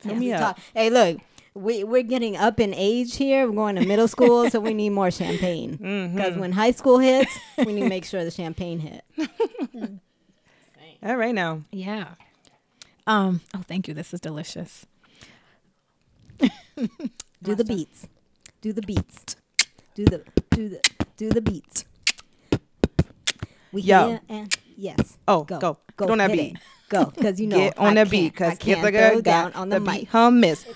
Fill 0.00 0.12
Yes, 0.12 0.20
me 0.20 0.32
up. 0.32 0.40
talk- 0.40 0.58
Hey, 0.74 0.90
look, 0.90 1.18
we 1.54 1.84
we're 1.84 2.02
getting 2.02 2.36
up 2.36 2.60
in 2.60 2.72
age 2.74 3.16
here. 3.16 3.46
We're 3.48 3.54
going 3.54 3.76
to 3.76 3.86
middle 3.86 4.08
school, 4.08 4.48
so 4.50 4.60
we 4.60 4.74
need 4.74 4.90
more 4.90 5.10
champagne. 5.10 5.78
Mm-hmm. 5.90 6.16
Because 6.16 6.36
when 6.36 6.52
high 6.52 6.70
school 6.70 6.98
hits, 6.98 7.36
we 7.58 7.72
need 7.72 7.82
to 7.82 7.88
make 7.88 8.04
sure 8.04 8.24
the 8.24 8.30
champagne 8.30 8.78
hit. 8.78 9.04
All 11.02 11.16
right 11.16 11.34
now. 11.34 11.62
Yeah. 11.72 12.14
Um. 13.06 13.40
Oh, 13.54 13.62
thank 13.66 13.88
you. 13.88 13.94
This 13.94 14.12
is 14.14 14.20
delicious. 14.20 14.86
Do 17.42 17.54
the 17.54 17.64
beats. 17.64 18.06
Do 18.60 18.72
the 18.72 18.82
beats. 18.82 19.36
Do 19.94 20.04
the 20.04 20.22
do 20.50 20.68
the 20.68 20.80
do 21.16 21.30
the 21.30 21.40
beats. 21.40 21.84
We 23.72 23.82
Yo. 23.82 24.08
here 24.08 24.20
and 24.28 24.54
yes. 24.76 25.16
Oh, 25.26 25.44
Go. 25.44 25.58
go. 25.58 25.78
Go. 25.96 26.06
Get 26.06 26.12
on 26.12 26.18
that 26.18 26.32
beat. 26.32 26.54
it. 26.54 26.60
Go, 26.90 27.04
because 27.06 27.40
you 27.40 27.46
know 27.46 27.56
Get 27.56 27.78
on 27.78 27.86
I 27.86 27.94
that 27.94 28.00
can't- 28.00 28.10
beat, 28.10 28.32
I 28.42 28.50
cause 28.50 28.58
can't 28.58 28.78
Ithaca 28.80 29.10
throw 29.12 29.20
down 29.20 29.52
on 29.54 29.68
the, 29.68 29.78
the, 29.78 29.80
mic. 29.86 30.00
beat 30.00 30.10
hummus. 30.10 30.66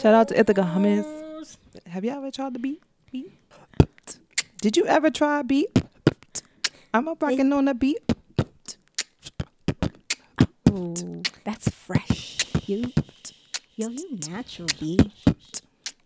Shout 0.00 0.14
out 0.14 0.28
to 0.28 0.40
Ithaca 0.40 0.62
hummus. 0.62 1.58
Have 1.86 2.02
you 2.04 2.10
ever 2.12 2.30
tried 2.30 2.54
the 2.54 2.58
beat? 2.58 2.82
beat? 3.12 3.30
Did 4.62 4.76
you 4.78 4.86
ever 4.86 5.10
try 5.10 5.40
a 5.40 5.44
beat? 5.44 5.82
I'm 6.94 7.06
up 7.08 7.22
rocking 7.22 7.52
on 7.52 7.66
the 7.66 7.74
beat. 7.74 7.98
Ooh. 10.70 11.22
That's 11.44 11.68
fresh. 11.68 12.38
You, 12.66 12.90
yo, 13.76 13.88
you 13.90 14.18
natural 14.28 14.68
B. 14.80 14.98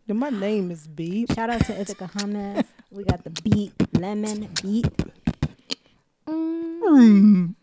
Yeah, 0.07 0.15
my 0.15 0.31
name 0.31 0.73
is 0.73 0.89
B. 0.89 1.27
Shout 1.33 1.49
out 1.49 1.65
to 1.67 1.81
Ithaca 1.81 2.11
Hummus. 2.17 2.65
We 2.91 3.05
got 3.05 3.23
the 3.23 3.31
beat, 3.31 3.73
lemon 3.97 4.49
beat. 4.63 4.89
Mm. 6.27 7.55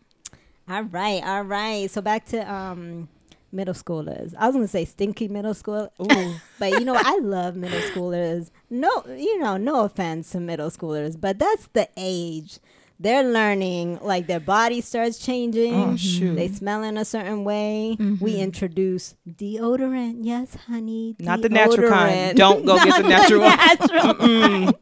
All 0.68 0.82
right, 0.82 1.22
all 1.24 1.42
right. 1.42 1.90
So 1.90 2.00
back 2.00 2.26
to 2.26 2.52
um 2.52 3.08
middle 3.52 3.74
schoolers. 3.74 4.34
I 4.38 4.46
was 4.46 4.54
gonna 4.54 4.68
say 4.68 4.84
stinky 4.84 5.28
middle 5.28 5.54
school, 5.54 5.90
Ooh. 6.00 6.34
but 6.58 6.70
you 6.72 6.84
know 6.84 6.96
I 6.96 7.18
love 7.22 7.56
middle 7.56 7.80
schoolers. 7.90 8.50
No, 8.70 9.04
you 9.08 9.38
know, 9.38 9.56
no 9.56 9.84
offense 9.84 10.30
to 10.30 10.40
middle 10.40 10.70
schoolers, 10.70 11.18
but 11.18 11.38
that's 11.38 11.68
the 11.72 11.88
age 11.96 12.58
they're 13.00 13.22
learning. 13.24 13.98
Like 14.02 14.26
their 14.26 14.40
body 14.40 14.80
starts 14.80 15.18
changing. 15.18 15.74
Oh, 15.74 15.96
shoot. 15.96 16.34
They 16.34 16.48
smell 16.48 16.82
in 16.82 16.96
a 16.96 17.04
certain 17.04 17.44
way. 17.44 17.96
Mm-hmm. 17.98 18.24
We 18.24 18.36
introduce 18.36 19.14
deodorant. 19.28 20.18
Yes, 20.22 20.54
honey. 20.66 21.16
Not 21.18 21.42
the 21.42 21.48
natural 21.48 21.90
kind. 21.90 22.36
Don't 22.36 22.66
go 22.66 22.76
get 22.76 23.02
the 23.02 23.08
natural 23.08 23.40
natural. 23.40 24.80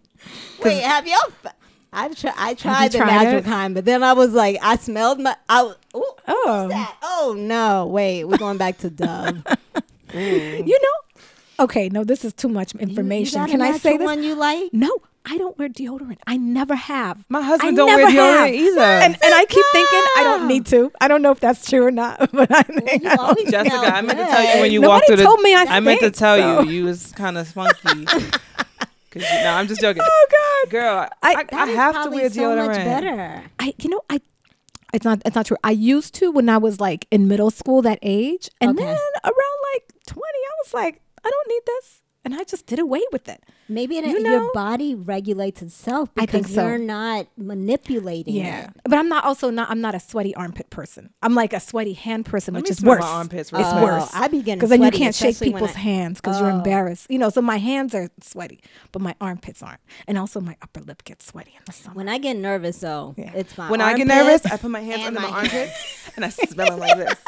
Wait, 0.65 0.83
have 0.83 1.07
y'all? 1.07 1.17
f- 1.45 1.55
I've 1.97 2.15
tried. 2.17 2.35
I 2.37 2.55
tried 2.55 2.93
the 2.93 2.99
tried 2.99 3.07
natural 3.07 3.39
it? 3.39 3.45
kind, 3.45 3.75
but 3.75 3.85
then 3.85 4.03
I 4.03 4.13
was 4.13 4.33
like, 4.33 4.59
I 4.63 4.77
smelled 4.77 5.19
my. 5.21 5.35
I 5.49 5.63
ooh, 5.65 5.75
Oh. 5.95 6.15
what's 6.69 6.75
that? 6.75 6.97
Oh 7.03 7.35
no! 7.37 7.87
Wait, 7.87 8.25
we're 8.25 8.37
going 8.39 8.59
back 8.59 8.79
to 8.79 8.91
Dove. 8.91 9.43
You 10.15 10.79
know? 10.83 11.65
Okay, 11.65 11.89
no, 11.89 12.05
this 12.05 12.25
is 12.25 12.33
too 12.33 12.49
much 12.49 12.75
information. 12.77 13.41
You 13.41 13.47
got 13.47 13.49
a 13.49 13.53
Can 13.53 13.63
I 13.63 13.73
say 13.79 13.91
natural 13.93 13.99
this? 13.99 14.05
one 14.17 14.23
you 14.23 14.35
like? 14.35 14.73
No, 14.73 14.95
I 15.25 15.37
don't 15.37 15.59
wear 15.59 15.69
deodorant. 15.69 16.19
I 16.27 16.37
never 16.37 16.75
have. 16.75 17.25
My 17.29 17.43
husband 17.43 17.73
I 17.73 17.77
don't 17.77 17.87
wear 17.89 18.07
deodorant 18.07 18.47
have. 18.47 18.55
either. 18.55 18.81
And, 18.81 19.15
and 19.15 19.35
I 19.35 19.45
keep 19.47 19.65
thinking 19.73 19.99
I 20.19 20.23
don't 20.25 20.49
need 20.49 20.67
to. 20.67 20.93
I 21.01 21.09
don't 21.09 21.23
know 21.23 21.33
if 21.33 21.41
that's 21.41 21.69
true 21.69 21.85
or 21.85 21.91
not. 21.91 22.31
But 22.33 22.51
I 22.55 22.63
think 22.63 23.03
You 23.03 23.11
I 23.11 23.17
don't- 23.17 23.51
Jessica, 23.51 23.77
I 23.77 24.01
meant 24.03 24.19
to 24.19 24.25
tell 24.27 24.55
you 24.55 24.61
when 24.61 24.71
you 24.73 24.81
Nobody 24.81 24.89
walked 24.95 25.07
through 25.09 25.17
the. 25.17 25.23
told 25.25 25.41
me 25.41 25.55
I 25.55 25.65
I 25.69 25.81
meant 25.81 26.01
to 26.01 26.11
tell 26.11 26.37
so. 26.39 26.61
you 26.63 26.71
you 26.71 26.85
was 26.85 27.13
kind 27.13 27.37
of 27.39 27.49
funky. 27.49 28.07
Cause 29.19 29.31
you, 29.33 29.39
no, 29.45 29.51
I'm 29.53 29.67
just 29.69 29.81
joking. 29.81 30.03
oh 30.07 30.27
God. 30.31 30.71
Girl, 30.71 31.09
I, 31.23 31.33
I- 31.35 31.35
I, 31.41 31.45
That 31.45 31.53
I 31.69 31.71
is 31.71 31.77
have 31.77 31.95
to 31.95 32.01
probably 32.03 32.19
wear 32.21 32.31
so 32.31 32.41
deodorant. 32.41 32.67
much 32.67 32.77
better. 32.77 33.43
I 33.59 33.75
you 33.79 33.91
know 33.91 34.03
I 34.11 34.21
it's 34.95 35.05
not 35.05 35.21
it's 35.25 35.35
not 35.37 35.47
true. 35.47 35.57
I 35.65 35.71
used 35.73 36.15
to 36.17 36.31
when 36.31 36.49
I 36.49 36.59
was 36.59 36.81
like 36.81 37.07
in 37.11 37.29
middle 37.29 37.51
school 37.51 37.83
that 37.83 37.99
age, 38.03 38.49
and 38.61 38.71
Okay. 38.71 38.85
then 38.85 38.99
around 39.25 39.59
like 39.75 39.85
twenty, 40.07 40.39
I 40.39 40.55
was 40.65 40.75
like, 40.75 41.01
I 41.25 41.31
don't 41.31 41.49
need 41.49 41.63
this, 41.67 42.03
and 42.27 42.35
I 42.35 42.45
just 42.45 42.67
did 42.67 42.79
away 42.79 43.03
with 43.13 43.29
it. 43.29 43.43
Maybe 43.69 43.97
it, 43.99 44.05
You 44.05 44.19
your 44.21 44.53
body 44.53 44.95
regulates 44.95 45.63
itself 45.63 46.11
I 46.17 46.23
because 46.27 46.43
think 46.47 46.55
so. 46.55 46.67
you're 46.67 46.79
not 46.79 47.27
manipulating 47.39 48.37
it. 48.37 48.71
but 48.85 48.95
I'm 48.99 49.09
not 49.09 49.25
also 49.25 49.49
not 49.51 49.71
I'm 49.71 49.81
not 49.81 49.95
a 49.95 50.01
sweaty 50.01 50.35
armpit 50.35 50.69
person. 50.71 51.11
I'm 51.23 51.35
like 51.35 51.53
a 51.53 51.61
sweaty 51.61 51.95
hand 51.95 52.27
person, 52.27 52.55
Let 52.55 52.61
which 52.63 52.69
me 52.71 52.73
is 52.73 52.79
smell 52.79 52.97
worse. 52.97 53.03
my 53.03 53.09
armpits 53.09 53.51
It's 53.53 53.61
Oh, 53.63 53.83
worse. 53.83 54.11
I 54.13 54.29
begin 54.29 54.59
because 54.59 54.71
then 54.71 54.83
you 54.83 54.91
can't 54.91 55.15
shake 55.15 55.39
people's 55.41 55.75
I- 55.75 55.79
hands 55.81 56.21
because 56.21 56.39
you're 56.41 56.51
Oh. 56.51 56.57
embarrassed. 56.59 57.07
You 57.11 57.19
know, 57.19 57.31
so 57.31 57.41
my 57.41 57.57
hands 57.59 57.95
are 57.95 58.09
sweaty, 58.21 58.61
but 58.93 59.01
my 59.03 59.15
armpits 59.21 59.63
aren't, 59.63 59.81
and 60.07 60.19
also 60.19 60.41
my 60.41 60.57
upper 60.63 60.81
lip 60.81 61.05
gets 61.05 61.27
sweaty 61.27 61.53
in 61.57 61.63
the 61.67 61.73
summer. 61.73 61.95
When 61.95 62.09
I 62.09 62.19
get 62.19 62.37
nervous, 62.37 62.79
though, 62.81 63.15
Yeah. 63.17 63.33
it's 63.35 63.57
my 63.57 63.71
When 63.71 63.81
I 63.81 63.95
get 63.97 64.07
nervous, 64.07 64.45
I 64.47 64.57
put 64.57 64.71
my 64.71 64.81
hands 64.81 65.05
under 65.07 65.21
my 65.21 65.31
my 65.31 65.37
armpits 65.39 66.11
and 66.17 66.25
I 66.25 66.29
smell 66.31 66.71
them 66.71 66.81
like 66.81 66.97
this. 66.99 67.19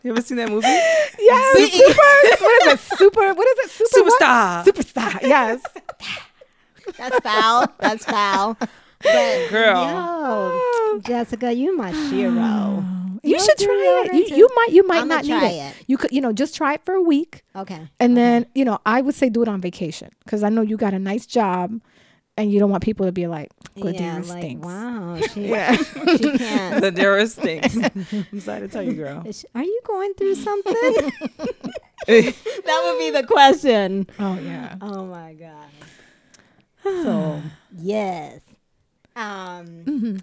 You 0.04 0.12
ever 0.12 0.22
seen 0.22 0.38
that 0.38 0.48
movie? 0.48 0.66
Yes, 0.66 1.72
super. 1.72 2.44
what 2.44 2.66
is 2.66 2.72
it? 2.72 2.98
Super. 2.98 3.34
What 3.34 3.46
is 3.58 3.58
it? 3.66 3.70
Super 3.88 4.06
what? 4.08 4.20
Superstar. 4.22 4.64
Superstar. 4.64 5.22
Yes. 5.22 5.62
That's 6.96 7.18
foul. 7.20 7.66
That's 7.78 8.04
foul. 8.06 8.56
But 9.02 9.48
Girl. 9.50 9.74
yo, 9.82 9.90
oh. 9.94 11.00
Jessica, 11.04 11.52
you 11.52 11.76
my 11.76 11.92
shero. 11.92 12.96
You 13.22 13.32
You'll 13.32 13.40
should 13.40 13.58
try 13.58 14.04
it. 14.10 14.14
You, 14.30 14.34
you 14.36 14.48
might. 14.56 14.68
You 14.70 14.86
might 14.86 15.02
I'ma 15.02 15.16
not 15.16 15.24
need 15.24 15.28
try 15.38 15.48
it. 15.48 15.76
it. 15.78 15.84
You 15.88 15.98
could. 15.98 16.10
You 16.10 16.22
know, 16.22 16.32
just 16.32 16.56
try 16.56 16.72
it 16.72 16.84
for 16.86 16.94
a 16.94 17.02
week, 17.02 17.42
Okay. 17.54 17.86
and 17.98 18.16
then 18.16 18.46
you 18.54 18.64
know, 18.64 18.78
I 18.86 19.02
would 19.02 19.14
say 19.14 19.28
do 19.28 19.42
it 19.42 19.48
on 19.48 19.60
vacation 19.60 20.08
because 20.24 20.42
I 20.42 20.48
know 20.48 20.62
you 20.62 20.78
got 20.78 20.94
a 20.94 20.98
nice 20.98 21.26
job, 21.26 21.82
and 22.36 22.50
you 22.52 22.58
don't 22.58 22.70
want 22.70 22.82
people 22.82 23.06
to 23.06 23.12
be 23.12 23.26
like, 23.26 23.50
yeah, 23.74 23.82
Gladys 23.82 24.28
like 24.30 24.42
stinks. 24.42 24.66
wow, 24.66 25.20
she, 25.34 25.48
Yeah. 25.48 25.76
she 25.76 26.38
can't. 26.38 26.80
the 26.80 26.90
dearest 26.90 27.36
things. 27.36 27.76
I'm 28.32 28.40
sorry 28.40 28.60
to 28.60 28.68
tell 28.68 28.82
you, 28.82 28.94
girl. 28.94 29.24
She- 29.30 29.46
Are 29.54 29.62
you 29.62 29.80
going 29.86 30.14
through 30.14 30.34
something? 30.36 30.74
that 32.06 32.80
would 32.84 32.98
be 32.98 33.10
the 33.10 33.24
question. 33.26 34.06
Oh 34.18 34.38
yeah. 34.38 34.76
Oh 34.80 35.04
my 35.06 35.34
god. 35.34 35.68
So 36.82 37.42
yes. 37.78 38.40
Um 39.16 39.66
Mm-hmm. 39.84 40.16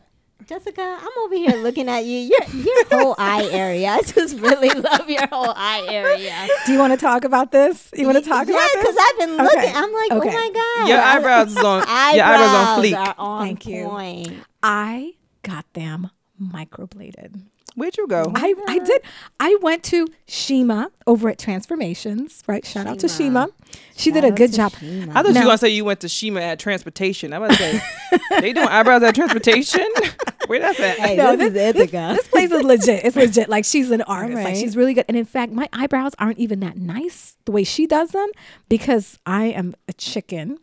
Jessica, 0.47 0.81
I'm 0.81 1.25
over 1.25 1.35
here 1.35 1.61
looking 1.61 1.89
at 1.89 2.05
you. 2.05 2.19
Your 2.19 2.63
your 2.63 2.85
whole 2.89 3.15
eye 3.17 3.49
area. 3.51 3.89
I 3.91 4.01
just 4.01 4.39
really 4.39 4.69
love 4.69 5.09
your 5.09 5.27
whole 5.27 5.51
eye 5.53 5.85
area. 5.89 6.47
Do 6.65 6.71
you 6.71 6.79
want 6.79 6.93
to 6.93 6.97
talk 6.97 7.25
about 7.25 7.51
this? 7.51 7.91
You 7.93 8.05
want 8.05 8.23
to 8.23 8.29
talk 8.29 8.47
yeah, 8.47 8.53
about 8.53 8.63
this? 8.63 8.75
Yeah, 8.75 8.81
because 8.81 8.97
I've 8.97 9.17
been 9.19 9.37
looking. 9.37 9.59
Okay. 9.59 9.73
I'm 9.75 9.91
like, 9.93 10.11
oh 10.11 10.17
Okay. 10.19 10.29
oh 10.29 10.31
my 10.31 10.49
god. 10.53 10.89
Your 10.89 10.99
eyebrows 10.99 11.51
is 11.51 11.57
on. 11.57 11.79
your 12.15 12.25
eyebrows 12.25 12.49
on 12.49 12.81
fleek. 12.81 12.95
are 12.97 13.15
on 13.17 13.45
Thank 13.45 13.67
you. 13.67 14.41
I 14.63 15.15
got 15.43 15.65
them 15.73 16.11
microbladed. 16.41 17.41
Where'd 17.77 17.95
you 17.95 18.07
go? 18.07 18.31
I, 18.33 18.55
I 18.67 18.79
did. 18.79 19.03
I 19.39 19.55
went 19.61 19.83
to 19.83 20.07
Shima 20.25 20.89
over 21.05 21.29
at 21.29 21.37
Transformations, 21.37 22.43
right? 22.47 22.65
Shout 22.65 22.87
out 22.87 22.97
to 23.01 23.07
Shima. 23.07 23.49
Shima. 23.49 23.79
She 23.95 24.11
did 24.11 24.23
a 24.23 24.31
good 24.31 24.51
job. 24.51 24.71
Sheena. 24.71 25.09
I 25.11 25.21
thought 25.21 25.27
you 25.27 25.33
Now- 25.35 25.41
were 25.41 25.45
gonna 25.45 25.57
say 25.59 25.69
you 25.69 25.85
went 25.85 25.99
to 25.99 26.09
Shima 26.09 26.41
at 26.41 26.57
transportation. 26.57 27.33
I 27.33 27.37
was 27.37 27.55
about 27.55 27.59
to 27.59 27.79
say 27.79 28.19
they 28.41 28.53
doing 28.53 28.67
eyebrows 28.67 29.03
at 29.03 29.13
transportation. 29.13 29.85
Where 30.47 30.59
that's 30.59 30.79
at? 30.79 30.97
Hey, 30.97 31.17
No, 31.17 31.35
this, 31.35 31.51
is 31.51 31.55
Ithaca. 31.55 32.15
This 32.15 32.27
place 32.29 32.51
is 32.51 32.63
legit. 32.63 33.05
It's 33.05 33.15
legit. 33.15 33.47
Like 33.47 33.63
she's 33.63 33.91
an 33.91 34.01
artist. 34.07 34.43
Like 34.43 34.55
she's 34.55 34.75
really 34.75 34.95
good. 34.95 35.05
And 35.07 35.15
in 35.15 35.25
fact, 35.25 35.51
my 35.51 35.69
eyebrows 35.71 36.13
aren't 36.17 36.39
even 36.39 36.61
that 36.61 36.77
nice 36.77 37.37
the 37.45 37.51
way 37.51 37.63
she 37.63 37.85
does 37.85 38.09
them 38.09 38.29
because 38.69 39.19
I 39.27 39.45
am 39.45 39.75
a 39.87 39.93
chicken. 39.93 40.57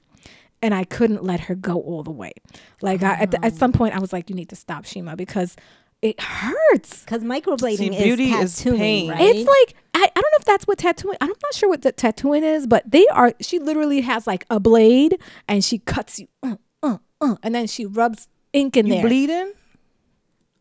And 0.63 0.75
I 0.75 0.85
couldn't 0.85 1.23
let 1.23 1.41
her 1.41 1.55
go 1.55 1.79
all 1.79 2.03
the 2.03 2.11
way. 2.11 2.33
Like 2.81 3.03
I, 3.03 3.13
at, 3.17 3.31
the, 3.33 3.45
at 3.45 3.53
oh. 3.53 3.57
some 3.57 3.71
point, 3.71 3.95
I 3.95 3.99
was 3.99 4.15
like, 4.15 4.31
"You 4.31 4.35
need 4.35 4.49
to 4.49 4.57
stop, 4.57 4.87
Shima, 4.87 5.15
because 5.15 5.57
it 6.05 6.21
hurts." 6.21 7.01
Because 7.05 7.23
microblading 7.25 7.77
See, 7.79 7.97
is 7.97 8.03
beauty 8.05 8.31
is 8.31 8.57
tattooing, 8.57 8.79
pain. 8.79 9.11
right? 9.11 9.21
It's 9.21 9.49
like 9.49 9.77
I, 9.97 10.03
I 10.05 10.21
don't 10.21 10.31
know 10.33 10.39
if 10.41 10.45
that's 10.45 10.67
what 10.67 10.79
tattooing. 10.79 11.17
I'm 11.21 11.29
not 11.29 11.55
sure 11.55 11.69
what 11.69 11.83
the 11.83 11.91
tattooing 11.93 12.45
is, 12.45 12.67
but 12.69 12.89
they 12.89 13.07
are. 13.09 13.33
She 13.41 13.59
literally 13.59 14.01
has 14.03 14.27
like 14.27 14.45
a 14.51 14.61
blade, 14.61 15.19
and 15.49 15.65
she 15.65 15.79
cuts 15.79 16.19
you, 16.21 16.29
uh, 16.43 16.57
uh, 16.83 16.99
uh, 17.21 17.37
and 17.43 17.55
then 17.55 17.67
she 17.67 17.87
rubs 17.87 18.29
ink 18.53 18.77
in 18.77 18.87
You 18.87 18.95
there. 18.95 19.03
bleeding? 19.03 19.53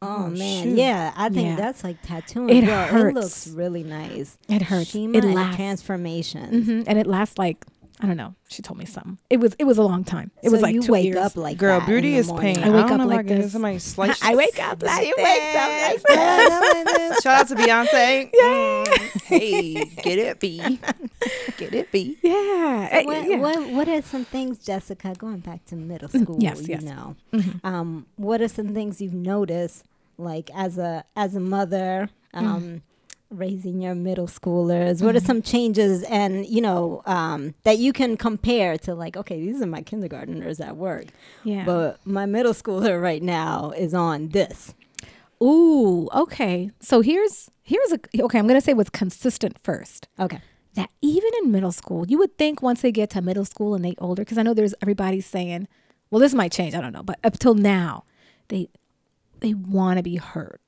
Oh, 0.05 0.25
Oh, 0.25 0.29
man, 0.29 0.63
shoot. 0.65 0.77
yeah, 0.77 1.13
I 1.15 1.29
think 1.29 1.47
Yeah. 1.47 1.55
that's 1.55 1.81
like 1.83 2.01
tattooing. 2.01 2.49
It 2.49 2.63
Yo, 2.65 3.07
It 3.07 3.13
looks 3.13 3.47
really 3.47 3.83
nice. 3.83 4.37
It 4.49 4.61
hurts. 4.63 4.89
Shima 4.89 5.17
It 5.17 5.23
and 5.23 5.33
lasts. 5.33 5.55
transformations. 5.55 6.67
hmm 6.67 6.81
And 6.85 6.99
it 6.99 7.07
lasts 7.07 7.37
like 7.37 7.65
I 8.01 8.07
don't 8.07 8.17
know. 8.17 8.33
She 8.49 8.61
told 8.61 8.77
me 8.79 8.85
something. 8.85 9.17
It 9.29 9.37
was 9.39 9.55
it 9.59 9.65
was 9.65 9.77
a 9.77 9.83
long 9.83 10.03
time. 10.03 10.31
It 10.41 10.47
so 10.47 10.51
was 10.53 10.61
like 10.61 10.73
you 10.75 10.81
two 10.81 10.91
wake 10.91 11.05
years. 11.05 11.17
up 11.17 11.37
like 11.37 11.57
Girl, 11.57 11.79
that 11.79 11.87
beauty 11.87 12.09
in 12.09 12.13
the 12.15 12.19
is 12.19 12.27
morning. 12.27 12.55
pain. 12.55 12.63
I 12.63 12.69
wake 12.75 12.87
don't 12.87 13.01
up 13.01 13.07
like 13.07 13.19
I 13.19 13.23
can 13.23 13.27
get 13.27 13.41
this. 13.43 13.51
Somebody 13.53 13.79
slice. 13.79 14.19
I 14.23 14.35
wake 14.35 14.59
up 14.61 14.81
like 14.83 15.03
She 15.03 15.13
this. 15.15 15.23
wakes 15.23 16.03
up 16.05 16.09
like 16.09 17.23
Shout 17.23 17.41
out 17.41 17.47
to 17.49 17.55
Beyonce. 17.55 18.31
Mm. 18.33 19.21
Hey, 19.23 19.73
get 20.01 20.19
it, 20.19 20.39
B. 20.39 20.79
Get 21.57 21.73
it, 21.73 21.91
B. 21.91 22.17
Yeah. 22.21 22.89
Eh, 22.91 23.03
What, 23.05 23.29
yeah. 23.29 23.37
what 23.37 23.69
what 23.69 23.87
are 23.87 24.01
some 24.01 24.25
things, 24.25 24.57
Jessica? 24.57 25.13
Going 25.17 25.39
back 25.39 25.63
to 25.65 25.75
middle 25.75 26.09
school, 26.09 26.37
yes, 26.39 26.61
you 26.67 26.75
yes. 26.75 26.83
know, 26.83 27.15
Mhm. 27.31 27.59
um, 27.63 28.05
what 28.17 28.41
are 28.41 28.47
some 28.47 28.73
things 28.73 29.01
you've 29.01 29.13
noticed, 29.13 29.85
like 30.17 30.49
as 30.55 30.77
a 30.77 31.05
as 31.15 31.35
a 31.35 31.39
mother, 31.39 32.09
Mm-hmm. 32.35 32.47
um, 32.47 32.81
raising 33.33 33.81
your 33.81 33.95
middle 33.95 34.27
schoolers? 34.27 35.01
What 35.01 35.15
are 35.15 35.19
Mm-hmm. 35.19 35.25
some 35.27 35.41
changes, 35.41 36.03
and 36.03 36.45
you 36.45 36.61
know, 36.61 37.01
um, 37.05 37.53
that 37.63 37.77
you 37.79 37.91
can 37.93 38.17
compare 38.17 38.77
to 38.79 38.93
like, 38.95 39.17
okay, 39.17 39.39
these 39.39 39.61
are 39.61 39.65
my 39.67 39.81
kindergartners 39.81 40.59
at 40.59 40.77
work, 40.77 41.05
Yeah. 41.43 41.65
but 41.65 41.99
my 42.05 42.25
middle 42.25 42.53
schooler 42.53 43.01
right 43.01 43.21
now 43.23 43.71
is 43.77 43.93
on 43.93 44.29
this. 44.29 44.73
Ooh. 45.41 46.07
Okay. 46.13 46.71
So 46.79 47.01
here's 47.01 47.49
here's 47.63 47.91
a 47.91 47.99
okay. 48.23 48.39
I'm 48.39 48.47
gonna 48.47 48.61
say 48.61 48.73
what's 48.73 48.89
consistent 48.89 49.57
first. 49.63 50.07
Okay, 50.19 50.39
that 50.75 50.89
even 51.01 51.29
in 51.43 51.51
middle 51.51 51.71
school, 51.71 52.05
you 52.07 52.17
would 52.17 52.37
think 52.37 52.61
once 52.61 52.81
they 52.81 52.91
get 52.91 53.09
to 53.11 53.21
middle 53.21 53.45
school 53.45 53.75
and 53.75 53.83
they 53.83 53.95
older, 53.97 54.21
because 54.21 54.37
I 54.37 54.43
know 54.43 54.53
there's 54.53 54.73
everybody 54.81 55.19
saying, 55.21 55.67
well, 56.11 56.19
this 56.19 56.33
might 56.33 56.51
change. 56.51 56.75
I 56.75 56.81
don't 56.81 56.93
know, 56.93 57.03
but 57.03 57.19
up 57.23 57.37
till 57.39 57.55
now, 57.55 58.05
they 58.47 58.69
they 59.41 59.53
want 59.53 59.97
to 59.97 60.03
be 60.03 60.15
heard. 60.15 60.59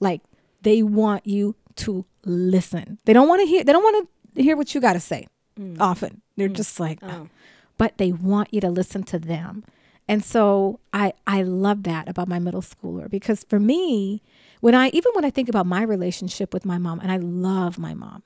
Like 0.00 0.20
they 0.62 0.82
want 0.82 1.26
you 1.26 1.56
to 1.78 2.04
listen. 2.24 2.98
They 3.04 3.12
don't 3.12 3.28
want 3.28 3.40
to 3.40 3.46
hear. 3.46 3.64
They 3.64 3.72
don't 3.72 3.82
want 3.82 4.08
to 4.34 4.42
hear 4.42 4.56
what 4.56 4.74
you 4.74 4.80
got 4.80 4.94
to 4.94 5.00
say. 5.00 5.26
Mm. 5.58 5.76
Often 5.80 6.22
they're 6.36 6.48
mm. 6.48 6.56
just 6.56 6.78
like, 6.78 6.98
Oh. 7.02 7.28
but 7.76 7.98
they 7.98 8.12
want 8.12 8.52
you 8.52 8.60
to 8.60 8.70
listen 8.70 9.02
to 9.04 9.18
them. 9.18 9.64
And 10.06 10.24
so 10.24 10.80
I 10.92 11.12
I 11.26 11.42
love 11.42 11.82
that 11.84 12.08
about 12.08 12.28
my 12.28 12.38
middle 12.38 12.62
schooler 12.62 13.10
because 13.10 13.44
for 13.48 13.60
me, 13.60 14.22
when 14.60 14.74
I 14.74 14.88
even 14.88 15.12
when 15.14 15.24
I 15.24 15.30
think 15.30 15.48
about 15.48 15.66
my 15.66 15.82
relationship 15.82 16.54
with 16.54 16.64
my 16.64 16.78
mom, 16.78 17.00
and 17.00 17.12
I 17.12 17.18
love 17.18 17.78
my 17.78 17.94
mom, 17.94 18.22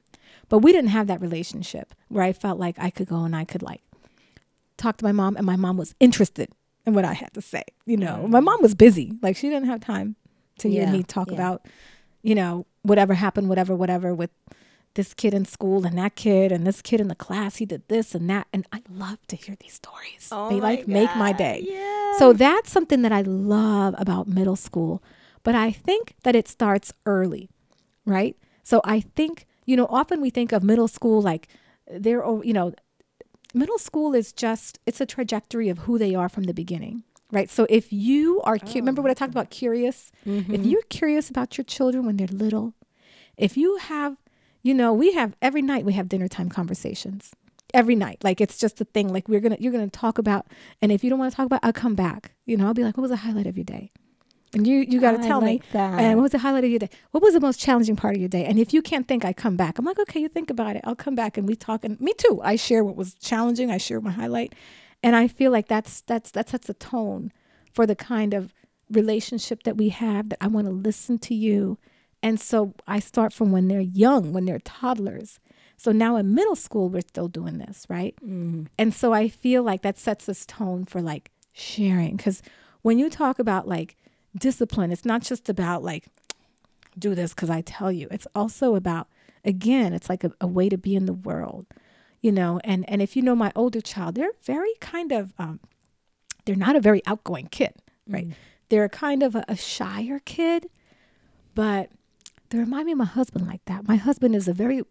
but 0.49 0.59
we 0.59 0.73
didn't 0.73 0.91
have 0.91 1.09
that 1.09 1.21
relationship 1.21 1.95
where 2.09 2.23
I 2.23 2.33
felt 2.33 2.59
like 2.59 2.77
I 2.79 2.91
could 2.91 3.09
go 3.09 3.25
and 3.25 3.35
I 3.35 3.45
could 3.45 3.63
like 3.63 3.83
talk 4.77 4.97
to 4.99 5.05
my 5.05 5.13
mom 5.13 5.37
and 5.37 5.45
my 5.47 5.57
mom 5.57 5.77
was 5.77 5.95
interested 5.99 6.51
in 6.87 6.95
what 6.95 7.05
I 7.05 7.15
had 7.15 7.33
to 7.35 7.43
say. 7.43 7.65
You 7.85 7.97
know, 7.97 8.25
mm. 8.25 8.31
my 8.31 8.41
mom 8.41 8.63
was 8.63 8.75
busy. 8.75 9.13
Like 9.23 9.37
she 9.37 9.49
didn't 9.49 9.67
have 9.69 9.81
time 9.81 10.17
to 10.59 10.69
hear 10.69 10.83
Yeah, 10.83 10.93
me 10.93 11.03
talk 11.03 11.29
yeah. 11.29 11.35
about, 11.35 11.67
you 12.23 12.35
know, 12.35 12.67
whatever 12.83 13.15
happened, 13.15 13.49
whatever, 13.49 13.75
whatever 13.75 14.15
with 14.15 14.31
this 14.95 15.15
kid 15.15 15.33
in 15.33 15.45
school 15.45 15.87
and 15.87 15.97
that 15.97 16.15
kid 16.17 16.53
and 16.53 16.67
this 16.67 16.83
kid 16.83 17.01
in 17.01 17.09
the 17.09 17.15
class 17.15 17.57
he 17.57 17.65
did 17.65 17.83
this 17.89 18.15
and 18.15 18.29
that 18.29 18.47
and 18.53 18.67
I 18.73 18.83
love 18.91 19.27
to 19.29 19.37
hear 19.37 19.57
these 19.59 19.73
stories. 19.73 20.29
Oh 20.31 20.51
they 20.51 20.61
like 20.61 20.87
make 20.87 21.15
my 21.17 21.33
day. 21.33 21.65
yeah. 21.67 22.19
So 22.19 22.33
that's 22.35 22.71
something 22.71 23.01
that 23.03 23.13
I 23.13 23.23
love 23.23 23.95
about 23.97 24.29
middle 24.29 24.57
school. 24.57 25.03
But 25.45 25.55
I 25.55 25.73
think 25.73 26.15
that 26.25 26.37
it 26.37 26.47
starts 26.47 26.93
early, 27.07 27.49
right? 28.05 28.37
So 28.63 28.81
I 28.85 29.01
think, 29.01 29.47
you 29.65 29.77
know, 29.77 29.87
often 29.89 30.21
we 30.21 30.31
think 30.31 30.53
of 30.53 30.63
middle 30.63 30.89
school 30.89 31.21
like 31.23 31.49
they're, 31.91 32.25
you 32.43 32.53
know, 32.53 32.75
middle 33.55 33.79
school 33.79 34.15
is 34.15 34.33
just, 34.33 34.79
it's 34.87 35.01
a 35.01 35.07
trajectory 35.07 35.69
of 35.69 35.79
who 35.81 35.99
they 35.99 36.15
are 36.15 36.29
from 36.29 36.45
the 36.45 36.55
beginning, 36.55 37.03
right? 37.33 37.51
So 37.51 37.67
if 37.69 37.93
you 37.93 38.41
are, 38.43 38.59
cu- 38.59 38.79
remember 38.79 39.01
oh. 39.01 39.03
what 39.03 39.11
I 39.11 39.15
talked 39.15 39.33
about 39.33 39.51
curious? 39.51 40.13
If 40.25 40.47
mm-hmm. 40.47 40.65
you're 40.65 40.83
curious 40.83 41.31
about 41.31 41.59
your 41.59 41.65
children 41.65 42.07
when 42.07 42.17
they're 42.17 42.29
little, 42.29 42.75
if 43.37 43.57
you 43.57 43.77
have, 43.79 44.17
you 44.63 44.75
know, 44.75 44.93
we 44.93 45.13
have 45.15 45.35
every 45.43 45.63
night 45.63 45.85
we 45.85 45.95
have 45.95 46.09
dinner 46.09 46.29
time 46.29 46.49
conversations. 46.49 47.33
Every 47.75 47.97
night, 47.97 48.19
like 48.23 48.43
it's 48.43 48.59
just 48.59 48.83
a 48.83 48.85
thing. 48.85 49.11
Like 49.11 49.29
we're 49.29 49.41
gonna, 49.41 49.57
you're 49.59 49.73
gonna 49.73 49.89
talk 49.89 50.19
about, 50.19 50.47
and 50.83 50.93
if 50.93 51.03
you 51.03 51.09
don't 51.09 51.19
want 51.19 51.33
to 51.33 51.37
talk 51.37 51.47
about, 51.47 51.61
I'll 51.63 51.73
come 51.73 51.95
back. 51.95 52.33
You 52.45 52.59
know, 52.59 52.67
I'll 52.67 52.75
be 52.75 52.85
like, 52.85 52.99
"What 52.99 53.01
was 53.01 53.11
the 53.11 53.17
highlight 53.17 53.47
of 53.47 53.57
your 53.57 53.65
day?" 53.65 53.91
And 54.55 54.67
you, 54.67 54.85
you 54.87 55.01
got 55.01 55.13
to 55.13 55.19
tell 55.19 55.41
me. 55.41 55.53
like 55.55 55.71
that. 55.73 55.99
And 55.99 56.17
what 56.17 56.25
was 56.25 56.33
the 56.33 56.39
highlight 56.39 56.65
of 56.65 56.71
your 56.71 56.79
day? 56.79 56.91
What 57.13 57.23
was 57.23 57.33
the 57.33 57.41
most 57.41 57.59
challenging 57.59 57.97
part 57.97 58.17
of 58.17 58.21
your 58.21 58.29
day? 58.29 58.45
And 58.45 58.59
if 58.59 58.75
you 58.75 58.83
can't 58.83 59.09
think, 59.09 59.25
I 59.25 59.33
come 59.33 59.57
back. 59.57 59.79
I'm 59.79 59.85
like, 59.85 59.99
okay, 60.01 60.21
you 60.21 60.29
think 60.29 60.51
about 60.51 60.77
it. 60.77 60.83
I'll 60.85 60.95
come 60.95 61.15
back 61.15 61.39
and 61.39 61.49
we 61.49 61.57
talk. 61.57 61.85
And 61.85 61.99
me 62.01 62.13
too. 62.13 62.41
I 62.45 62.57
share 62.57 62.85
what 62.85 62.95
was 62.95 63.15
challenging. 63.15 63.71
I 63.71 63.79
share 63.79 64.01
my 64.01 64.11
highlight, 64.11 64.55
and 65.03 65.17
I 65.17 65.29
feel 65.29 65.51
like 65.51 65.69
that's 65.69 66.01
that's 66.03 66.31
that 66.33 66.49
sets 66.49 66.69
a 66.69 66.75
tone 66.75 67.33
for 67.73 67.87
the 67.87 67.97
kind 67.97 68.35
of 68.35 68.55
relationship 68.91 69.63
that 69.65 69.77
we 69.77 69.89
have. 69.91 70.29
That 70.29 70.39
I 70.41 70.47
want 70.49 70.67
to 70.67 70.73
listen 70.73 71.19
to 71.21 71.35
you, 71.35 71.79
and 72.23 72.41
so 72.41 72.75
I 72.87 73.01
start 73.01 73.33
from 73.33 73.53
when 73.53 73.69
they're 73.69 73.81
young, 73.81 74.33
when 74.33 74.45
they're 74.45 74.59
toddlers. 74.59 75.41
So 75.77 75.91
now 75.91 76.15
in 76.15 76.33
middle 76.33 76.55
school, 76.55 76.89
we're 76.89 77.01
still 77.01 77.27
doing 77.27 77.59
this, 77.59 77.87
right? 77.89 78.15
Mm-hmm. 78.23 78.65
And 78.79 78.95
so 78.95 79.13
I 79.13 79.29
feel 79.29 79.65
like 79.65 79.83
that 79.83 79.99
sets 79.99 80.27
this 80.27 80.47
tone 80.47 80.85
for 80.85 81.03
like 81.03 81.33
sharing. 81.53 82.17
Because 82.17 82.41
when 82.83 83.01
you 83.01 83.11
talk 83.11 83.41
about 83.41 83.67
like 83.67 83.97
discipline, 84.39 84.93
it's 84.93 85.05
not 85.05 85.23
just 85.23 85.49
about 85.49 85.83
like, 85.83 86.07
do 86.97 87.17
this 87.17 87.35
because 87.35 87.51
I 87.51 87.63
tell 87.63 87.91
you. 87.91 88.07
It's 88.13 88.29
also 88.33 88.77
about, 88.77 89.09
again, 89.45 89.93
it's 89.93 90.09
like 90.09 90.23
a, 90.23 90.31
a 90.41 90.47
way 90.47 90.69
to 90.69 90.79
be 90.79 90.95
in 90.95 91.07
the 91.07 91.13
world, 91.13 91.67
you 92.23 92.33
know. 92.33 92.59
And 92.65 92.89
and 92.89 93.03
if 93.03 93.15
you 93.17 93.23
know 93.23 93.35
my 93.37 93.53
older 93.55 93.81
child, 93.83 94.15
they're 94.15 94.33
very 94.45 94.73
kind 94.81 95.13
of, 95.13 95.35
um, 95.39 95.61
they're 96.47 96.57
not 96.57 96.77
a 96.77 96.81
very 96.81 97.03
outgoing 97.07 97.49
kid, 97.49 97.75
right? 98.09 98.29
They're 98.71 98.89
kind 98.89 99.23
of 99.23 99.35
a, 99.37 99.45
a 99.49 99.57
shyer 99.57 100.19
kid, 100.25 100.67
but 101.55 101.91
they 102.51 102.59
remind 102.59 102.87
me 102.87 102.93
of 102.93 102.99
my 102.99 103.05
husband 103.05 103.47
like 103.47 103.65
that. 103.67 103.87
My 103.87 103.97
husband 103.97 104.35
is 104.35 104.49
a 104.49 104.53
very 104.55 104.83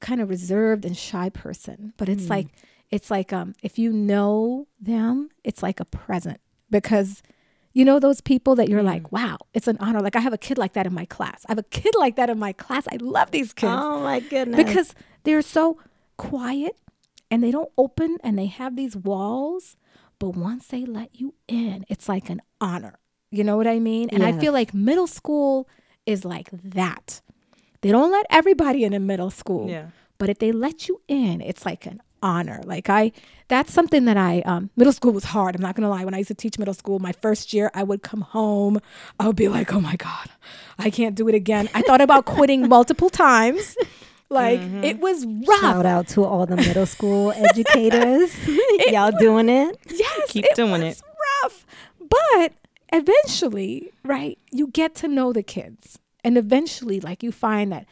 kind 0.00 0.20
of 0.20 0.28
reserved 0.30 0.84
and 0.84 0.96
shy 0.96 1.28
person, 1.28 1.92
but 1.96 2.08
it's 2.08 2.30
like 2.30 2.46
it's 2.90 3.10
like 3.10 3.32
um 3.32 3.54
if 3.62 3.78
you 3.78 3.92
know 3.92 4.66
them, 4.80 5.30
it's 5.44 5.62
like 5.62 5.80
a 5.80 5.84
present 5.84 6.40
because 6.70 7.22
you 7.72 7.84
know 7.84 8.00
those 8.00 8.20
people 8.20 8.56
that 8.56 8.68
you're 8.68 8.82
like, 8.82 9.12
wow, 9.12 9.36
it's 9.54 9.68
an 9.68 9.76
honor. 9.78 10.00
Like 10.00 10.16
I 10.16 10.20
have 10.20 10.32
a 10.32 10.38
kid 10.38 10.58
like 10.58 10.72
that 10.72 10.86
in 10.86 10.94
my 10.94 11.04
class. 11.04 11.44
I 11.48 11.52
have 11.52 11.58
a 11.58 11.62
kid 11.64 11.94
like 11.98 12.16
that 12.16 12.28
in 12.30 12.38
my 12.38 12.52
class. 12.52 12.86
I 12.90 12.96
love 13.00 13.30
these 13.30 13.52
kids 13.52 13.72
Oh 13.74 14.00
my 14.00 14.18
goodness. 14.20 14.56
because 14.56 14.94
they're 15.24 15.42
so 15.42 15.78
quiet 16.28 16.76
and 17.30 17.42
they 17.42 17.50
don't 17.50 17.70
open 17.84 18.18
and 18.22 18.38
they 18.38 18.46
have 18.46 18.76
these 18.76 18.94
walls 18.96 19.76
but 20.18 20.30
once 20.36 20.66
they 20.68 20.84
let 20.84 21.10
you 21.20 21.34
in 21.48 21.84
it's 21.88 22.08
like 22.08 22.28
an 22.34 22.40
honor. 22.60 22.98
You 23.30 23.42
know 23.44 23.56
what 23.56 23.66
i 23.66 23.78
mean? 23.78 24.06
And 24.12 24.22
i 24.22 24.32
feel 24.42 24.52
like 24.52 24.74
middle 24.74 25.06
school 25.06 25.68
is 26.06 26.24
like 26.24 26.48
that. 26.80 27.20
They 27.82 27.90
don't 27.96 28.12
let 28.12 28.26
everybody 28.30 28.84
in 28.84 28.92
in 28.92 29.06
middle 29.06 29.30
school 29.30 29.68
Yeah. 29.70 29.86
but 30.18 30.28
if 30.28 30.38
they 30.42 30.52
let 30.52 30.88
you 30.88 31.00
in 31.08 31.40
it's 31.40 31.64
like 31.64 31.86
an 31.86 31.98
honor. 32.22 32.60
Like 32.74 32.90
i 32.90 33.12
that's 33.48 33.72
something 33.72 34.04
that 34.04 34.18
i 34.18 34.40
um, 34.52 34.62
middle 34.76 34.92
school 34.92 35.12
was 35.12 35.24
hard. 35.36 35.54
I'm 35.56 35.62
not 35.62 35.74
gonna 35.76 35.88
lie. 35.96 36.04
When 36.04 36.14
i 36.14 36.18
used 36.18 36.28
to 36.28 36.34
teach 36.44 36.58
middle 36.58 36.74
school 36.82 36.98
my 36.98 37.12
first 37.24 37.54
year 37.54 37.70
i 37.80 37.82
would 37.82 38.02
come 38.10 38.20
home 38.20 38.74
i 39.18 39.26
would 39.26 39.36
be 39.44 39.48
like 39.56 39.72
oh 39.76 39.80
my 39.80 39.96
god 39.96 40.26
i 40.78 40.90
can't 40.98 41.14
do 41.20 41.28
it 41.30 41.34
again. 41.42 41.64
I 41.78 41.80
thought 41.86 42.02
about 42.08 42.22
quitting 42.26 42.68
multiple 42.68 43.08
times 43.10 43.64
like 44.30 44.60
mm-hmm. 44.60 44.84
it 44.84 45.00
was 45.00 45.26
rough. 45.26 45.60
Shout 45.60 45.86
out 45.86 46.08
to 46.08 46.24
all 46.24 46.46
the 46.46 46.56
middle 46.56 46.86
school 46.96 47.32
educators. 47.32 48.34
Y'all 48.86 49.12
doing 49.18 49.48
it? 49.48 49.76
yes 49.90 50.30
Keep 50.30 50.46
doing 50.54 50.70
it 50.70 50.78
doing 50.78 50.82
was 50.82 51.02
rough. 51.42 51.66
But 52.08 52.52
eventually 52.92 53.92
right 54.04 54.38
you 54.50 54.68
get 54.68 54.94
to 54.96 55.08
know 55.08 55.32
the 55.32 55.42
kids. 55.42 55.98
And 56.22 56.38
eventually 56.38 57.00
like 57.00 57.22
you 57.22 57.32
find 57.32 57.72
that 57.72 57.86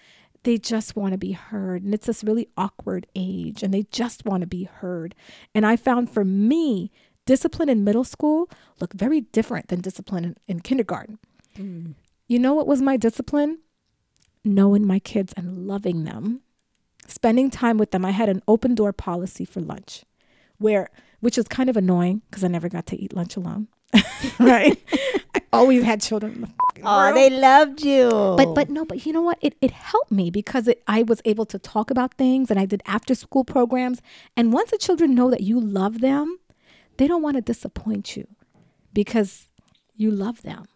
they 0.44 0.58
just 0.58 0.94
want 0.94 1.12
to 1.12 1.18
be 1.18 1.32
heard. 1.32 1.82
And 1.82 1.92
it's 1.92 2.06
this 2.06 2.22
really 2.22 2.48
awkward 2.56 3.06
age 3.16 3.62
and 3.62 3.74
they 3.74 3.84
just 3.90 4.24
want 4.24 4.42
to 4.42 4.46
be 4.46 4.64
heard. 4.64 5.14
And 5.54 5.66
i 5.66 5.76
found 5.76 6.08
for 6.10 6.24
me 6.24 6.92
discipline 7.26 7.68
in 7.68 7.84
middle 7.84 8.04
school 8.04 8.48
looked 8.80 8.94
very 8.94 9.22
different 9.22 9.68
than 9.68 9.80
discipline 9.80 10.24
in, 10.24 10.36
in 10.46 10.60
kindergarten. 10.60 11.18
Mm. 11.58 11.94
You 12.28 12.38
know 12.38 12.54
what 12.54 12.66
was 12.68 12.80
my 12.80 12.96
discipline 12.96 13.58
knowing 14.44 14.86
my 14.86 14.98
kids 14.98 15.32
and 15.36 15.66
loving 15.66 16.04
them 16.04 16.40
spending 17.06 17.50
time 17.50 17.78
with 17.78 17.90
them 17.90 18.04
i 18.04 18.10
had 18.10 18.28
an 18.28 18.42
open 18.48 18.74
door 18.74 18.92
policy 18.92 19.44
for 19.44 19.60
lunch 19.60 20.04
where 20.58 20.88
which 21.20 21.38
is 21.38 21.46
kind 21.48 21.70
of 21.70 21.76
annoying 21.76 22.22
because 22.30 22.44
i 22.44 22.48
never 22.48 22.68
got 22.68 22.86
to 22.86 22.96
eat 22.96 23.14
lunch 23.14 23.36
alone 23.36 23.68
right 24.38 24.78
i 25.34 25.40
always 25.52 25.82
had 25.82 26.00
children 26.00 26.34
in 26.34 26.40
the 26.42 26.48
Oh, 26.84 27.12
they 27.12 27.30
loved 27.30 27.82
you. 27.82 28.08
But 28.08 28.54
but 28.54 28.70
no, 28.70 28.84
but 28.84 29.04
you 29.04 29.12
know 29.12 29.22
what? 29.22 29.38
It 29.40 29.56
it 29.60 29.72
helped 29.72 30.12
me 30.12 30.30
because 30.30 30.68
it, 30.68 30.82
I 30.86 31.02
was 31.02 31.20
able 31.24 31.44
to 31.46 31.58
talk 31.58 31.90
about 31.90 32.14
things 32.14 32.50
and 32.50 32.60
I 32.60 32.66
did 32.66 32.82
after 32.86 33.14
school 33.14 33.44
programs. 33.44 34.00
And 34.36 34.52
once 34.52 34.70
the 34.70 34.78
children 34.78 35.14
know 35.14 35.30
that 35.30 35.40
you 35.40 35.58
love 35.60 36.00
them, 36.00 36.38
they 36.96 37.06
don't 37.08 37.22
want 37.22 37.36
to 37.36 37.40
disappoint 37.40 38.16
you 38.16 38.26
because 38.92 39.48
you 39.96 40.10
love 40.10 40.42
them, 40.42 40.66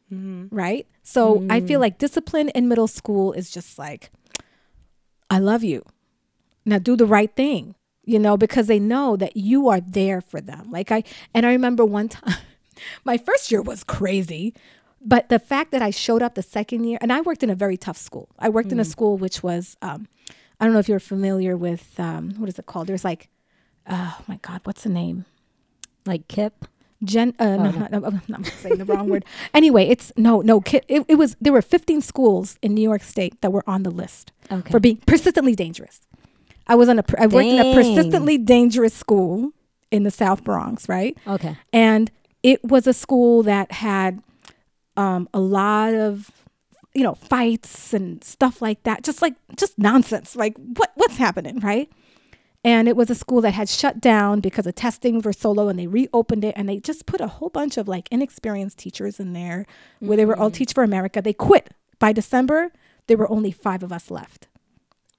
right? 0.50 0.86
So 1.02 1.44
I 1.50 1.60
feel 1.60 1.80
like 1.80 1.98
discipline 1.98 2.48
in 2.50 2.68
middle 2.68 2.86
school 2.88 3.32
is 3.32 3.50
just 3.50 3.78
like, 3.78 4.10
I 5.30 5.38
love 5.38 5.64
you. 5.64 5.82
Now 6.64 6.78
do 6.78 6.96
the 6.96 7.06
right 7.06 7.34
thing, 7.34 7.74
you 8.04 8.18
know, 8.18 8.36
because 8.36 8.66
they 8.66 8.78
know 8.78 9.16
that 9.16 9.36
you 9.36 9.68
are 9.68 9.80
there 9.80 10.20
for 10.20 10.40
them. 10.40 10.70
Like 10.70 10.92
I 10.92 11.02
and 11.34 11.44
I 11.46 11.52
remember 11.52 11.84
one 11.84 12.08
time 12.08 12.36
my 13.04 13.16
first 13.18 13.50
year 13.50 13.62
was 13.62 13.82
crazy, 13.82 14.54
but 15.00 15.28
the 15.28 15.38
fact 15.38 15.72
that 15.72 15.82
I 15.82 15.90
showed 15.90 16.22
up 16.22 16.34
the 16.34 16.42
second 16.42 16.84
year 16.84 16.98
and 17.00 17.12
I 17.12 17.20
worked 17.20 17.42
in 17.42 17.50
a 17.50 17.54
very 17.56 17.76
tough 17.76 17.96
school. 17.98 18.28
I 18.38 18.48
worked 18.48 18.70
in 18.70 18.78
a 18.78 18.84
school 18.84 19.16
which 19.18 19.42
was 19.42 19.76
um 19.82 20.06
I 20.60 20.64
don't 20.64 20.74
know 20.74 20.78
if 20.80 20.88
you're 20.88 21.00
familiar 21.00 21.56
with 21.56 21.98
um 21.98 22.34
what 22.38 22.48
is 22.48 22.58
it 22.58 22.66
called? 22.66 22.86
There's 22.86 23.04
like 23.04 23.28
oh 23.88 24.18
my 24.28 24.38
god, 24.42 24.60
what's 24.64 24.84
the 24.84 24.90
name? 24.90 25.24
like 26.06 26.28
Kip. 26.28 26.66
Gen, 27.05 27.34
uh, 27.38 27.57
no, 27.57 27.70
no, 27.70 27.98
no, 28.28 28.34
I'm 28.34 28.44
saying 28.44 28.78
the 28.78 28.84
wrong 28.84 29.09
word. 29.09 29.24
Anyway, 29.55 29.88
it's 29.88 30.12
no, 30.16 30.40
no. 30.40 30.61
Kid, 30.61 30.84
it, 30.88 31.05
it 31.09 31.16
was 31.16 31.36
there 31.40 31.53
were 31.53 31.62
15 31.62 32.00
schools 32.00 32.59
in 32.62 32.74
New 32.74 32.82
York 32.82 33.03
State 33.03 33.40
that 33.40 33.53
were 33.53 33.64
on 33.66 33.82
the 33.82 33.90
list 33.90 34.32
Okay. 34.50 34.70
for 34.70 34.80
being 34.80 34.98
persistently 35.07 35.55
dangerous. 35.55 36.00
I 36.68 36.74
was 36.76 36.88
on 36.88 36.98
a, 36.98 37.05
I 37.18 37.26
worked 37.26 37.46
in 37.48 37.59
a 37.59 37.74
persistently 37.74 38.38
dangerous 38.38 38.94
school 38.94 39.50
in 39.90 40.05
the 40.05 40.11
South 40.11 40.44
Bronx, 40.44 40.88
right? 40.88 41.16
Okay. 41.26 41.57
And 41.72 42.11
it 42.42 42.64
was 42.64 42.86
a 42.86 42.92
school 42.92 43.42
that 43.42 43.72
had 43.72 44.22
um, 44.96 45.28
a 45.34 45.40
lot 45.40 45.94
of, 45.94 46.30
you 46.94 47.03
know, 47.03 47.14
fights 47.14 47.92
and 47.92 48.22
stuff 48.22 48.62
like 48.62 48.82
that. 48.84 49.03
Just 49.03 49.22
like 49.22 49.34
just 49.57 49.76
nonsense. 49.78 50.36
Like 50.36 50.57
what 50.57 50.92
what's 50.94 51.16
happening, 51.16 51.59
right? 51.61 51.90
And 52.64 52.86
it 52.86 52.96
was 52.96 53.10
a 53.10 53.14
school 53.16 53.40
that 53.40 53.54
had 53.54 53.68
shut 53.68 54.00
down 54.00 54.40
because 54.40 54.66
the 54.66 54.72
testings 54.72 55.24
were 55.24 55.32
so 55.32 55.50
low 55.50 55.68
and 55.68 55.78
they 55.78 55.88
reopened 55.88 56.44
it 56.44 56.54
and 56.56 56.68
they 56.68 56.78
just 56.78 57.06
put 57.06 57.20
a 57.20 57.26
whole 57.26 57.48
bunch 57.48 57.76
of 57.76 57.88
like 57.88 58.08
inexperienced 58.12 58.78
teachers 58.78 59.18
in 59.18 59.32
there 59.32 59.66
where 59.98 60.16
they 60.16 60.24
were 60.24 60.38
all 60.38 60.50
mm. 60.50 60.54
Teach 60.54 60.72
for 60.72 60.84
America. 60.84 61.20
They 61.20 61.32
quit. 61.32 61.70
By 61.98 62.12
December, 62.12 62.72
there 63.08 63.16
were 63.16 63.30
only 63.30 63.50
five 63.50 63.82
of 63.82 63.92
us 63.92 64.10
left. 64.10 64.46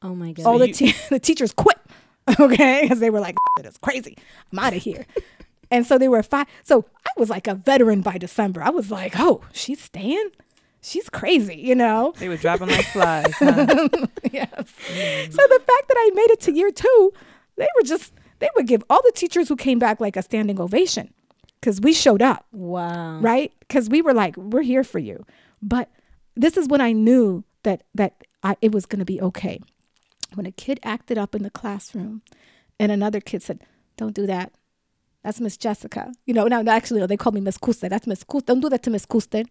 Oh 0.01 0.15
my 0.15 0.31
god. 0.31 0.45
All 0.45 0.57
the, 0.57 0.69
you- 0.69 0.73
te- 0.73 0.95
the 1.09 1.19
teachers 1.19 1.53
quit, 1.53 1.79
okay? 2.39 2.81
Because 2.83 2.99
they 2.99 3.09
were 3.09 3.19
like, 3.19 3.35
it 3.59 3.65
is 3.65 3.77
crazy. 3.77 4.17
I'm 4.51 4.59
out 4.59 4.73
of 4.73 4.81
here. 4.81 5.05
and 5.71 5.85
so 5.85 5.97
they 5.97 6.07
were 6.07 6.23
five. 6.23 6.47
So 6.63 6.85
I 7.05 7.11
was 7.17 7.29
like 7.29 7.47
a 7.47 7.55
veteran 7.55 8.01
by 8.01 8.17
December. 8.17 8.63
I 8.63 8.69
was 8.69 8.89
like, 8.89 9.19
oh, 9.19 9.41
she's 9.51 9.81
staying? 9.81 10.29
She's 10.81 11.09
crazy, 11.09 11.55
you 11.55 11.75
know? 11.75 12.13
They 12.17 12.27
were 12.27 12.35
dropping 12.35 12.67
like 12.67 12.85
flies. 12.87 13.33
huh? 13.35 13.87
yes. 14.31 14.73
So 15.31 15.41
the 15.47 15.61
fact 15.65 15.87
that 15.87 15.95
I 15.97 16.11
made 16.13 16.31
it 16.31 16.41
to 16.41 16.51
year 16.51 16.71
two, 16.71 17.13
they 17.58 17.68
were 17.76 17.84
just, 17.86 18.14
they 18.39 18.49
would 18.56 18.68
give 18.68 18.84
all 18.89 19.01
the 19.04 19.12
teachers 19.16 19.47
who 19.47 19.56
came 19.56 19.80
back 19.80 19.99
like 19.99 20.18
a 20.18 20.22
standing 20.22 20.60
ovation 20.60 21.14
because 21.64 21.80
we 21.80 21.93
showed 21.93 22.22
up 22.22 22.45
wow. 22.51 23.20
right 23.20 23.54
because 23.60 23.88
we 23.88 24.01
were 24.01 24.14
like 24.14 24.36
we're 24.36 24.62
here 24.62 24.84
for 24.84 24.99
you 24.99 25.26
but 25.62 25.89
this 26.36 26.58
is 26.58 26.68
when 26.68 26.82
i 26.82 26.91
knew 26.91 27.43
that 27.64 27.84
that 27.95 28.26
I, 28.43 28.58
it 28.62 28.74
was 28.74 28.86
going 28.86 28.99
to 28.99 29.06
be 29.06 29.22
okay 29.22 29.62
when 30.34 30.45
a 30.45 30.51
kid 30.51 30.82
acted 30.84 31.18
up 31.18 31.34
in 31.34 31.43
the 31.43 31.49
classroom 31.49 32.22
and 32.80 32.91
another 32.91 33.22
kid 33.22 33.41
said 33.43 33.62
don't 33.95 34.14
do 34.14 34.28
that 34.28 34.51
that's 35.24 35.39
miss 35.39 35.56
jessica 35.56 36.12
you 36.26 36.34
know 36.34 36.47
now 36.47 36.62
actually 36.68 36.99
no, 36.99 37.08
they 37.08 37.16
called 37.16 37.36
me 37.36 37.41
miss 37.41 37.58
Custer. 37.58 37.88
that's 37.88 38.08
miss 38.08 38.26
Custer. 38.26 38.47
don't 38.47 38.60
do 38.60 38.70
that 38.70 38.84
to 38.84 38.89
miss 38.89 39.06
Custer. 39.06 39.43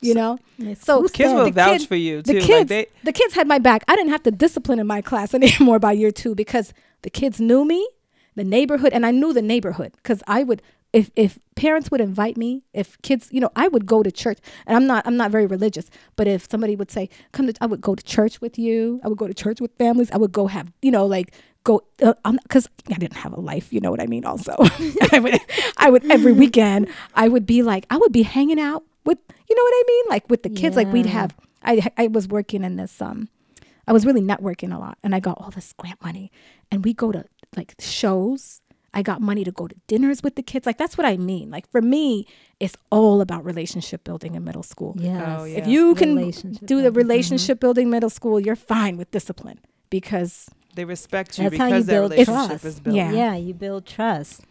You 0.00 0.14
know, 0.14 0.38
Miss 0.58 0.80
so 0.80 1.02
Gusta. 1.02 1.16
Kids 1.16 1.34
will 1.34 1.44
the 1.44 1.50
vouch 1.50 1.80
kid- 1.80 1.88
for 1.88 1.96
you 1.96 2.22
too. 2.22 2.32
the 2.32 2.40
kids, 2.40 2.48
like 2.48 2.68
they, 2.68 2.86
the 3.04 3.12
kids 3.12 3.34
had 3.34 3.46
my 3.46 3.58
back. 3.58 3.84
I 3.86 3.96
didn't 3.96 4.12
have 4.12 4.22
to 4.24 4.30
discipline 4.30 4.78
in 4.78 4.86
my 4.86 5.02
class 5.02 5.34
anymore 5.40 5.78
by 5.78 5.92
year 5.92 6.10
two 6.10 6.34
because 6.34 6.72
the 7.02 7.10
kids 7.10 7.40
knew 7.40 7.64
me, 7.64 7.86
the 8.34 8.44
neighborhood, 8.44 8.92
and 8.92 9.04
I 9.04 9.10
knew 9.10 9.32
the 9.32 9.42
neighborhood 9.42 9.92
because 9.96 10.22
I 10.26 10.42
would. 10.42 10.62
If, 10.92 11.08
if 11.14 11.38
parents 11.54 11.88
would 11.92 12.00
invite 12.00 12.36
me, 12.36 12.64
if 12.74 13.00
kids, 13.02 13.28
you 13.30 13.40
know, 13.40 13.50
I 13.54 13.68
would 13.68 13.86
go 13.86 14.02
to 14.02 14.10
church, 14.10 14.38
and 14.66 14.76
I'm 14.76 14.88
not 14.88 15.06
I'm 15.06 15.16
not 15.16 15.30
very 15.30 15.46
religious, 15.46 15.88
but 16.16 16.26
if 16.26 16.50
somebody 16.50 16.74
would 16.74 16.90
say, 16.90 17.08
"Come 17.30 17.46
to," 17.46 17.54
I 17.60 17.66
would 17.66 17.80
go 17.80 17.94
to 17.94 18.02
church 18.02 18.40
with 18.40 18.58
you. 18.58 19.00
I 19.04 19.08
would 19.08 19.16
go 19.16 19.28
to 19.28 19.34
church 19.34 19.60
with 19.60 19.70
families. 19.78 20.10
I 20.10 20.16
would 20.16 20.32
go 20.32 20.48
have, 20.48 20.72
you 20.82 20.90
know, 20.90 21.06
like 21.06 21.32
go 21.62 21.82
uh, 22.02 22.14
because 22.42 22.68
I 22.88 22.94
didn't 22.94 23.18
have 23.18 23.32
a 23.32 23.40
life. 23.40 23.72
You 23.72 23.80
know 23.80 23.92
what 23.92 24.00
I 24.00 24.06
mean? 24.06 24.24
Also, 24.24 24.56
I 25.12 25.20
would 25.20 25.38
I 25.76 25.90
would 25.90 26.10
every 26.10 26.32
weekend 26.32 26.88
I 27.14 27.28
would 27.28 27.46
be 27.46 27.62
like 27.62 27.86
I 27.90 27.96
would 27.96 28.12
be 28.12 28.22
hanging 28.22 28.58
out 28.58 28.82
with 29.10 29.18
you 29.48 29.56
know 29.56 29.62
what 29.62 29.74
I 29.74 29.84
mean, 29.92 30.04
like 30.08 30.30
with 30.30 30.42
the 30.42 30.50
kids. 30.60 30.76
Like 30.76 30.92
we'd 30.92 31.06
have 31.06 31.34
I 31.62 31.72
I 31.96 32.06
was 32.06 32.28
working 32.28 32.64
in 32.64 32.76
this 32.76 33.02
um 33.02 33.28
I 33.86 33.92
was 33.92 34.06
really 34.06 34.22
networking 34.22 34.74
a 34.74 34.78
lot 34.78 34.96
and 35.02 35.14
I 35.14 35.20
got 35.20 35.36
all 35.40 35.50
this 35.50 35.72
grant 35.76 36.00
money 36.02 36.30
and 36.70 36.84
we 36.84 36.94
go 36.94 37.12
to 37.12 37.24
like 37.56 37.74
shows. 37.78 38.60
I 38.92 39.02
got 39.02 39.20
money 39.20 39.44
to 39.44 39.52
go 39.52 39.68
to 39.68 39.76
dinners 39.86 40.20
with 40.24 40.34
the 40.34 40.42
kids. 40.42 40.66
Like 40.66 40.78
that's 40.78 40.96
what 40.98 41.06
I 41.06 41.16
mean. 41.16 41.50
Like 41.50 41.70
for 41.70 41.82
me, 41.82 42.26
it's 42.58 42.76
all 42.90 43.20
about 43.20 43.44
relationship 43.44 44.02
building 44.02 44.34
in 44.34 44.42
middle 44.44 44.64
school. 44.64 44.96
Yes. 44.98 45.24
Oh, 45.26 45.44
yeah. 45.44 45.58
If 45.58 45.66
you 45.68 45.94
can 45.94 46.16
do 46.16 46.32
the 46.32 46.66
building. 46.66 46.92
relationship 46.94 47.60
building 47.60 47.90
middle 47.90 48.10
school, 48.10 48.40
you're 48.40 48.56
fine 48.56 48.96
with 48.96 49.10
discipline 49.12 49.60
because 49.90 50.48
they 50.74 50.84
respect 50.84 51.38
you 51.38 51.50
That's 51.50 51.58
how 51.58 51.66
you 51.66 51.74
because 51.74 51.86
their 51.86 52.00
build 52.00 52.10
relationship 52.12 52.48
trust. 52.48 52.64
is 52.64 52.80
built. 52.80 52.96
Yeah. 52.96 53.12
Yeah, 53.12 53.34
you 53.36 53.54
build 53.54 53.86
trust. 53.86 54.42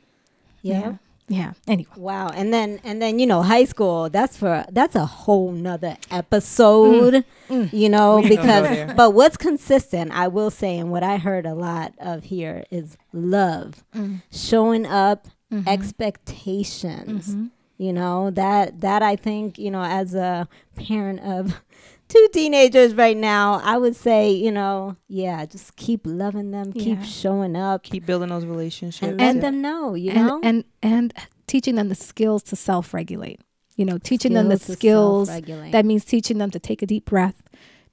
Yeah. 0.61 0.79
yeah. 0.79 0.95
Yeah. 1.29 1.53
Anyway. 1.67 1.89
Wow. 1.95 2.29
And 2.29 2.53
then 2.53 2.79
and 2.83 3.01
then 3.01 3.19
you 3.19 3.27
know 3.27 3.41
high 3.41 3.65
school. 3.65 4.09
That's 4.09 4.35
for 4.35 4.65
that's 4.71 4.95
a 4.95 5.05
whole 5.05 5.51
nother 5.51 5.97
episode. 6.11 7.13
Mm. 7.13 7.23
Mm. 7.49 7.73
You 7.73 7.89
know 7.89 8.17
We 8.17 8.31
ain't 8.31 8.35
gonna 8.37 8.61
go 8.61 8.69
because 8.85 8.95
but 8.95 9.13
what's 9.13 9.37
consistent, 9.37 10.11
I 10.11 10.27
will 10.27 10.51
say, 10.51 10.77
and 10.77 10.91
what 10.91 11.03
I 11.03 11.17
heard 11.17 11.45
a 11.45 11.53
lot 11.53 11.93
of 11.99 12.25
here 12.25 12.65
is 12.71 12.97
love, 13.13 13.83
mm. 13.95 14.21
showing 14.31 14.85
up, 14.85 15.27
mm-hmm. 15.51 15.67
expectations. 15.67 17.29
Mm-hmm. 17.29 17.45
You 17.77 17.93
know 17.93 18.29
that 18.31 18.81
that 18.81 19.01
I 19.01 19.15
think 19.15 19.57
you 19.57 19.71
know 19.71 19.83
as 19.83 20.13
a 20.13 20.47
parent 20.75 21.21
of 21.21 21.61
two 22.09 22.27
teenagers 22.33 22.93
right 22.95 23.15
now, 23.15 23.61
I 23.63 23.77
would 23.77 23.95
say 23.95 24.29
you 24.31 24.51
know 24.51 24.97
yeah, 25.07 25.45
just 25.45 25.75
keep 25.77 26.01
loving 26.03 26.51
them, 26.51 26.73
keep 26.73 27.01
showing 27.03 27.55
up, 27.55 27.83
Keep 27.83 28.05
building 28.05 28.29
those 28.29 28.45
relationships. 28.45 29.11
and 29.11 29.21
And- 29.21 29.41
them 29.41 29.61
know. 29.61 29.93
You 29.95 30.11
and, 30.11 30.27
know, 30.27 30.39
and 30.43 30.63
and 30.83 31.13
teaching 31.47 31.75
them 31.75 31.89
the 31.89 31.95
skills 31.95 32.43
to 32.43 32.55
self-regulate. 32.55 33.39
You 33.75 33.85
know, 33.85 33.97
teaching 33.97 34.33
them 34.33 34.49
the 34.49 34.57
Skills 34.57 34.67
to 34.67 34.73
skills. 34.73 35.27
self-regulate. 35.29 35.71
That 35.71 35.85
means 35.85 36.03
teaching 36.03 36.37
them 36.37 36.51
to 36.51 36.59
take 36.59 36.81
a 36.81 36.85
deep 36.85 37.05
breath, 37.05 37.41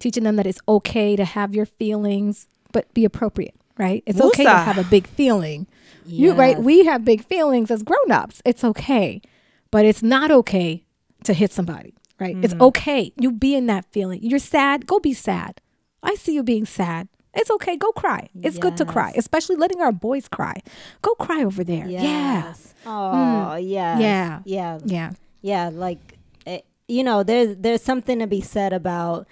teaching 0.01 0.25
them 0.25 0.35
that 0.37 0.47
it's 0.47 0.59
okay 0.67 1.15
to 1.15 1.25
have 1.25 1.55
your 1.55 1.65
feelings, 1.65 2.49
but 2.73 2.93
be 2.93 3.05
appropriate. 3.05 3.55
Right? 3.79 4.03
It's 4.07 4.21
okay 4.21 4.45
to 4.45 4.51
have 4.51 4.79
a 4.79 4.85
big 4.85 5.07
feeling. 5.07 5.67
You 6.07 6.33
right? 6.33 6.59
We 6.59 6.87
have 6.87 7.05
big 7.05 7.23
feelings 7.25 7.71
as 7.71 7.83
grown-ups. 7.83 8.41
It's 8.45 8.65
okay, 8.65 9.21
but 9.71 9.85
it's 9.85 10.03
not 10.03 10.31
okay 10.31 10.85
to 11.25 11.33
hit 11.35 11.53
somebody. 11.53 11.95
Right? 12.19 12.37
It's 12.43 12.55
mm-hmm. 12.55 12.63
okay. 12.63 13.13
You 13.21 13.33
be 13.33 13.55
in 13.55 13.67
that 13.67 13.85
feeling. 13.93 14.21
You're 14.23 14.39
sad. 14.39 14.87
Go 14.87 14.99
be 14.99 15.13
sad. 15.13 15.61
I 16.03 16.15
see 16.15 16.35
you 16.35 16.43
being 16.43 16.67
sad. 16.67 17.09
It's 17.35 17.51
okay. 17.51 17.77
Go 17.77 17.93
cry. 17.93 18.31
It's 18.43 18.59
good 18.59 18.77
to 18.79 18.87
cry, 18.87 19.13
especially 19.17 19.57
letting 19.57 19.83
our 19.83 19.93
boys 19.93 20.27
cry. 20.27 20.55
Go 21.03 21.15
cry 21.15 21.45
over 21.45 21.63
there. 21.63 21.87
Yeah. 21.87 22.03
Yes. 22.03 22.75
Oh, 22.87 23.57
yes. 23.57 24.01
Yeah. 24.01 24.41
Yeah. 24.47 24.79
Yeah. 24.85 25.13
Yeah. 25.43 25.71
Like, 25.73 26.19
eh, 26.47 26.61
you 26.89 27.05
know, 27.05 27.23
there's 27.23 27.57
there's 27.59 27.83
something 27.83 28.21
to 28.21 28.27
be 28.27 28.41
said 28.41 28.73
about 28.73 29.27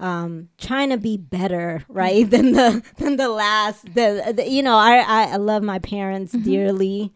um 0.00 0.48
trying 0.58 0.90
to 0.90 0.96
be 0.96 1.16
better 1.16 1.82
mm-hmm. 1.82 1.92
right 1.92 2.30
than 2.30 2.52
the 2.52 2.82
than 2.96 3.16
the 3.16 3.28
last 3.28 3.84
the, 3.94 4.32
the 4.36 4.48
you 4.48 4.62
know 4.62 4.76
I, 4.76 4.96
I 4.98 5.22
i 5.32 5.36
love 5.36 5.62
my 5.62 5.78
parents 5.78 6.34
mm-hmm. 6.34 6.44
dearly 6.44 7.12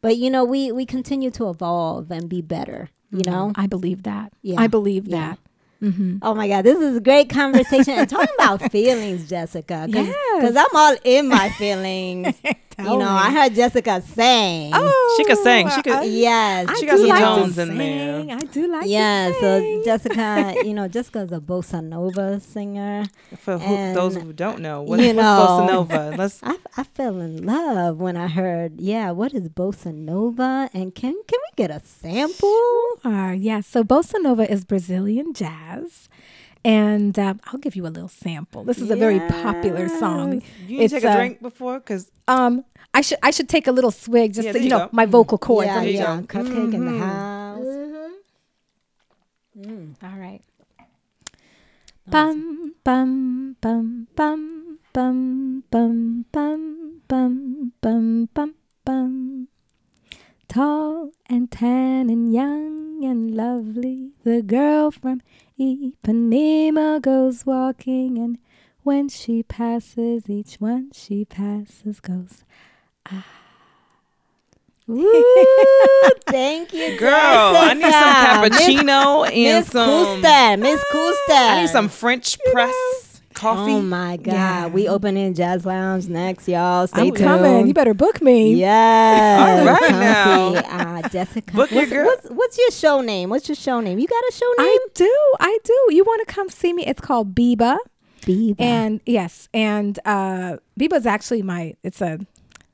but 0.00 0.16
you 0.16 0.30
know 0.30 0.44
we 0.44 0.70
we 0.70 0.86
continue 0.86 1.32
to 1.32 1.50
evolve 1.50 2.10
and 2.12 2.28
be 2.28 2.40
better 2.40 2.88
you 3.10 3.22
know 3.26 3.52
I 3.54 3.66
believe 3.66 4.04
that. 4.04 4.32
Yeah. 4.42 4.60
I 4.60 4.66
believe 4.66 5.06
Yeah. 5.06 5.30
that. 5.30 5.38
Mm-hmm. 5.82 6.18
oh 6.20 6.34
my 6.34 6.46
god 6.46 6.60
this 6.66 6.78
is 6.78 6.98
a 6.98 7.00
great 7.00 7.30
conversation 7.30 7.94
and 7.94 8.06
talking 8.06 8.28
about 8.38 8.70
feelings 8.76 9.26
jessica 9.26 9.86
because 9.86 10.08
Yes. 10.08 10.54
i'm 10.54 10.76
all 10.76 10.94
in 11.04 11.26
my 11.26 11.48
feelings 11.56 12.36
you 12.84 12.96
know 12.98 13.08
i 13.08 13.30
heard 13.32 13.54
jessica 13.54 14.02
sing 14.02 14.70
Oh, 14.72 15.14
She 15.16 15.24
could 15.24 15.38
sing. 15.38 15.68
She 15.68 15.78
oh, 15.78 15.82
could- 15.82 15.92
I, 15.92 16.02
yes 16.04 16.68
I 16.68 16.74
She 16.78 16.86
got 16.86 16.98
some 16.98 17.08
like 17.08 17.18
tones 17.20 17.54
to 17.56 17.62
in 17.62 17.76
there. 17.76 18.20
sing. 18.20 18.30
I 18.32 18.38
do 18.38 18.62
like 18.70 18.86
Yeah, 18.86 19.28
to 19.28 19.40
so. 19.40 19.82
Jessica, 19.84 20.54
you 20.64 20.72
know, 20.74 20.86
Jessica's 20.88 21.32
a 21.32 21.40
bossa 21.40 21.82
nova 21.82 22.38
singer. 22.40 23.04
For 23.36 23.58
who, 23.58 23.94
those 23.94 24.14
who 24.16 24.32
don't 24.32 24.60
know, 24.60 24.82
what, 24.82 25.00
you 25.00 25.12
what's 25.14 25.26
bossa 25.40 25.66
nova? 25.66 26.14
Let's 26.16 26.40
I, 26.52 26.56
I 26.76 26.84
fell 26.84 27.20
in 27.20 27.44
love 27.44 27.98
when 28.00 28.16
I 28.16 28.28
heard, 28.28 28.80
yeah, 28.80 29.10
what 29.10 29.34
is 29.34 29.48
bossa 29.48 29.92
nova? 29.92 30.70
And 30.72 30.94
can 30.94 31.14
can 31.26 31.38
we 31.46 31.50
get 31.56 31.70
a 31.70 31.80
sample? 31.84 33.00
are. 33.04 33.34
Yes. 33.34 33.66
So 33.66 33.82
bossa 33.82 34.20
nova 34.22 34.50
is 34.50 34.64
Brazilian 34.64 35.32
jazz. 35.34 36.08
And 36.64 37.18
um, 37.18 37.40
I'll 37.46 37.58
give 37.58 37.74
you 37.74 37.86
a 37.86 37.88
little 37.88 38.08
sample. 38.08 38.64
This 38.64 38.78
is 38.78 38.90
a 38.90 38.96
very 38.96 39.18
popular 39.20 39.88
song. 39.88 40.42
you 40.66 40.78
need 40.78 40.84
It's, 40.84 40.92
take 40.94 41.04
a 41.04 41.10
uh, 41.10 41.16
drink 41.16 41.40
before 41.40 41.78
because 41.80 42.10
Um, 42.28 42.64
I 42.92 43.00
should 43.00 43.18
I 43.22 43.30
should 43.30 43.48
take 43.48 43.66
a 43.66 43.72
little 43.72 43.90
swig 43.90 44.34
just 44.34 44.44
Yeah, 44.46 44.52
to, 44.52 44.58
there 44.58 44.62
you 44.62 44.66
you 44.68 44.70
know 44.76 44.86
go. 44.86 44.90
my 44.92 45.06
vocal 45.06 45.38
cords. 45.38 45.66
yeah, 45.66 45.80
There 45.80 45.88
you 45.88 45.98
yeah, 45.98 46.20
go. 46.20 46.26
cupcake 46.26 46.74
in 46.74 46.84
the 46.84 46.90
Mhm. 46.92 46.98
house. 46.98 47.66
All 50.02 50.18
right. 50.18 50.42
Bum 52.06 52.74
bum 52.84 53.56
bum 53.60 54.08
bum 54.16 54.78
bum 54.92 55.64
bum 55.70 56.24
bum 56.32 57.00
bum 57.08 57.72
bum 57.80 58.28
bum 58.34 58.54
bum. 58.84 59.48
Tall 60.48 61.12
and 61.28 61.50
tan 61.50 62.10
and 62.10 62.32
young 62.32 63.04
and 63.04 63.34
lovely, 63.36 64.10
the 64.24 64.42
girl 64.42 64.90
from 64.90 65.22
Ipanema 65.60 67.02
goes 67.02 67.44
walking, 67.44 68.16
and 68.16 68.38
when 68.82 69.10
she 69.10 69.42
passes, 69.42 70.30
each 70.30 70.54
one 70.54 70.90
she 70.94 71.26
passes 71.26 72.00
goes. 72.00 72.44
ah. 73.10 73.26
Ooh, 74.88 76.10
thank 76.26 76.72
you, 76.72 76.98
girl, 76.98 77.12
I 77.12 77.74
need 77.74 77.82
some 77.82 77.92
cappuccino 77.92 79.26
and 79.26 79.34
Miss 79.34 79.68
some. 79.68 80.22
Custer, 80.22 80.56
Miss 80.56 80.82
Custer. 80.90 81.32
I 81.32 81.60
need 81.60 81.68
some 81.68 81.88
French 81.88 82.38
press 82.52 82.99
coffee. 83.40 83.72
Oh 83.72 83.80
my 83.82 84.16
God, 84.16 84.32
Yeah. 84.32 84.66
we 84.68 84.88
opening 84.88 85.34
Jazz 85.34 85.64
Lounge 85.64 86.08
next, 86.08 86.46
y'all. 86.48 86.86
Stay 86.86 87.00
I'm 87.02 87.06
tuned. 87.14 87.18
coming. 87.18 87.66
You 87.66 87.74
better 87.74 87.94
book 87.94 88.20
me. 88.22 88.54
Yes. 88.54 89.58
All 89.60 89.66
right 89.66 89.88
Come 89.88 90.00
now. 90.00 90.52
see, 90.52 90.58
uh, 91.04 91.08
Jessica. 91.08 91.52
Book 91.54 91.70
your 91.70 91.80
what's, 91.80 91.90
girl. 91.92 92.04
What's, 92.06 92.26
what's 92.28 92.58
your 92.58 92.70
show 92.70 93.00
name? 93.00 93.30
What's 93.30 93.48
your 93.48 93.56
show 93.56 93.80
name? 93.80 93.98
You 93.98 94.06
got 94.06 94.22
a 94.28 94.32
show 94.32 94.52
name? 94.58 94.66
I 94.68 94.78
do. 94.94 95.16
I 95.40 95.58
do. 95.64 95.78
You 95.90 96.04
want 96.04 96.26
to 96.26 96.32
come 96.34 96.48
see 96.48 96.72
me? 96.72 96.84
It's 96.86 97.00
called 97.00 97.34
Biba. 97.34 97.78
Biba. 98.22 98.60
And 98.60 99.00
yes, 99.06 99.48
and 99.54 99.98
uh 100.04 100.58
Biba 100.78 100.92
is 100.94 101.06
actually 101.06 101.42
my 101.42 101.74
it's 101.82 102.02
a 102.02 102.18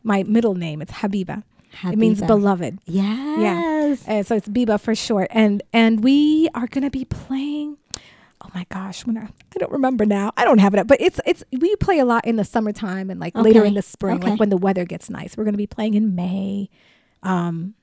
my 0.02 0.24
middle 0.24 0.54
name. 0.54 0.82
It's 0.82 0.92
Habiba. 0.92 1.44
Habiba. 1.82 1.92
It 1.92 1.98
means 1.98 2.20
beloved. 2.22 2.78
Yes. 2.86 4.02
And 4.06 4.26
so 4.26 4.34
it's 4.34 4.48
Biba 4.48 4.80
for 4.80 4.94
short. 4.96 5.28
And 5.30 5.62
and 5.72 6.02
we 6.02 6.48
are 6.54 6.66
gonna 6.66 6.90
be 6.90 7.04
playing 7.04 7.76
Oh 8.43 8.49
my 8.55 8.66
gosh, 8.68 9.07
when 9.07 9.16
I, 9.16 9.22
I 9.24 9.59
don't 9.59 9.72
remember 9.72 10.05
now. 10.05 10.30
I 10.37 10.45
don't 10.45 10.59
have 10.59 10.74
it 10.74 10.78
up, 10.80 10.87
but 10.87 11.01
it's 11.01 11.20
it's 11.24 11.43
we 11.53 11.74
play 11.76 11.99
a 11.99 12.05
lot 12.05 12.26
in 12.26 12.37
the 12.37 12.45
summertime 12.45 13.09
and 13.11 13.18
like 13.18 13.34
later 13.34 13.64
in 13.64 13.74
the 13.74 13.82
spring, 13.82 14.16
Okay. 14.16 14.30
like 14.30 14.41
when 14.41 14.51
the 14.51 14.57
weather 14.59 14.84
gets 14.84 15.09
nice. 15.09 15.37
We're 15.37 15.45
gonna 15.45 15.57
be 15.57 15.66
playing 15.66 15.95
in 15.95 16.14
May. 16.14 16.68
Um, 17.22 17.74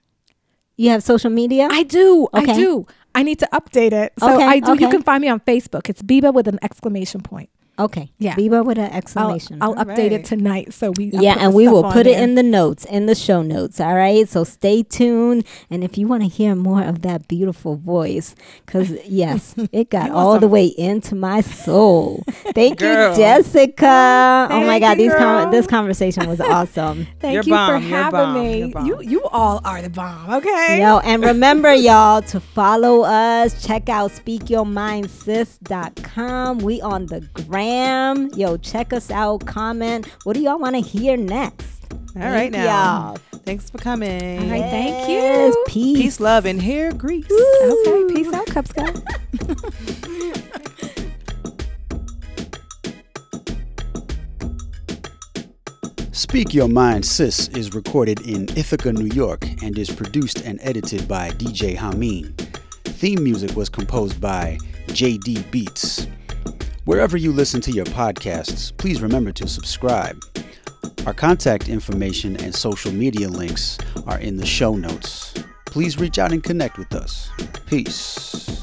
You 0.78 0.90
have 0.92 1.04
social 1.04 1.30
media? 1.32 1.68
I 1.72 1.84
do. 1.84 2.28
I 2.34 2.46
do. 2.46 2.86
I 3.16 3.24
need 3.24 3.40
to 3.40 3.50
update 3.54 3.92
it. 3.94 4.14
So 4.20 4.36
Okay, 4.36 4.44
I 4.44 4.60
do. 4.60 4.74
You 4.80 4.90
can 4.90 5.02
find 5.04 5.22
me 5.22 5.28
on 5.28 5.40
Facebook. 5.40 5.90
It's 5.90 6.02
Biba 6.02 6.34
with 6.34 6.48
an 6.48 6.60
exclamation 6.62 7.22
point. 7.22 7.50
Okay. 7.80 8.12
Yeah. 8.18 8.36
Biba 8.36 8.66
with 8.66 8.78
an 8.78 8.92
I'll, 8.92 8.98
exclamation. 8.98 9.58
I'll 9.62 9.78
All 9.78 9.86
update 9.86 10.12
it 10.12 10.26
tonight. 10.26 10.74
So 10.74 10.92
we 10.92 11.12
I 11.18 11.22
yeah, 11.22 11.38
and 11.40 11.54
we 11.54 11.68
will 11.68 11.86
on 11.86 11.92
put 11.94 12.06
it 12.08 12.14
there. 12.16 12.24
in 12.24 12.36
the 12.36 12.44
notes, 12.44 12.86
in 12.86 13.06
the 13.08 13.16
show 13.16 13.42
notes. 13.42 13.80
All 13.80 13.96
right. 13.96 14.28
So 14.30 14.44
stay 14.44 14.84
tuned. 14.84 15.46
And 15.70 15.84
if 15.84 15.98
you 15.98 16.08
want 16.08 16.24
to 16.24 16.30
hear 16.30 16.56
more 16.56 16.84
of 16.84 17.02
that 17.04 17.28
beautiful 17.28 17.76
voice, 17.78 18.36
because 18.66 18.92
yes, 19.08 19.56
it 19.72 19.90
got 19.90 20.08
You 20.08 20.14
want 20.14 20.26
all 20.28 20.40
the 20.40 20.48
way 20.48 20.66
into 20.68 21.16
my 21.16 21.42
soul. 21.42 22.24
Thank 22.54 22.80
Girl. 22.80 23.12
you, 23.12 23.18
Jessica. 23.18 24.48
oh 24.52 24.64
my 24.66 24.80
God, 24.80 24.98
you, 25.00 25.10
these 25.10 25.14
con- 25.18 25.44
girl. 25.46 25.52
this 25.52 25.68
conversation 25.68 26.28
was 26.30 26.40
awesome. 26.42 27.08
Thank 27.20 27.34
You're 27.34 27.44
you 27.44 27.50
bomb, 27.52 27.82
for 27.82 27.88
you're 27.88 27.98
having 27.98 28.12
bomb, 28.20 28.34
me. 28.36 28.72
you're. 28.76 29.02
You 29.04 29.14
you 29.14 29.24
all 29.26 29.60
are 29.66 29.82
the 29.82 29.90
bomb. 29.90 30.30
Okay. 30.36 30.80
Yo, 30.82 31.00
and 31.00 31.24
remember, 31.24 31.74
y'all, 31.74 32.22
to 32.24 32.40
follow 32.40 33.02
us. 33.04 33.64
Check 33.66 33.90
out 33.90 34.12
speakyourmindsis.com. 34.12 36.58
We 36.60 36.82
on 36.82 37.06
the 37.08 37.22
gram. 37.64 38.30
Yo, 38.36 38.58
check 38.58 38.94
us 38.94 39.10
out. 39.12 39.46
Comment. 39.46 40.06
What 40.24 40.34
do 40.34 40.42
y'all 40.42 40.60
want 40.60 40.76
to 40.76 40.82
hear 40.82 41.18
next? 41.18 41.86
All 42.16 42.22
right 42.22 42.52
Thank 42.52 42.54
now. 42.54 43.14
y'all. 43.14 43.18
Thanks 43.46 43.70
for 43.70 43.78
coming. 43.78 44.40
All 44.44 44.50
right, 44.50 44.70
thank 44.70 45.10
you. 45.10 45.64
Peace. 45.68 45.98
Peace, 45.98 46.20
love, 46.20 46.46
and 46.46 46.62
hair 46.62 46.94
grease. 46.94 47.26
Okay, 47.26 48.14
peace 48.14 48.32
out, 48.34 48.46
Cub 48.48 48.68
Scout. 48.68 49.04
Speak 56.12 56.54
Your 56.54 56.68
Mind 56.68 57.06
Sis 57.06 57.50
is 57.50 57.74
recorded 57.74 58.22
in 58.22 58.44
Ithaca, 58.58 58.94
New 58.94 59.14
York, 59.14 59.46
and 59.62 59.78
is 59.78 59.90
produced 59.90 60.42
and 60.42 60.60
edited 60.62 61.08
by 61.08 61.30
DJ 61.32 61.76
Hameen. 61.76 62.34
Theme 62.86 63.24
music 63.24 63.56
was 63.56 63.70
composed 63.70 64.22
by 64.22 64.58
JD 64.88 65.44
Beatz. 65.52 66.08
Wherever 66.86 67.16
you 67.16 67.32
listen 67.32 67.62
to 67.62 67.72
your 67.72 67.86
podcasts, 67.86 68.76
please 68.76 69.02
remember 69.02 69.32
to 69.32 69.48
subscribe. 69.48 70.22
Our 71.06 71.14
contact 71.14 71.70
information 71.70 72.36
and 72.44 72.54
social 72.54 72.92
media 72.92 73.30
links 73.30 73.78
are 74.06 74.20
in 74.20 74.36
the 74.36 74.46
show 74.46 74.76
notes. 74.76 75.34
Please 75.66 75.98
reach 75.98 76.20
out 76.20 76.34
and 76.34 76.44
connect 76.44 76.78
with 76.78 76.94
us. 76.94 77.30
Peace. 77.68 78.62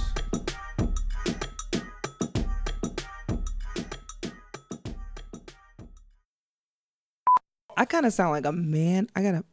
I 7.75 7.87
kind 7.87 8.05
of 8.05 8.13
sound 8.13 8.33
like 8.33 8.45
a 8.45 8.53
man. 8.53 9.09
I 9.17 9.23
gotta. 9.23 9.45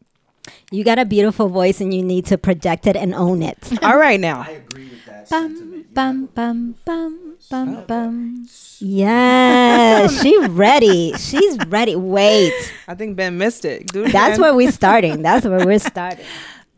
You 0.71 0.83
got 0.83 0.99
a 0.99 1.05
beautiful 1.05 1.47
voice 1.47 1.79
and 1.79 1.93
you 1.93 2.03
need 2.03 2.25
to 2.25 2.37
project 2.37 2.85
it 2.85 2.97
and 2.97 3.15
own 3.15 3.41
it. 3.41 3.57
All 3.81 3.97
right 3.97 4.19
now. 4.19 4.41
agree 4.41 4.89
with 4.89 5.05
that 5.05 5.29
Bum, 5.29 5.85
bum, 5.93 6.25
bum, 6.35 6.75
bum, 6.83 7.26
bum, 7.49 7.83
bum. 7.87 8.47
Yes, 8.79 10.21
she 10.21 10.37
ready. 10.47 11.13
She's 11.13 11.57
ready. 11.67 11.95
Wait. 11.95 12.53
I 12.87 12.95
think 12.95 13.15
Ben 13.15 13.37
missed 13.37 13.65
it. 13.65 13.87
Do 13.87 14.03
it 14.03 14.11
That's 14.11 14.37
again. 14.37 14.41
where 14.41 14.55
we're 14.55 14.71
starting. 14.71 15.21
That's 15.21 15.45
where 15.45 15.65
we're 15.65 15.79
starting. 15.79 16.25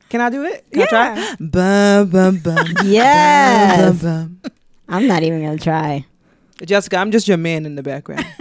Can 0.09 0.21
I 0.21 0.29
do 0.29 0.43
it? 0.43 0.65
Can 0.71 0.81
I 0.83 0.85
try? 0.85 1.35
Bum, 1.39 2.09
bum, 2.09 2.37
bum. 2.39 2.65
Yes. 2.85 4.01
Bum, 4.01 4.39
bum. 4.41 4.51
I'm 4.87 5.07
not 5.07 5.23
even 5.23 5.43
gonna 5.43 5.57
try. 5.57 6.05
Jessica, 6.65 6.97
I'm 6.97 7.11
just 7.11 7.27
your 7.27 7.37
man 7.37 7.65
in 7.65 7.75
the 7.75 7.83
background. 7.83 8.25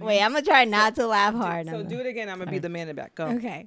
Wait, 0.00 0.20
I'm 0.22 0.32
gonna 0.32 0.42
try 0.44 0.64
not 0.64 0.94
to 0.96 1.06
laugh 1.06 1.34
hard. 1.34 1.66
so 1.68 1.82
do 1.82 1.98
it 2.00 2.06
again. 2.06 2.28
I'm 2.28 2.38
gonna 2.38 2.50
be 2.50 2.58
the 2.58 2.68
man 2.68 2.82
in 2.88 2.88
the 2.96 3.02
back. 3.02 3.14
Go. 3.14 3.26
Okay. 3.26 3.66